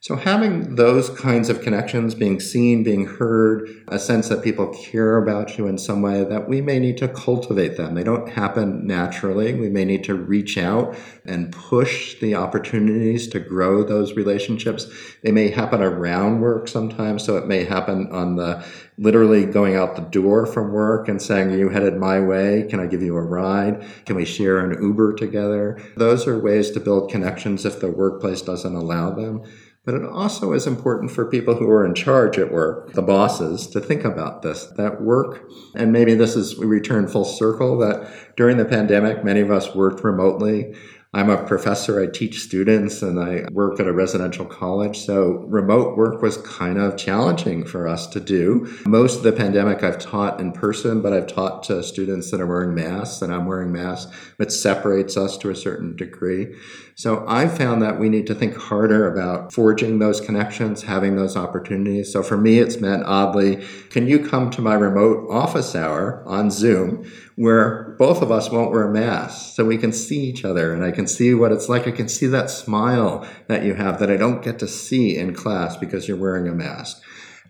So, 0.00 0.14
having 0.14 0.76
those 0.76 1.10
kinds 1.10 1.48
of 1.48 1.60
connections, 1.60 2.14
being 2.14 2.38
seen, 2.38 2.84
being 2.84 3.04
heard, 3.04 3.68
a 3.88 3.98
sense 3.98 4.28
that 4.28 4.44
people 4.44 4.68
care 4.68 5.16
about 5.16 5.58
you 5.58 5.66
in 5.66 5.76
some 5.76 6.02
way, 6.02 6.22
that 6.22 6.48
we 6.48 6.60
may 6.60 6.78
need 6.78 6.98
to 6.98 7.08
cultivate 7.08 7.76
them. 7.76 7.96
They 7.96 8.04
don't 8.04 8.28
happen 8.28 8.86
naturally. 8.86 9.54
We 9.54 9.68
may 9.68 9.84
need 9.84 10.04
to 10.04 10.14
reach 10.14 10.56
out 10.56 10.96
and 11.24 11.52
push 11.52 12.20
the 12.20 12.36
opportunities 12.36 13.26
to 13.28 13.40
grow 13.40 13.82
those 13.82 14.12
relationships. 14.12 14.86
They 15.24 15.32
may 15.32 15.50
happen 15.50 15.82
around 15.82 16.42
work 16.42 16.68
sometimes. 16.68 17.24
So, 17.24 17.36
it 17.36 17.48
may 17.48 17.64
happen 17.64 18.06
on 18.12 18.36
the 18.36 18.64
literally 18.98 19.46
going 19.46 19.74
out 19.74 19.96
the 19.96 20.02
door 20.02 20.46
from 20.46 20.72
work 20.72 21.08
and 21.08 21.20
saying, 21.20 21.50
Are 21.50 21.56
You 21.56 21.70
headed 21.70 21.96
my 21.96 22.20
way. 22.20 22.66
Can 22.70 22.78
I 22.78 22.86
give 22.86 23.02
you 23.02 23.16
a 23.16 23.22
ride? 23.22 23.84
Can 24.06 24.14
we 24.14 24.24
share 24.24 24.58
an 24.58 24.80
Uber 24.80 25.14
together? 25.14 25.80
Those 25.96 26.28
are 26.28 26.38
ways 26.38 26.70
to 26.72 26.80
build 26.80 27.10
connections 27.10 27.64
if 27.64 27.80
the 27.80 27.90
workplace 27.90 28.42
doesn't 28.42 28.76
allow 28.76 29.10
them. 29.10 29.42
But 29.88 29.94
it 29.94 30.04
also 30.04 30.52
is 30.52 30.66
important 30.66 31.12
for 31.12 31.24
people 31.24 31.54
who 31.54 31.70
are 31.70 31.82
in 31.82 31.94
charge 31.94 32.36
at 32.36 32.52
work, 32.52 32.92
the 32.92 33.00
bosses, 33.00 33.66
to 33.68 33.80
think 33.80 34.04
about 34.04 34.42
this. 34.42 34.66
That 34.76 35.00
work, 35.00 35.48
and 35.74 35.94
maybe 35.94 36.14
this 36.14 36.36
is, 36.36 36.58
we 36.58 36.66
return 36.66 37.08
full 37.08 37.24
circle, 37.24 37.78
that 37.78 38.36
during 38.36 38.58
the 38.58 38.66
pandemic, 38.66 39.24
many 39.24 39.40
of 39.40 39.50
us 39.50 39.74
worked 39.74 40.04
remotely. 40.04 40.74
I'm 41.14 41.30
a 41.30 41.42
professor, 41.42 42.02
I 42.02 42.06
teach 42.06 42.40
students, 42.40 43.00
and 43.00 43.18
I 43.18 43.46
work 43.50 43.80
at 43.80 43.86
a 43.86 43.94
residential 43.94 44.44
college. 44.44 44.98
So 44.98 45.46
remote 45.48 45.96
work 45.96 46.20
was 46.20 46.36
kind 46.36 46.78
of 46.78 46.98
challenging 46.98 47.64
for 47.64 47.88
us 47.88 48.06
to 48.08 48.20
do. 48.20 48.70
Most 48.84 49.16
of 49.16 49.22
the 49.22 49.32
pandemic 49.32 49.82
I've 49.82 49.98
taught 49.98 50.38
in 50.38 50.52
person, 50.52 51.00
but 51.00 51.14
I've 51.14 51.28
taught 51.28 51.62
to 51.64 51.82
students 51.82 52.30
that 52.30 52.42
are 52.42 52.46
wearing 52.46 52.74
masks, 52.74 53.22
and 53.22 53.32
I'm 53.32 53.46
wearing 53.46 53.72
masks, 53.72 54.12
which 54.36 54.50
separates 54.50 55.16
us 55.16 55.38
to 55.38 55.48
a 55.48 55.56
certain 55.56 55.96
degree. 55.96 56.54
So 56.98 57.24
I 57.28 57.46
found 57.46 57.80
that 57.82 58.00
we 58.00 58.08
need 58.08 58.26
to 58.26 58.34
think 58.34 58.56
harder 58.56 59.06
about 59.06 59.52
forging 59.52 60.00
those 60.00 60.20
connections, 60.20 60.82
having 60.82 61.14
those 61.14 61.36
opportunities. 61.36 62.12
So 62.12 62.24
for 62.24 62.36
me, 62.36 62.58
it's 62.58 62.80
meant 62.80 63.04
oddly, 63.04 63.64
can 63.88 64.08
you 64.08 64.18
come 64.26 64.50
to 64.50 64.60
my 64.60 64.74
remote 64.74 65.30
office 65.30 65.76
hour 65.76 66.24
on 66.26 66.50
Zoom 66.50 67.08
where 67.36 67.94
both 68.00 68.20
of 68.20 68.32
us 68.32 68.50
won't 68.50 68.72
wear 68.72 68.88
masks 68.88 69.54
so 69.54 69.64
we 69.64 69.78
can 69.78 69.92
see 69.92 70.22
each 70.22 70.44
other 70.44 70.74
and 70.74 70.84
I 70.84 70.90
can 70.90 71.06
see 71.06 71.34
what 71.34 71.52
it's 71.52 71.68
like. 71.68 71.86
I 71.86 71.92
can 71.92 72.08
see 72.08 72.26
that 72.26 72.50
smile 72.50 73.24
that 73.46 73.62
you 73.62 73.74
have 73.74 74.00
that 74.00 74.10
I 74.10 74.16
don't 74.16 74.42
get 74.42 74.58
to 74.58 74.66
see 74.66 75.16
in 75.16 75.36
class 75.36 75.76
because 75.76 76.08
you're 76.08 76.16
wearing 76.16 76.48
a 76.48 76.52
mask. 76.52 77.00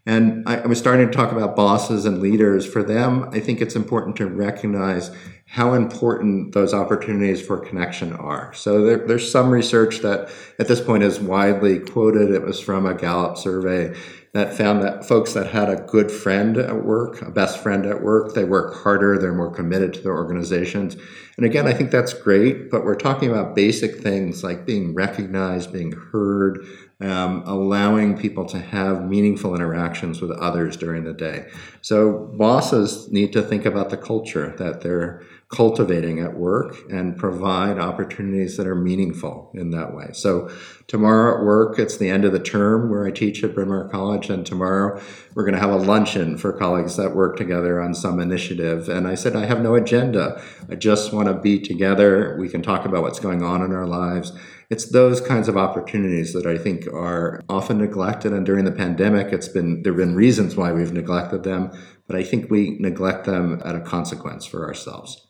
And 0.04 0.46
I, 0.48 0.66
was 0.66 0.78
starting 0.78 1.06
to 1.06 1.12
talk 1.12 1.32
about 1.32 1.56
bosses 1.56 2.06
and 2.06 2.20
leaders. 2.20 2.66
For 2.66 2.82
them, 2.82 3.28
I 3.32 3.40
think 3.40 3.60
it's 3.60 3.76
important 3.76 4.16
to 4.16 4.26
recognize 4.26 5.10
how 5.50 5.72
important 5.72 6.52
those 6.52 6.74
opportunities 6.74 7.40
for 7.44 7.58
connection 7.58 8.12
are. 8.12 8.52
So 8.52 8.84
there, 8.84 8.98
there's 8.98 9.30
some 9.30 9.48
research 9.48 10.00
that 10.00 10.30
at 10.58 10.68
this 10.68 10.80
point 10.80 11.02
is 11.02 11.18
widely 11.18 11.78
quoted. 11.78 12.30
It 12.30 12.42
was 12.42 12.60
from 12.60 12.84
a 12.84 12.94
Gallup 12.94 13.38
survey 13.38 13.96
that 14.34 14.54
found 14.54 14.82
that 14.82 15.06
folks 15.06 15.32
that 15.32 15.46
had 15.46 15.70
a 15.70 15.76
good 15.76 16.10
friend 16.10 16.58
at 16.58 16.84
work, 16.84 17.22
a 17.22 17.30
best 17.30 17.60
friend 17.60 17.86
at 17.86 18.02
work, 18.02 18.34
they 18.34 18.44
work 18.44 18.82
harder, 18.82 19.16
they're 19.16 19.32
more 19.32 19.50
committed 19.50 19.94
to 19.94 20.00
their 20.02 20.12
organizations. 20.12 20.96
And 21.38 21.46
again, 21.46 21.66
I 21.66 21.72
think 21.72 21.90
that's 21.90 22.12
great, 22.12 22.70
but 22.70 22.84
we're 22.84 22.94
talking 22.94 23.30
about 23.30 23.54
basic 23.54 24.02
things 24.02 24.44
like 24.44 24.66
being 24.66 24.94
recognized, 24.94 25.72
being 25.72 25.92
heard, 25.92 26.66
um, 27.00 27.42
allowing 27.46 28.18
people 28.18 28.44
to 28.46 28.58
have 28.58 29.08
meaningful 29.08 29.54
interactions 29.54 30.20
with 30.20 30.32
others 30.32 30.76
during 30.76 31.04
the 31.04 31.14
day. 31.14 31.48
So 31.80 32.30
bosses 32.36 33.10
need 33.10 33.32
to 33.32 33.40
think 33.42 33.64
about 33.64 33.88
the 33.88 33.96
culture 33.96 34.54
that 34.58 34.82
they're 34.82 35.22
cultivating 35.50 36.20
at 36.20 36.34
work 36.34 36.76
and 36.90 37.16
provide 37.16 37.78
opportunities 37.78 38.58
that 38.58 38.66
are 38.66 38.74
meaningful 38.74 39.50
in 39.54 39.70
that 39.70 39.94
way. 39.94 40.10
So 40.12 40.50
tomorrow 40.88 41.38
at 41.38 41.44
work, 41.44 41.78
it's 41.78 41.96
the 41.96 42.10
end 42.10 42.26
of 42.26 42.32
the 42.32 42.38
term 42.38 42.90
where 42.90 43.06
I 43.06 43.10
teach 43.10 43.42
at 43.42 43.54
Bryn 43.54 43.68
Mawr 43.68 43.88
College, 43.88 44.28
and 44.28 44.44
tomorrow 44.44 45.00
we're 45.34 45.44
going 45.44 45.54
to 45.54 45.60
have 45.60 45.70
a 45.70 45.76
luncheon 45.76 46.36
for 46.36 46.52
colleagues 46.52 46.96
that 46.96 47.16
work 47.16 47.38
together 47.38 47.80
on 47.80 47.94
some 47.94 48.20
initiative. 48.20 48.90
And 48.90 49.08
I 49.08 49.14
said, 49.14 49.34
I 49.34 49.46
have 49.46 49.62
no 49.62 49.74
agenda. 49.74 50.42
I 50.68 50.74
just 50.74 51.14
want 51.14 51.28
to 51.28 51.34
be 51.34 51.58
together. 51.58 52.36
We 52.38 52.50
can 52.50 52.60
talk 52.60 52.84
about 52.84 53.02
what's 53.02 53.20
going 53.20 53.42
on 53.42 53.62
in 53.62 53.72
our 53.72 53.86
lives. 53.86 54.32
It's 54.68 54.90
those 54.90 55.22
kinds 55.22 55.48
of 55.48 55.56
opportunities 55.56 56.34
that 56.34 56.44
I 56.44 56.58
think 56.58 56.86
are 56.88 57.40
often 57.48 57.78
neglected. 57.78 58.34
And 58.34 58.44
during 58.44 58.66
the 58.66 58.72
pandemic, 58.72 59.32
it's 59.32 59.48
been 59.48 59.82
there 59.82 59.94
have 59.94 59.98
been 59.98 60.14
reasons 60.14 60.56
why 60.56 60.72
we've 60.72 60.92
neglected 60.92 61.42
them, 61.42 61.70
but 62.06 62.16
I 62.16 62.22
think 62.22 62.50
we 62.50 62.76
neglect 62.78 63.24
them 63.24 63.62
at 63.64 63.74
a 63.74 63.80
consequence 63.80 64.44
for 64.44 64.66
ourselves 64.66 65.27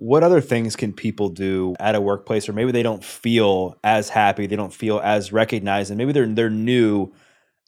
what 0.00 0.22
other 0.22 0.40
things 0.40 0.76
can 0.76 0.92
people 0.92 1.28
do 1.28 1.74
at 1.80 1.94
a 1.94 2.00
workplace 2.00 2.48
or 2.48 2.52
maybe 2.52 2.72
they 2.72 2.82
don't 2.82 3.04
feel 3.04 3.76
as 3.82 4.08
happy 4.08 4.46
they 4.46 4.56
don't 4.56 4.72
feel 4.72 5.00
as 5.00 5.32
recognized 5.32 5.90
and 5.90 5.98
maybe 5.98 6.12
they're 6.12 6.26
they're 6.26 6.50
new 6.50 7.12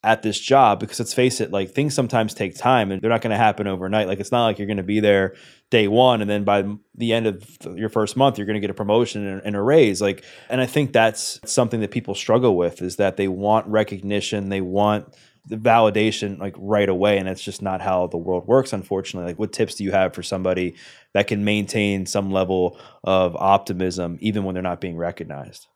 at 0.03 0.23
this 0.23 0.39
job? 0.39 0.79
Because 0.79 0.99
let's 0.99 1.13
face 1.13 1.39
it 1.41 1.51
like 1.51 1.71
things 1.71 1.93
sometimes 1.93 2.33
take 2.33 2.57
time 2.57 2.91
and 2.91 3.01
they're 3.01 3.09
not 3.09 3.21
going 3.21 3.31
to 3.31 3.37
happen 3.37 3.67
overnight. 3.67 4.07
Like 4.07 4.19
it's 4.19 4.31
not 4.31 4.45
like 4.45 4.57
you're 4.57 4.67
going 4.67 4.77
to 4.77 4.83
be 4.83 4.99
there 4.99 5.35
day 5.69 5.87
one 5.87 6.21
and 6.21 6.29
then 6.29 6.43
by 6.43 6.65
the 6.95 7.13
end 7.13 7.27
of 7.27 7.57
your 7.75 7.89
first 7.89 8.17
month 8.17 8.37
you're 8.37 8.47
going 8.47 8.55
to 8.55 8.59
get 8.59 8.69
a 8.69 8.73
promotion 8.73 9.25
and, 9.25 9.41
and 9.43 9.55
a 9.55 9.61
raise. 9.61 10.01
Like 10.01 10.23
and 10.49 10.61
i 10.61 10.65
think 10.65 10.93
that's 10.93 11.39
something 11.45 11.81
that 11.81 11.91
people 11.91 12.15
struggle 12.15 12.55
with 12.55 12.81
is 12.81 12.97
that 12.97 13.17
they 13.17 13.27
want 13.27 13.67
recognition 13.67 14.49
they 14.49 14.61
want 14.61 15.15
the 15.45 15.57
validation 15.57 16.39
like 16.39 16.55
right 16.57 16.87
away 16.89 17.17
and 17.17 17.27
it's 17.27 17.41
just 17.41 17.61
not 17.61 17.81
how 17.81 18.07
the 18.07 18.17
world 18.17 18.47
works 18.47 18.73
unfortunately. 18.73 19.31
Like 19.31 19.39
what 19.39 19.51
tips 19.51 19.75
do 19.75 19.83
you 19.83 19.91
have 19.91 20.13
for 20.13 20.23
somebody 20.23 20.75
that 21.13 21.27
can 21.27 21.43
maintain 21.43 22.05
some 22.05 22.31
level 22.31 22.77
of 23.03 23.35
optimism 23.35 24.17
even 24.21 24.43
when 24.43 24.53
they're 24.53 24.61
not 24.61 24.81
being 24.81 24.97
recognized? 24.97 25.67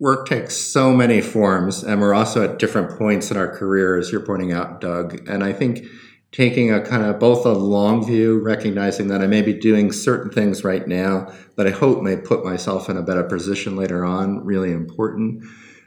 Work 0.00 0.26
takes 0.26 0.56
so 0.56 0.92
many 0.92 1.20
forms 1.20 1.84
and 1.84 2.00
we're 2.00 2.14
also 2.14 2.42
at 2.42 2.58
different 2.58 2.98
points 2.98 3.30
in 3.30 3.36
our 3.36 3.54
career 3.54 3.96
as 3.96 4.10
you're 4.10 4.24
pointing 4.24 4.52
out 4.52 4.80
doug. 4.80 5.28
And 5.28 5.44
i 5.44 5.52
think 5.52 5.84
taking 6.32 6.72
a 6.72 6.80
kind 6.80 7.02
of 7.04 7.18
both 7.18 7.44
a 7.44 7.52
long 7.52 8.06
view 8.06 8.38
recognizing 8.38 9.08
that 9.08 9.20
i 9.20 9.26
may 9.26 9.42
be 9.42 9.52
doing 9.52 9.90
certain 9.90 10.30
things 10.30 10.62
right 10.62 10.86
now 10.86 11.26
that 11.56 11.66
i 11.66 11.70
hope 11.70 12.02
may 12.02 12.16
put 12.16 12.44
myself 12.44 12.88
in 12.88 12.96
a 12.96 13.02
better 13.02 13.24
position 13.24 13.76
later 13.76 14.04
on 14.04 14.44
really 14.44 14.70
important 14.70 15.42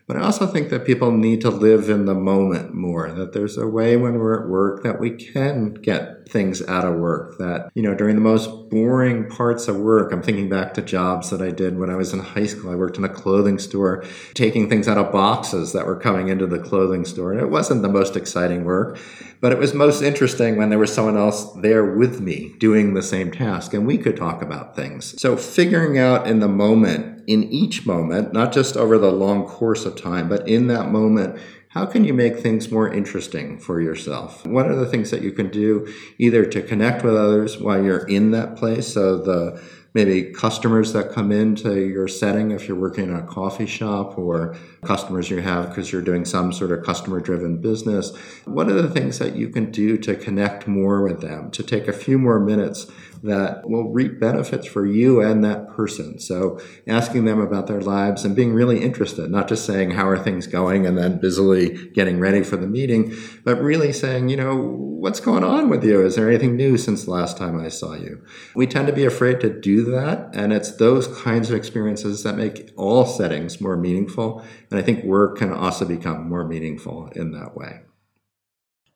but 0.05 0.17
I 0.17 0.21
also 0.21 0.45
think 0.45 0.69
that 0.69 0.85
people 0.85 1.11
need 1.11 1.41
to 1.41 1.49
live 1.49 1.89
in 1.89 2.05
the 2.05 2.13
moment 2.13 2.73
more, 2.73 3.11
that 3.11 3.33
there's 3.33 3.57
a 3.57 3.67
way 3.67 3.95
when 3.95 4.15
we're 4.15 4.43
at 4.43 4.49
work 4.49 4.83
that 4.83 4.99
we 4.99 5.11
can 5.11 5.73
get 5.75 6.27
things 6.27 6.61
out 6.67 6.85
of 6.85 6.95
work. 6.95 7.37
That, 7.37 7.71
you 7.73 7.81
know, 7.81 7.95
during 7.95 8.15
the 8.15 8.21
most 8.21 8.69
boring 8.69 9.29
parts 9.29 9.67
of 9.67 9.77
work, 9.77 10.11
I'm 10.11 10.21
thinking 10.21 10.49
back 10.49 10.73
to 10.73 10.81
jobs 10.81 11.29
that 11.29 11.41
I 11.41 11.51
did 11.51 11.77
when 11.77 11.89
I 11.89 11.95
was 11.95 12.13
in 12.13 12.19
high 12.19 12.45
school. 12.45 12.71
I 12.71 12.75
worked 12.75 12.97
in 12.97 13.05
a 13.05 13.09
clothing 13.09 13.59
store, 13.59 14.03
taking 14.33 14.67
things 14.67 14.87
out 14.87 14.97
of 14.97 15.11
boxes 15.11 15.73
that 15.73 15.85
were 15.85 15.95
coming 15.95 16.27
into 16.27 16.47
the 16.47 16.59
clothing 16.59 17.05
store. 17.05 17.31
And 17.31 17.41
it 17.41 17.49
wasn't 17.49 17.81
the 17.81 17.89
most 17.89 18.17
exciting 18.17 18.65
work, 18.65 18.99
but 19.39 19.51
it 19.51 19.57
was 19.57 19.73
most 19.73 20.01
interesting 20.01 20.57
when 20.57 20.69
there 20.69 20.79
was 20.79 20.93
someone 20.93 21.17
else 21.17 21.51
there 21.53 21.95
with 21.95 22.19
me 22.19 22.55
doing 22.57 22.93
the 22.93 23.03
same 23.03 23.31
task 23.31 23.73
and 23.73 23.87
we 23.87 23.97
could 23.97 24.17
talk 24.17 24.41
about 24.41 24.75
things. 24.75 25.19
So 25.21 25.37
figuring 25.37 25.97
out 25.97 26.27
in 26.27 26.39
the 26.39 26.47
moment 26.47 27.12
in 27.27 27.43
each 27.43 27.85
moment, 27.85 28.33
not 28.33 28.51
just 28.51 28.77
over 28.77 28.97
the 28.97 29.11
long 29.11 29.45
course 29.45 29.85
of 29.85 29.95
time, 29.95 30.29
but 30.29 30.47
in 30.47 30.67
that 30.67 30.89
moment, 30.89 31.39
how 31.69 31.87
can 31.87 32.03
you 32.03 32.13
make 32.13 32.37
things 32.37 32.71
more 32.71 32.91
interesting 32.93 33.57
for 33.57 33.81
yourself? 33.81 34.45
What 34.45 34.67
are 34.67 34.75
the 34.75 34.85
things 34.85 35.09
that 35.09 35.23
you 35.23 35.31
can 35.31 35.49
do 35.49 35.91
either 36.19 36.45
to 36.45 36.61
connect 36.61 37.03
with 37.03 37.15
others 37.15 37.59
while 37.59 37.83
you're 37.83 38.07
in 38.07 38.29
that 38.31 38.55
place? 38.55 38.93
So 38.93 39.17
the 39.17 39.59
maybe 39.93 40.31
customers 40.31 40.93
that 40.93 41.11
come 41.11 41.31
into 41.31 41.79
your 41.79 42.07
setting 42.07 42.51
if 42.51 42.67
you're 42.67 42.79
working 42.79 43.05
in 43.05 43.15
a 43.15 43.25
coffee 43.25 43.65
shop 43.65 44.17
or 44.17 44.55
customers 44.83 45.29
you 45.29 45.39
have 45.39 45.69
because 45.69 45.91
you're 45.91 46.01
doing 46.01 46.25
some 46.25 46.51
sort 46.51 46.71
of 46.71 46.83
customer 46.83 47.19
driven 47.19 47.57
business. 47.57 48.15
What 48.45 48.69
are 48.69 48.81
the 48.81 48.89
things 48.89 49.19
that 49.19 49.35
you 49.35 49.49
can 49.49 49.71
do 49.71 49.97
to 49.97 50.15
connect 50.15 50.67
more 50.67 51.03
with 51.03 51.21
them, 51.21 51.51
to 51.51 51.63
take 51.63 51.87
a 51.87 51.93
few 51.93 52.17
more 52.17 52.39
minutes 52.39 52.87
that 53.23 53.67
will 53.69 53.89
reap 53.89 54.19
benefits 54.19 54.67
for 54.67 54.85
you 54.85 55.21
and 55.21 55.43
that 55.43 55.69
person. 55.69 56.19
So 56.19 56.59
asking 56.87 57.23
them 57.23 57.39
about 57.39 57.67
their 57.67 57.81
lives 57.81 58.25
and 58.25 58.35
being 58.35 58.53
really 58.53 58.81
interested, 58.81 59.31
not 59.31 59.47
just 59.47 59.65
saying, 59.65 59.91
how 59.91 60.07
are 60.07 60.19
things 60.19 60.45
going? 60.45 60.85
And 60.85 60.97
then 60.97 61.19
busily 61.19 61.89
getting 61.91 62.19
ready 62.19 62.43
for 62.43 62.57
the 62.57 62.67
meeting, 62.67 63.15
but 63.45 63.61
really 63.61 63.93
saying, 63.93 64.27
you 64.27 64.35
know, 64.35 64.55
what's 64.57 65.21
going 65.21 65.43
on 65.43 65.69
with 65.69 65.85
you? 65.85 66.05
Is 66.05 66.15
there 66.15 66.29
anything 66.29 66.57
new 66.57 66.77
since 66.77 67.05
the 67.05 67.11
last 67.11 67.37
time 67.37 67.57
I 67.57 67.69
saw 67.69 67.93
you? 67.93 68.21
We 68.55 68.67
tend 68.67 68.87
to 68.87 68.93
be 68.93 69.05
afraid 69.05 69.39
to 69.39 69.49
do 69.49 69.85
that. 69.91 70.29
And 70.33 70.51
it's 70.51 70.75
those 70.75 71.07
kinds 71.21 71.49
of 71.49 71.55
experiences 71.55 72.23
that 72.23 72.35
make 72.35 72.71
all 72.75 73.05
settings 73.05 73.61
more 73.61 73.77
meaningful. 73.77 74.43
And 74.69 74.77
I 74.77 74.81
think 74.81 75.03
work 75.05 75.37
can 75.37 75.53
also 75.53 75.85
become 75.85 76.27
more 76.27 76.45
meaningful 76.45 77.09
in 77.15 77.31
that 77.31 77.55
way. 77.55 77.81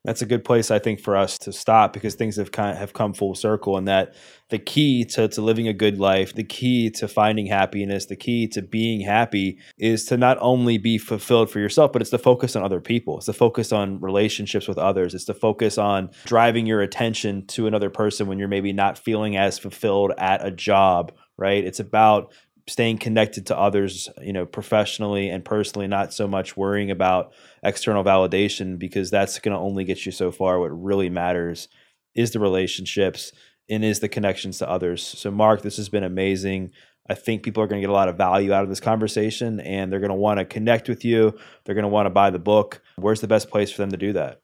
That's 0.08 0.22
a 0.22 0.26
good 0.26 0.46
place, 0.46 0.72
I 0.72 0.80
think, 0.80 1.02
for 1.02 1.18
us 1.18 1.38
to 1.40 1.52
stop 1.52 1.92
because 1.92 2.16
things 2.16 2.38
have 2.38 2.54
kind 2.54 2.72
of 2.72 2.78
have 2.78 2.94
come 2.94 3.14
full 3.14 3.36
circle, 3.36 3.76
and 3.76 3.90
that 3.90 4.16
the 4.48 4.58
key 4.58 5.04
to, 5.04 5.28
to 5.28 5.42
living 5.42 5.68
a 5.68 5.74
good 5.74 6.00
life, 6.00 6.34
the 6.34 6.46
key 6.46 6.90
to 6.92 7.10
finding 7.10 7.46
happiness, 7.46 8.06
the 8.06 8.16
key 8.16 8.48
to 8.48 8.62
being 8.62 9.02
happy 9.02 9.60
is 9.78 10.06
to 10.06 10.16
not 10.16 10.38
only 10.40 10.78
be 10.78 10.98
fulfilled 10.98 11.50
for 11.50 11.60
yourself, 11.60 11.92
but 11.92 12.02
it's 12.02 12.12
to 12.12 12.18
focus 12.18 12.56
on 12.56 12.64
other 12.64 12.80
people. 12.80 13.18
It's 13.18 13.26
to 13.26 13.34
focus 13.34 13.74
on 13.74 14.00
relationships 14.00 14.66
with 14.66 14.78
others. 14.78 15.14
It's 15.14 15.26
to 15.26 15.34
focus 15.34 15.78
on 15.78 16.10
driving 16.24 16.66
your 16.66 16.80
attention 16.80 17.46
to 17.48 17.68
another 17.68 17.90
person 17.90 18.28
when 18.28 18.40
you're 18.40 18.48
maybe 18.48 18.72
not 18.72 18.98
feeling 18.98 19.36
as 19.36 19.60
fulfilled 19.60 20.14
at 20.18 20.46
a 20.46 20.52
job, 20.52 21.12
right? 21.36 21.66
It's 21.66 21.82
about 21.82 22.32
staying 22.68 22.98
connected 22.98 23.46
to 23.48 23.58
others, 23.58 24.10
you 24.22 24.34
know, 24.34 24.46
professionally 24.46 25.30
and 25.30 25.44
personally, 25.44 25.88
not 25.88 26.14
so 26.14 26.28
much 26.28 26.58
worrying 26.58 26.92
about 26.92 27.32
external 27.64 28.04
validation 28.04 28.78
because 28.78 29.10
that's 29.10 29.40
going 29.40 29.56
to 29.56 29.60
only 29.60 29.86
get 29.86 30.06
you 30.06 30.12
so 30.12 30.32
far. 30.32 30.60
What 30.60 30.68
really 30.68 31.10
matters 31.10 31.70
is 32.14 32.32
the 32.32 32.40
relationships 32.40 33.32
and 33.70 33.84
is 33.84 34.00
the 34.00 34.10
connections 34.10 34.60
to 34.60 34.70
others. 34.70 35.02
So, 35.02 35.32
Marc, 35.32 35.62
this 35.62 35.78
has 35.78 35.88
been 35.88 36.04
amazing. 36.04 36.72
I 37.10 37.14
think 37.14 37.44
people 37.44 37.64
are 37.64 37.68
going 37.68 37.82
to 37.82 37.88
get 37.88 37.90
a 37.90 37.94
lot 37.94 38.10
of 38.10 38.18
value 38.18 38.52
out 38.52 38.64
of 38.64 38.70
this 38.70 38.82
conversation 38.82 39.62
and 39.62 39.92
they're 39.92 40.02
going 40.02 40.10
to 40.10 40.16
want 40.16 40.40
to 40.40 40.46
connect 40.46 40.90
with 40.90 41.06
you. 41.06 41.38
They're 41.64 41.76
going 41.76 41.84
to 41.84 41.90
want 41.90 42.08
to 42.08 42.12
buy 42.12 42.32
the 42.32 42.40
book. 42.40 42.82
Where's 42.98 43.22
the 43.22 43.28
best 43.28 43.50
place 43.50 43.72
for 43.72 43.82
them 43.82 43.92
to 43.92 43.98
do 43.98 44.14
that? 44.14 44.42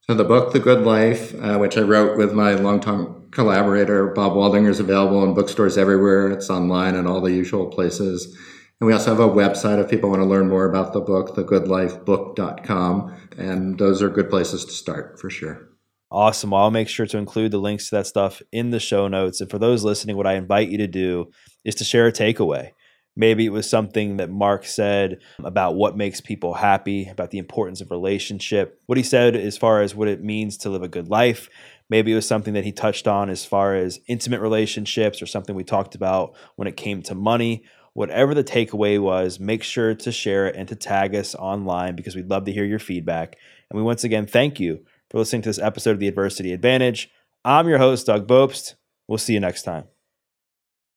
So, 0.00 0.14
the 0.14 0.24
book, 0.24 0.52
The 0.52 0.58
Good 0.58 0.84
Life, 0.84 1.32
uh, 1.40 1.58
which 1.58 1.76
I 1.76 1.82
wrote 1.82 2.18
with 2.18 2.32
my 2.32 2.54
longtime 2.54 3.21
collaborator, 3.32 4.08
Bob 4.08 4.32
Waldinger, 4.32 4.68
is 4.68 4.80
available 4.80 5.24
in 5.24 5.34
bookstores 5.34 5.76
everywhere. 5.76 6.30
It's 6.30 6.50
online 6.50 6.94
and 6.94 7.08
all 7.08 7.20
the 7.20 7.32
usual 7.32 7.66
places. 7.66 8.36
And 8.80 8.86
we 8.86 8.92
also 8.92 9.10
have 9.10 9.20
a 9.20 9.28
website 9.28 9.82
if 9.82 9.90
people 9.90 10.10
want 10.10 10.22
to 10.22 10.26
learn 10.26 10.48
more 10.48 10.68
about 10.68 10.92
the 10.92 11.00
book, 11.00 11.34
thegoodlifebook.com. 11.36 13.16
And 13.38 13.78
those 13.78 14.02
are 14.02 14.08
good 14.08 14.28
places 14.30 14.64
to 14.64 14.72
start 14.72 15.18
for 15.20 15.30
sure. 15.30 15.68
Awesome. 16.10 16.52
I'll 16.52 16.70
make 16.70 16.88
sure 16.88 17.06
to 17.06 17.16
include 17.16 17.52
the 17.52 17.58
links 17.58 17.88
to 17.88 17.96
that 17.96 18.06
stuff 18.06 18.42
in 18.52 18.70
the 18.70 18.80
show 18.80 19.08
notes. 19.08 19.40
And 19.40 19.50
for 19.50 19.58
those 19.58 19.82
listening, 19.82 20.16
what 20.16 20.26
I 20.26 20.34
invite 20.34 20.68
you 20.68 20.78
to 20.78 20.86
do 20.86 21.30
is 21.64 21.74
to 21.76 21.84
share 21.84 22.06
a 22.06 22.12
takeaway. 22.12 22.72
Maybe 23.14 23.44
it 23.44 23.52
was 23.52 23.68
something 23.68 24.16
that 24.16 24.30
Marc 24.30 24.64
said 24.64 25.20
about 25.44 25.74
what 25.74 25.96
makes 25.96 26.20
people 26.20 26.54
happy, 26.54 27.08
about 27.08 27.30
the 27.30 27.38
importance 27.38 27.80
of 27.80 27.90
relationship, 27.90 28.80
what 28.86 28.96
he 28.98 29.04
said 29.04 29.36
as 29.36 29.58
far 29.58 29.82
as 29.82 29.94
what 29.94 30.08
it 30.08 30.22
means 30.22 30.56
to 30.58 30.70
live 30.70 30.82
a 30.82 30.88
good 30.88 31.08
life. 31.08 31.48
Maybe 31.92 32.12
it 32.12 32.14
was 32.14 32.26
something 32.26 32.54
that 32.54 32.64
he 32.64 32.72
touched 32.72 33.06
on 33.06 33.28
as 33.28 33.44
far 33.44 33.74
as 33.74 34.00
intimate 34.06 34.40
relationships 34.40 35.20
or 35.20 35.26
something 35.26 35.54
we 35.54 35.62
talked 35.62 35.94
about 35.94 36.34
when 36.56 36.66
it 36.66 36.74
came 36.74 37.02
to 37.02 37.14
money. 37.14 37.64
Whatever 37.92 38.32
the 38.32 38.42
takeaway 38.42 38.98
was, 38.98 39.38
make 39.38 39.62
sure 39.62 39.94
to 39.94 40.10
share 40.10 40.46
it 40.46 40.56
and 40.56 40.66
to 40.68 40.74
tag 40.74 41.14
us 41.14 41.34
online 41.34 41.94
because 41.94 42.16
we'd 42.16 42.30
love 42.30 42.46
to 42.46 42.52
hear 42.52 42.64
your 42.64 42.78
feedback. 42.78 43.36
And 43.68 43.76
we 43.76 43.82
once 43.82 44.04
again 44.04 44.24
thank 44.24 44.58
you 44.58 44.86
for 45.10 45.18
listening 45.18 45.42
to 45.42 45.50
this 45.50 45.58
episode 45.58 45.90
of 45.90 46.00
The 46.00 46.08
Adversity 46.08 46.54
Advantage. 46.54 47.10
I'm 47.44 47.68
your 47.68 47.76
host, 47.76 48.06
Doug 48.06 48.26
Bopst. 48.26 48.76
We'll 49.06 49.18
see 49.18 49.34
you 49.34 49.40
next 49.40 49.64
time. 49.64 49.91